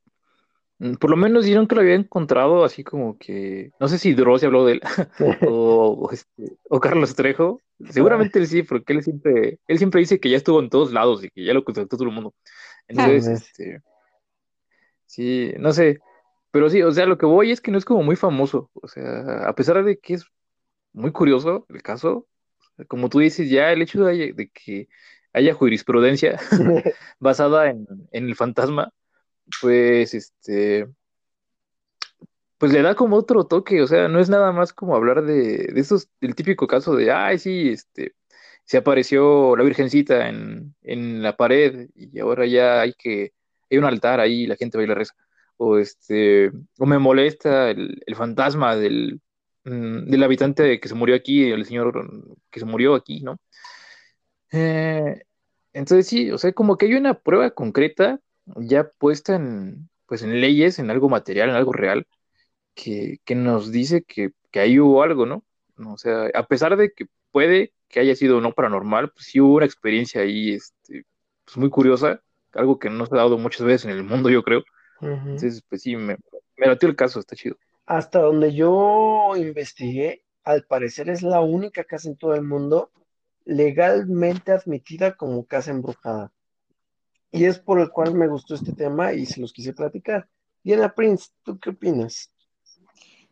por 1.00 1.10
lo 1.10 1.16
menos 1.16 1.44
dijeron 1.44 1.66
que 1.66 1.74
lo 1.74 1.80
había 1.80 1.94
encontrado 1.94 2.64
así 2.64 2.84
como 2.84 3.16
que, 3.18 3.72
no 3.80 3.88
sé 3.88 3.98
si 3.98 4.14
Dross 4.14 4.44
habló 4.44 4.66
de 4.66 4.74
él 4.74 4.80
o, 5.50 6.08
este, 6.12 6.58
o, 6.68 6.80
Carlos 6.80 7.14
Trejo, 7.14 7.62
seguramente 7.90 8.38
él 8.38 8.46
sí, 8.46 8.62
porque 8.62 8.92
él 8.92 9.02
siempre, 9.02 9.58
él 9.66 9.78
siempre 9.78 10.00
dice 10.00 10.20
que 10.20 10.30
ya 10.30 10.36
estuvo 10.36 10.60
en 10.60 10.70
todos 10.70 10.92
lados 10.92 11.24
y 11.24 11.30
que 11.30 11.44
ya 11.44 11.54
lo 11.54 11.64
contactó 11.64 11.96
todo 11.96 12.08
el 12.08 12.14
mundo. 12.14 12.34
Entonces, 12.88 13.26
este, 13.26 13.80
sí, 15.06 15.52
no 15.58 15.72
sé, 15.72 15.98
pero 16.50 16.68
sí, 16.68 16.82
o 16.82 16.92
sea, 16.92 17.06
lo 17.06 17.18
que 17.18 17.26
voy 17.26 17.50
es 17.50 17.60
que 17.60 17.70
no 17.70 17.78
es 17.78 17.84
como 17.84 18.02
muy 18.02 18.16
famoso, 18.16 18.70
o 18.74 18.88
sea, 18.88 19.48
a 19.48 19.54
pesar 19.54 19.82
de 19.82 19.98
que 19.98 20.14
es 20.14 20.26
muy 20.92 21.12
curioso 21.12 21.66
el 21.70 21.82
caso, 21.82 22.26
como 22.88 23.08
tú 23.08 23.20
dices, 23.20 23.48
ya 23.48 23.72
el 23.72 23.82
hecho 23.82 24.04
de, 24.04 24.32
de 24.34 24.50
que 24.50 24.88
haya 25.32 25.54
jurisprudencia 25.54 26.38
basada 27.18 27.70
en, 27.70 27.86
en 28.12 28.26
el 28.26 28.36
fantasma, 28.36 28.92
pues 29.60 30.14
este, 30.14 30.88
pues 32.58 32.72
le 32.72 32.82
da 32.82 32.94
como 32.94 33.16
otro 33.16 33.44
toque, 33.46 33.82
o 33.82 33.86
sea, 33.86 34.08
no 34.08 34.18
es 34.20 34.28
nada 34.28 34.52
más 34.52 34.72
como 34.72 34.96
hablar 34.96 35.24
de, 35.24 35.68
de 35.72 35.80
esos, 35.80 36.08
el 36.20 36.34
típico 36.34 36.66
caso 36.66 36.96
de, 36.96 37.12
ay, 37.12 37.38
sí, 37.38 37.68
este, 37.70 38.14
se 38.64 38.78
apareció 38.78 39.56
la 39.56 39.64
Virgencita 39.64 40.28
en, 40.28 40.74
en 40.82 41.22
la 41.22 41.36
pared 41.36 41.88
y 41.94 42.18
ahora 42.18 42.46
ya 42.46 42.80
hay 42.80 42.94
que, 42.94 43.32
hay 43.70 43.78
un 43.78 43.84
altar 43.84 44.20
ahí 44.20 44.46
la 44.46 44.56
gente 44.56 44.78
va 44.78 44.84
y 44.84 44.86
la 44.88 44.94
reza. 44.94 45.14
O 45.58 45.78
este, 45.78 46.52
o 46.78 46.86
me 46.86 46.98
molesta 46.98 47.70
el, 47.70 48.02
el 48.06 48.14
fantasma 48.16 48.76
del, 48.76 49.20
mm, 49.64 50.10
del 50.10 50.22
habitante 50.24 50.80
que 50.80 50.88
se 50.88 50.94
murió 50.94 51.14
aquí, 51.16 51.50
el 51.50 51.64
señor 51.66 52.36
que 52.50 52.60
se 52.60 52.66
murió 52.66 52.94
aquí, 52.94 53.20
¿no? 53.22 53.38
Eh, 54.52 55.22
entonces 55.72 56.06
sí, 56.06 56.30
o 56.30 56.38
sea, 56.38 56.52
como 56.52 56.76
que 56.78 56.86
hay 56.86 56.94
una 56.94 57.14
prueba 57.14 57.50
concreta 57.50 58.20
ya 58.56 58.88
puesta 58.98 59.36
en, 59.36 59.88
pues 60.06 60.22
en 60.22 60.40
leyes, 60.40 60.78
en 60.78 60.90
algo 60.90 61.08
material, 61.08 61.50
en 61.50 61.56
algo 61.56 61.72
real, 61.72 62.06
que, 62.74 63.18
nos 63.34 63.72
dice 63.72 64.02
que, 64.02 64.32
ahí 64.54 64.78
hubo 64.78 65.02
algo, 65.02 65.26
¿no? 65.26 65.44
O 65.76 65.98
sea, 65.98 66.30
a 66.34 66.46
pesar 66.46 66.76
de 66.76 66.92
que 66.92 67.06
puede 67.30 67.72
que 67.88 68.00
haya 68.00 68.16
sido 68.16 68.40
no 68.40 68.52
paranormal, 68.52 69.10
pues 69.10 69.26
sí 69.26 69.40
hubo 69.40 69.56
una 69.56 69.66
experiencia 69.66 70.22
ahí, 70.22 70.52
este, 70.54 71.04
pues 71.44 71.56
muy 71.56 71.70
curiosa, 71.70 72.22
algo 72.52 72.78
que 72.78 72.88
no 72.88 73.06
se 73.06 73.14
ha 73.14 73.18
dado 73.18 73.38
muchas 73.38 73.66
veces 73.66 73.84
en 73.84 73.90
el 73.90 74.02
mundo, 74.02 74.30
yo 74.30 74.42
creo. 74.42 74.64
Entonces, 75.00 75.62
pues 75.68 75.82
sí, 75.82 75.94
me, 75.94 76.16
me 76.56 76.68
batió 76.68 76.88
el 76.88 76.96
caso, 76.96 77.20
está 77.20 77.36
chido. 77.36 77.56
Hasta 77.84 78.20
donde 78.20 78.54
yo 78.54 79.34
investigué, 79.36 80.24
al 80.42 80.64
parecer 80.64 81.10
es 81.10 81.22
la 81.22 81.40
única 81.40 81.84
casa 81.84 82.08
en 82.08 82.16
todo 82.16 82.34
el 82.34 82.42
mundo 82.42 82.90
legalmente 83.44 84.52
admitida 84.52 85.16
como 85.16 85.44
casa 85.44 85.70
embrujada. 85.70 86.32
Y 87.32 87.44
es 87.44 87.58
por 87.58 87.80
el 87.80 87.90
cual 87.90 88.14
me 88.14 88.28
gustó 88.28 88.54
este 88.54 88.72
tema 88.72 89.12
y 89.12 89.26
se 89.26 89.40
los 89.40 89.52
quise 89.52 89.72
platicar. 89.72 90.28
Diana 90.62 90.94
Prince, 90.94 91.28
¿tú 91.42 91.58
qué 91.58 91.70
opinas? 91.70 92.30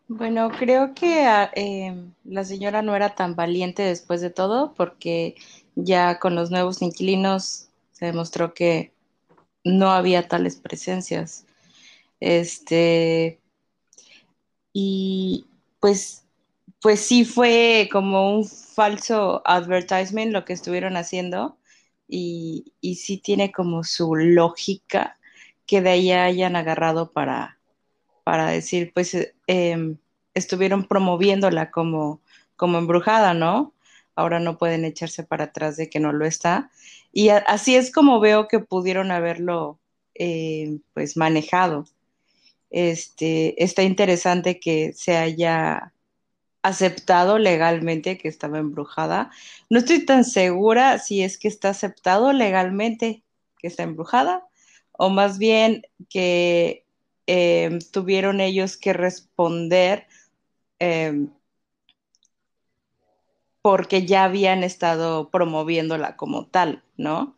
Bueno, 0.06 0.50
creo 0.50 0.94
que 0.94 1.24
ah, 1.24 1.50
em, 1.54 2.12
la 2.24 2.44
señora 2.44 2.82
no 2.82 2.94
era 2.94 3.14
tan 3.14 3.34
valiente 3.34 3.82
después 3.82 4.20
de 4.20 4.30
todo, 4.30 4.74
porque 4.74 5.34
ya 5.74 6.18
con 6.18 6.34
los 6.34 6.50
nuevos 6.50 6.82
inquilinos 6.82 7.68
se 7.92 8.06
demostró 8.06 8.52
que 8.52 8.92
no 9.64 9.90
había 9.90 10.28
tales 10.28 10.56
presencias. 10.56 11.46
Este, 12.20 13.40
y 14.72 15.46
pues, 15.80 16.26
pues 16.80 17.00
sí 17.00 17.24
fue 17.24 17.88
como 17.90 18.36
un 18.36 18.44
falso 18.44 19.42
advertisement 19.46 20.32
lo 20.32 20.44
que 20.44 20.52
estuvieron 20.52 20.96
haciendo 20.96 21.56
y, 22.08 22.72
y 22.80 22.96
sí 22.96 23.18
tiene 23.18 23.52
como 23.52 23.84
su 23.84 24.14
lógica 24.14 25.18
que 25.66 25.80
de 25.80 25.90
ahí 25.90 26.12
hayan 26.12 26.56
agarrado 26.56 27.10
para, 27.12 27.58
para 28.24 28.48
decir, 28.48 28.92
pues 28.94 29.16
em, 29.46 29.98
estuvieron 30.34 30.84
promoviéndola 30.84 31.70
como, 31.70 32.20
como 32.56 32.78
embrujada, 32.78 33.34
¿no? 33.34 33.72
Ahora 34.16 34.40
no 34.40 34.58
pueden 34.58 34.84
echarse 34.84 35.24
para 35.24 35.44
atrás 35.44 35.76
de 35.76 35.88
que 35.88 36.00
no 36.00 36.12
lo 36.12 36.26
está. 36.26 36.70
Y 37.12 37.30
así 37.30 37.76
es 37.76 37.90
como 37.92 38.20
veo 38.20 38.48
que 38.48 38.60
pudieron 38.60 39.10
haberlo 39.10 39.78
eh, 40.14 40.78
pues 40.92 41.16
manejado. 41.16 41.86
Este, 42.70 43.62
está 43.62 43.82
interesante 43.82 44.60
que 44.60 44.92
se 44.94 45.16
haya 45.16 45.93
aceptado 46.64 47.38
legalmente 47.38 48.16
que 48.16 48.26
estaba 48.26 48.58
embrujada. 48.58 49.30
No 49.68 49.80
estoy 49.80 50.06
tan 50.06 50.24
segura 50.24 50.98
si 50.98 51.22
es 51.22 51.36
que 51.36 51.46
está 51.46 51.68
aceptado 51.68 52.32
legalmente 52.32 53.22
que 53.58 53.66
está 53.68 53.82
embrujada 53.82 54.46
o 54.92 55.10
más 55.10 55.38
bien 55.38 55.82
que 56.08 56.86
eh, 57.26 57.78
tuvieron 57.92 58.40
ellos 58.40 58.78
que 58.78 58.94
responder 58.94 60.06
eh, 60.78 61.26
porque 63.60 64.06
ya 64.06 64.24
habían 64.24 64.64
estado 64.64 65.30
promoviéndola 65.30 66.16
como 66.16 66.46
tal, 66.46 66.82
¿no? 66.96 67.36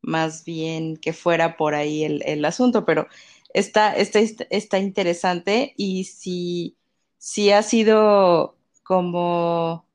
Más 0.00 0.44
bien 0.46 0.96
que 0.96 1.12
fuera 1.12 1.58
por 1.58 1.74
ahí 1.74 2.04
el, 2.04 2.44
asunto, 2.46 2.86
pero 2.86 3.06
está, 3.52 3.94
está, 3.96 4.20
está, 4.50 4.78
interesante 4.78 5.74
y 5.76 6.04
si, 6.04 6.76
si 7.18 7.50
ha 7.52 7.62
sido 7.62 8.56
como 8.92 9.86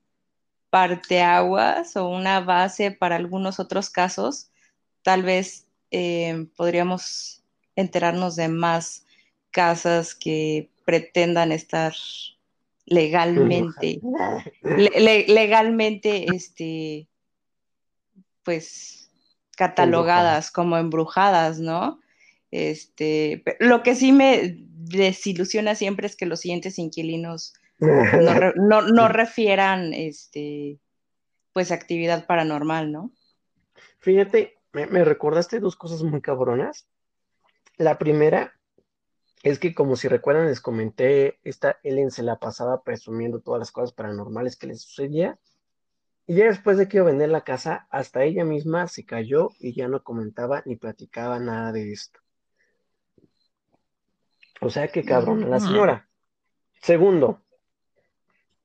parteaguas 0.72 1.96
o 1.96 2.10
una 2.10 2.40
base 2.40 2.90
para 2.90 3.16
algunos 3.16 3.60
otros 3.60 3.92
casos, 3.92 4.50
tal 5.04 5.22
vez 5.22 5.68
eh, 5.92 6.48
podríamos 6.56 7.44
enterarnos 7.76 8.36
de 8.36 8.48
más 8.48 9.06
casas 9.52 10.16
que 10.16 10.72
pretendan 10.84 11.52
estar 11.52 11.94
legalmente, 12.88 14.02
legalmente, 14.64 16.26
este, 16.34 17.08
pues, 18.42 19.12
catalogadas 19.56 20.50
como 20.50 20.76
embrujadas, 20.76 21.60
¿no? 21.60 22.00
Este, 22.50 23.44
lo 23.60 23.84
que 23.84 23.94
sí 23.94 24.12
me 24.12 24.58
desilusiona 24.58 25.76
siempre 25.76 26.08
es 26.08 26.16
que 26.16 26.26
los 26.26 26.40
siguientes 26.40 26.80
inquilinos 26.80 27.54
no, 27.80 29.08
refieran, 29.10 29.94
este, 29.94 30.80
pues, 31.54 31.72
actividad 31.72 32.26
paranormal, 32.26 32.92
¿no? 32.92 33.12
Fíjate, 34.00 34.60
me, 34.74 34.88
me 34.88 35.04
recordaste 35.04 35.60
dos 35.60 35.76
cosas 35.76 36.04
muy 36.04 36.22
cabronas. 36.22 36.88
La 37.78 37.98
primera 37.98 38.58
es 39.44 39.60
que 39.60 39.74
como 39.74 39.96
si 39.96 40.08
recuerdan, 40.08 40.48
les 40.48 40.62
comenté, 40.62 41.40
esta 41.44 41.80
Ellen 41.84 42.12
se 42.12 42.24
la 42.24 42.40
pasaba 42.40 42.84
presumiendo 42.84 43.40
todas 43.40 43.60
las 43.60 43.72
cosas 43.72 43.94
paranormales 43.94 44.58
que 44.58 44.68
le 44.68 44.76
sucedía. 44.76 45.40
Y 46.26 46.36
ya 46.36 46.46
después 46.46 46.78
de 46.78 46.88
que 46.88 46.98
iba 46.98 47.06
a 47.06 47.12
vender 47.12 47.30
la 47.30 47.44
casa, 47.44 47.88
hasta 47.90 48.24
ella 48.24 48.44
misma 48.44 48.88
se 48.88 49.06
cayó 49.06 49.50
y 49.60 49.74
ya 49.74 49.88
no 49.88 50.04
comentaba 50.04 50.64
ni 50.66 50.76
platicaba 50.76 51.40
nada 51.40 51.72
de 51.72 51.94
esto. 51.94 52.20
O 54.60 54.70
sea 54.70 54.88
que 54.90 55.04
cabrón 55.04 55.50
la 55.50 55.60
señora. 55.60 56.10
Segundo, 56.82 57.44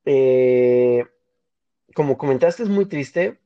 eh, 0.04 1.06
como 1.94 2.18
comentaste, 2.18 2.62
es 2.62 2.68
muy 2.68 2.86
triste 2.86 3.40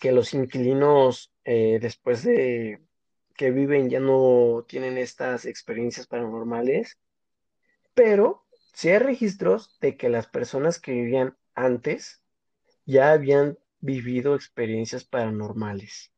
que 0.00 0.12
los 0.12 0.34
inquilinos, 0.34 1.32
eh, 1.44 1.78
después 1.80 2.22
de 2.24 2.80
que 3.36 3.50
viven 3.50 3.88
ya 3.88 4.00
no 4.00 4.64
tienen 4.68 4.98
estas 4.98 5.46
experiencias 5.46 6.06
paranormales, 6.06 6.98
pero 7.94 8.44
sí 8.72 8.90
hay 8.90 8.98
registros 8.98 9.78
de 9.80 9.96
que 9.96 10.08
las 10.08 10.26
personas 10.26 10.80
que 10.80 10.92
vivían 10.92 11.36
antes 11.54 12.22
ya 12.86 13.12
habían 13.12 13.58
vivido 13.80 14.34
experiencias 14.34 15.04
paranormales. 15.04 16.12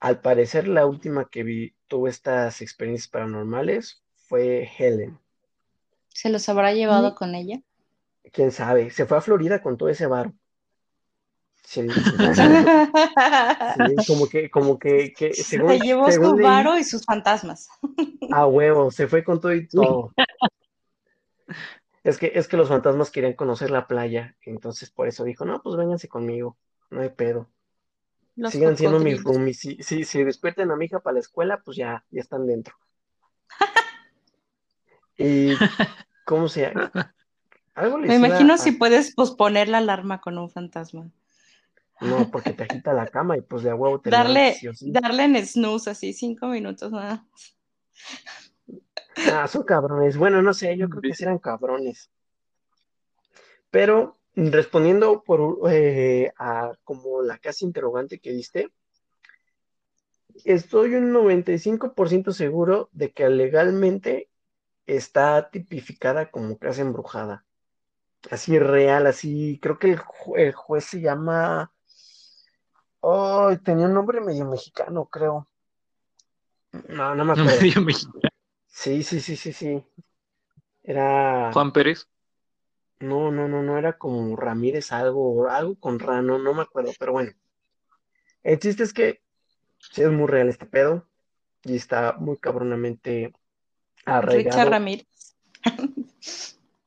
Al 0.00 0.20
parecer, 0.20 0.68
la 0.68 0.86
última 0.86 1.28
que 1.30 1.42
vi, 1.42 1.74
tuvo 1.88 2.08
estas 2.08 2.60
experiencias 2.60 3.08
paranormales 3.08 4.04
fue 4.14 4.68
Helen. 4.78 5.18
¿Se 6.14 6.30
los 6.30 6.48
habrá 6.48 6.72
llevado 6.72 7.14
con 7.16 7.34
ella? 7.34 7.60
Quién 8.32 8.52
sabe, 8.52 8.90
se 8.90 9.04
fue 9.04 9.18
a 9.18 9.20
Florida 9.20 9.60
con 9.60 9.76
todo 9.76 9.88
ese 9.88 10.06
bar. 10.06 10.32
Sí, 11.66 11.88
como 14.06 14.28
que, 14.28 14.50
como 14.50 14.78
que, 14.78 15.14
se 15.32 15.58
llevó 15.80 16.12
su 16.12 16.36
varo 16.36 16.78
y 16.78 16.84
sus 16.84 17.04
fantasmas. 17.04 17.68
A 18.30 18.46
huevo, 18.46 18.90
se 18.90 19.08
fue 19.08 19.24
con 19.24 19.40
todo 19.40 19.54
y 19.54 19.66
todo. 19.66 20.12
Es 22.04 22.18
que, 22.18 22.32
es 22.34 22.48
que 22.48 22.58
los 22.58 22.68
fantasmas 22.68 23.10
querían 23.10 23.32
conocer 23.32 23.70
la 23.70 23.86
playa, 23.86 24.36
entonces 24.42 24.90
por 24.90 25.08
eso 25.08 25.24
dijo, 25.24 25.46
no, 25.46 25.62
pues 25.62 25.76
vénganse 25.76 26.06
conmigo, 26.06 26.58
no 26.90 27.00
hay 27.00 27.08
pedo. 27.08 27.48
Sigan 28.50 28.76
siendo 28.76 29.00
mis 29.00 29.24
roomies. 29.24 29.58
Si, 29.58 29.82
si, 29.82 30.04
si, 30.04 30.22
despierten 30.22 30.70
a 30.70 30.76
mi 30.76 30.84
hija 30.84 31.00
para 31.00 31.14
la 31.14 31.20
escuela, 31.20 31.62
pues 31.64 31.78
ya, 31.78 32.04
ya 32.10 32.20
están 32.20 32.46
dentro. 32.46 32.74
Y, 35.16 35.54
¿cómo 36.24 36.48
se 36.48 36.62
llama? 36.62 36.92
Me 38.00 38.16
imagino 38.16 38.56
si 38.58 38.72
puedes 38.72 39.14
posponer 39.14 39.68
la 39.68 39.78
alarma 39.78 40.20
con 40.20 40.38
un 40.38 40.50
fantasma. 40.50 41.10
No, 42.00 42.30
porque 42.30 42.52
te 42.52 42.64
agita 42.64 42.92
la 42.92 43.06
cama 43.06 43.36
y 43.36 43.40
pues 43.40 43.62
de 43.62 43.70
a 43.70 43.74
huevo 43.74 44.00
te 44.00 44.10
Darle, 44.10 44.56
darle 44.80 45.24
en 45.24 45.46
snooze 45.46 45.90
así, 45.90 46.12
cinco 46.12 46.48
minutos 46.48 46.92
nada. 46.92 47.24
Ah, 49.32 49.46
son 49.48 49.62
cabrones. 49.62 50.16
Bueno, 50.16 50.42
no 50.42 50.52
sé, 50.52 50.76
yo 50.76 50.88
creo 50.88 51.02
que 51.02 51.22
eran 51.22 51.38
cabrones. 51.38 52.10
Pero 53.70 54.18
respondiendo 54.36 55.22
por 55.22 55.70
eh, 55.70 56.32
a 56.36 56.72
como 56.84 57.22
la 57.22 57.38
casa 57.38 57.64
interrogante 57.64 58.18
que 58.18 58.32
diste, 58.32 58.70
estoy 60.44 60.94
un 60.94 61.12
95% 61.12 62.32
seguro 62.32 62.88
de 62.92 63.12
que 63.12 63.28
legalmente 63.28 64.28
está 64.86 65.50
tipificada 65.50 66.30
como 66.30 66.58
casa 66.58 66.82
embrujada. 66.82 67.44
Así 68.30 68.58
real, 68.58 69.06
así, 69.06 69.58
creo 69.60 69.78
que 69.78 69.98
el 70.36 70.52
juez 70.52 70.84
se 70.84 71.00
llama 71.00 71.74
Oh, 73.06 73.54
tenía 73.62 73.84
un 73.84 73.92
nombre 73.92 74.18
medio 74.22 74.46
mexicano, 74.46 75.04
creo. 75.04 75.46
No, 76.88 77.14
no 77.14 77.24
me 77.26 77.32
acuerdo. 77.34 77.60
Medio 77.60 77.82
mexicano. 77.82 78.30
Sí, 78.66 79.02
sí, 79.02 79.20
sí, 79.20 79.36
sí, 79.36 79.52
sí. 79.52 79.84
Era. 80.82 81.52
Juan 81.52 81.70
Pérez. 81.70 82.08
No, 83.00 83.30
no, 83.30 83.46
no, 83.46 83.62
no, 83.62 83.76
era 83.76 83.98
como 83.98 84.34
Ramírez 84.36 84.90
algo, 84.90 85.50
algo 85.50 85.78
con 85.78 85.98
Rano, 85.98 86.38
no 86.38 86.54
me 86.54 86.62
acuerdo, 86.62 86.92
pero 86.98 87.12
bueno. 87.12 87.32
El 88.42 88.58
chiste 88.58 88.84
es 88.84 88.94
que 88.94 89.20
sí 89.78 90.00
es 90.00 90.10
muy 90.10 90.26
real 90.26 90.48
este 90.48 90.64
pedo 90.64 91.06
y 91.62 91.76
está 91.76 92.14
muy 92.18 92.38
cabronamente 92.38 93.34
arraigado. 94.04 94.56
Richard 94.56 94.70
Ramírez. 94.70 95.06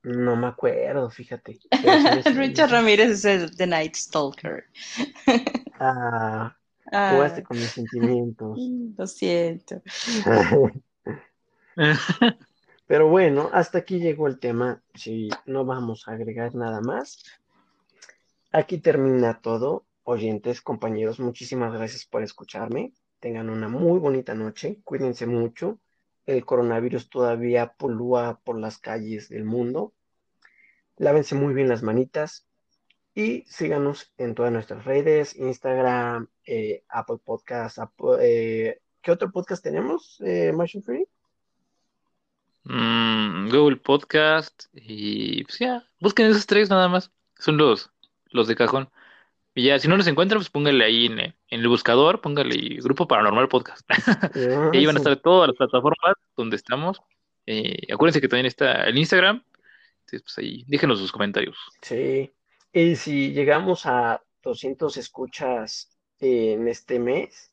No 0.03 0.35
me 0.35 0.47
acuerdo, 0.47 1.09
fíjate. 1.09 1.59
Richard 2.35 2.71
Ramírez 2.71 3.09
es 3.09 3.25
el 3.25 3.55
The 3.55 3.67
Night 3.67 3.95
Stalker. 3.95 4.65
Ah, 5.79 6.55
Jugaste 6.91 7.43
con 7.43 7.57
mis 7.57 7.71
sentimientos. 7.71 8.57
Lo 8.97 9.07
siento. 9.07 9.81
Pero 12.87 13.09
bueno, 13.09 13.49
hasta 13.51 13.79
aquí 13.79 13.99
llegó 13.99 14.27
el 14.27 14.39
tema. 14.39 14.81
Si 14.95 15.29
no 15.45 15.65
vamos 15.65 16.07
a 16.07 16.13
agregar 16.13 16.55
nada 16.55 16.79
más. 16.81 17.23
Aquí 18.51 18.77
termina 18.77 19.41
todo. 19.41 19.85
Oyentes, 20.03 20.61
compañeros, 20.61 21.19
muchísimas 21.19 21.73
gracias 21.73 22.05
por 22.05 22.23
escucharme. 22.23 22.93
Tengan 23.19 23.49
una 23.49 23.67
muy 23.67 23.99
bonita 23.99 24.33
noche. 24.33 24.79
Cuídense 24.85 25.25
mucho. 25.25 25.79
El 26.27 26.45
coronavirus 26.45 27.09
todavía 27.09 27.73
polúa 27.73 28.39
por 28.43 28.59
las 28.59 28.77
calles 28.77 29.29
del 29.29 29.45
mundo. 29.45 29.93
Lávense 30.97 31.33
muy 31.33 31.55
bien 31.55 31.69
las 31.69 31.81
manitas. 31.81 32.45
Y 33.15 33.45
síganos 33.47 34.13
en 34.19 34.35
todas 34.35 34.51
nuestras 34.51 34.85
redes, 34.85 35.35
Instagram, 35.35 36.27
eh, 36.45 36.83
Apple 36.87 37.17
Podcasts, 37.25 37.81
eh, 38.19 38.79
¿qué 39.01 39.11
otro 39.11 39.31
podcast 39.31 39.63
tenemos, 39.63 40.21
eh, 40.23 40.53
Free? 40.85 41.07
Mm, 42.65 43.49
Google 43.49 43.77
Podcast 43.77 44.65
y 44.71 45.43
pues 45.45 45.57
ya, 45.57 45.83
busquen 45.99 46.27
esos 46.27 46.45
tres 46.45 46.69
nada 46.69 46.87
más, 46.89 47.09
son 47.39 47.57
los, 47.57 47.89
los 48.29 48.47
de 48.47 48.55
cajón. 48.55 48.89
Y 49.57 49.63
ya, 49.63 49.79
si 49.79 49.87
no 49.87 49.97
los 49.97 50.05
encuentran, 50.05 50.37
pues 50.37 50.51
pónganle 50.51 50.85
ahí 50.85 51.07
en, 51.07 51.33
el 51.49 51.67
buscador, 51.67 52.21
pónganle 52.21 52.77
Grupo 52.79 53.07
Paranormal 53.07 53.49
Podcast. 53.49 53.81
y 54.71 54.77
ahí 54.77 54.85
van 54.85 54.97
a 54.97 54.99
estar 54.99 55.15
todas 55.15 55.47
las 55.47 55.57
plataformas 55.57 56.13
donde 56.35 56.55
estamos. 56.55 57.01
acuérdense 57.91 58.21
que 58.21 58.27
también 58.27 58.45
está 58.45 58.83
el 58.83 58.95
Instagram. 58.99 59.43
Entonces, 60.01 60.21
pues 60.21 60.37
ahí, 60.37 60.63
déjenos 60.67 60.99
sus 60.99 61.11
comentarios. 61.11 61.57
Sí, 61.81 62.31
y 62.71 62.95
si 62.97 63.31
llegamos 63.31 63.87
a 63.87 64.21
200 64.43 64.95
escuchas 64.95 65.89
en 66.19 66.67
este 66.67 66.99
mes, 66.99 67.51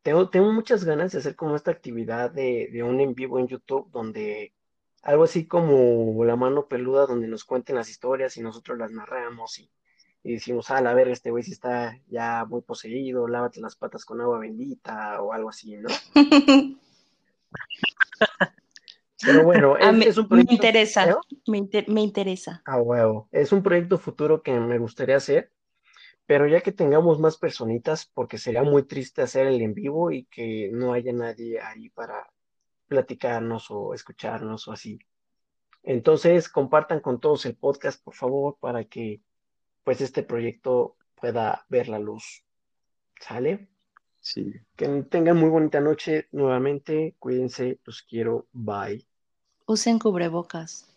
tengo, 0.00 0.30
tengo 0.30 0.50
muchas 0.50 0.82
ganas 0.86 1.12
de 1.12 1.18
hacer 1.18 1.36
como 1.36 1.56
esta 1.56 1.72
actividad 1.72 2.30
de, 2.30 2.70
de 2.72 2.82
un 2.82 3.02
en 3.02 3.14
vivo 3.14 3.38
en 3.38 3.48
YouTube 3.48 3.90
donde 3.92 4.54
algo 5.02 5.24
así 5.24 5.46
como 5.46 6.24
la 6.24 6.36
mano 6.36 6.68
peluda 6.68 7.04
donde 7.04 7.28
nos 7.28 7.44
cuenten 7.44 7.76
las 7.76 7.90
historias 7.90 8.38
y 8.38 8.40
nosotros 8.40 8.78
las 8.78 8.92
narramos 8.92 9.58
y, 9.58 9.70
y 10.24 10.32
decimos, 10.32 10.70
ah, 10.70 10.80
la 10.80 10.94
verga, 10.94 11.12
este 11.12 11.30
güey 11.30 11.44
sí 11.44 11.52
está 11.52 12.00
ya 12.08 12.46
muy 12.46 12.62
poseído, 12.62 13.28
lávate 13.28 13.60
las 13.60 13.76
patas 13.76 14.06
con 14.06 14.22
agua 14.22 14.38
bendita 14.38 15.20
o 15.20 15.34
algo 15.34 15.50
así, 15.50 15.76
¿no? 15.76 15.90
Pero 19.22 19.44
bueno, 19.44 19.76
es, 19.78 20.16
un 20.16 20.26
proyecto. 20.26 20.50
Me 20.50 20.54
interesa, 20.54 21.18
me, 21.46 22.00
interesa. 22.00 22.62
Ah, 22.64 22.80
huevo. 22.80 23.28
Es 23.32 23.52
un 23.52 23.62
proyecto 23.62 23.98
futuro 23.98 24.42
que 24.42 24.58
me 24.58 24.78
gustaría 24.78 25.16
hacer, 25.16 25.52
pero 26.24 26.46
ya 26.46 26.62
que 26.62 26.72
tengamos 26.72 27.20
más 27.20 27.36
personitas, 27.36 28.06
porque 28.06 28.38
sería 28.38 28.62
muy 28.62 28.84
triste 28.84 29.20
hacer 29.20 29.46
el 29.46 29.60
en 29.60 29.74
vivo 29.74 30.10
y 30.10 30.24
que 30.24 30.70
no 30.72 30.94
haya 30.94 31.12
nadie 31.12 31.60
ahí 31.60 31.90
para 31.90 32.30
platicarnos 32.88 33.70
o 33.70 33.92
escucharnos 33.92 34.68
o 34.68 34.72
así. 34.72 34.98
Entonces, 35.82 36.48
compartan 36.48 37.00
con 37.00 37.20
todos 37.20 37.44
el 37.44 37.56
podcast, 37.56 38.02
por 38.02 38.14
favor, 38.14 38.56
para 38.58 38.84
que 38.84 39.20
pues 39.84 40.00
este 40.00 40.22
proyecto 40.22 40.96
pueda 41.14 41.64
ver 41.68 41.88
la 41.88 41.98
luz. 41.98 42.44
¿Sale? 43.20 43.68
Sí. 44.20 44.52
Que 44.74 44.88
tengan 45.02 45.36
muy 45.36 45.50
bonita 45.50 45.80
noche 45.80 46.28
nuevamente. 46.32 47.14
Cuídense, 47.18 47.78
los 47.84 48.02
quiero. 48.02 48.46
Bye. 48.52 49.06
Usen 49.66 49.98
cubrebocas. 49.98 50.93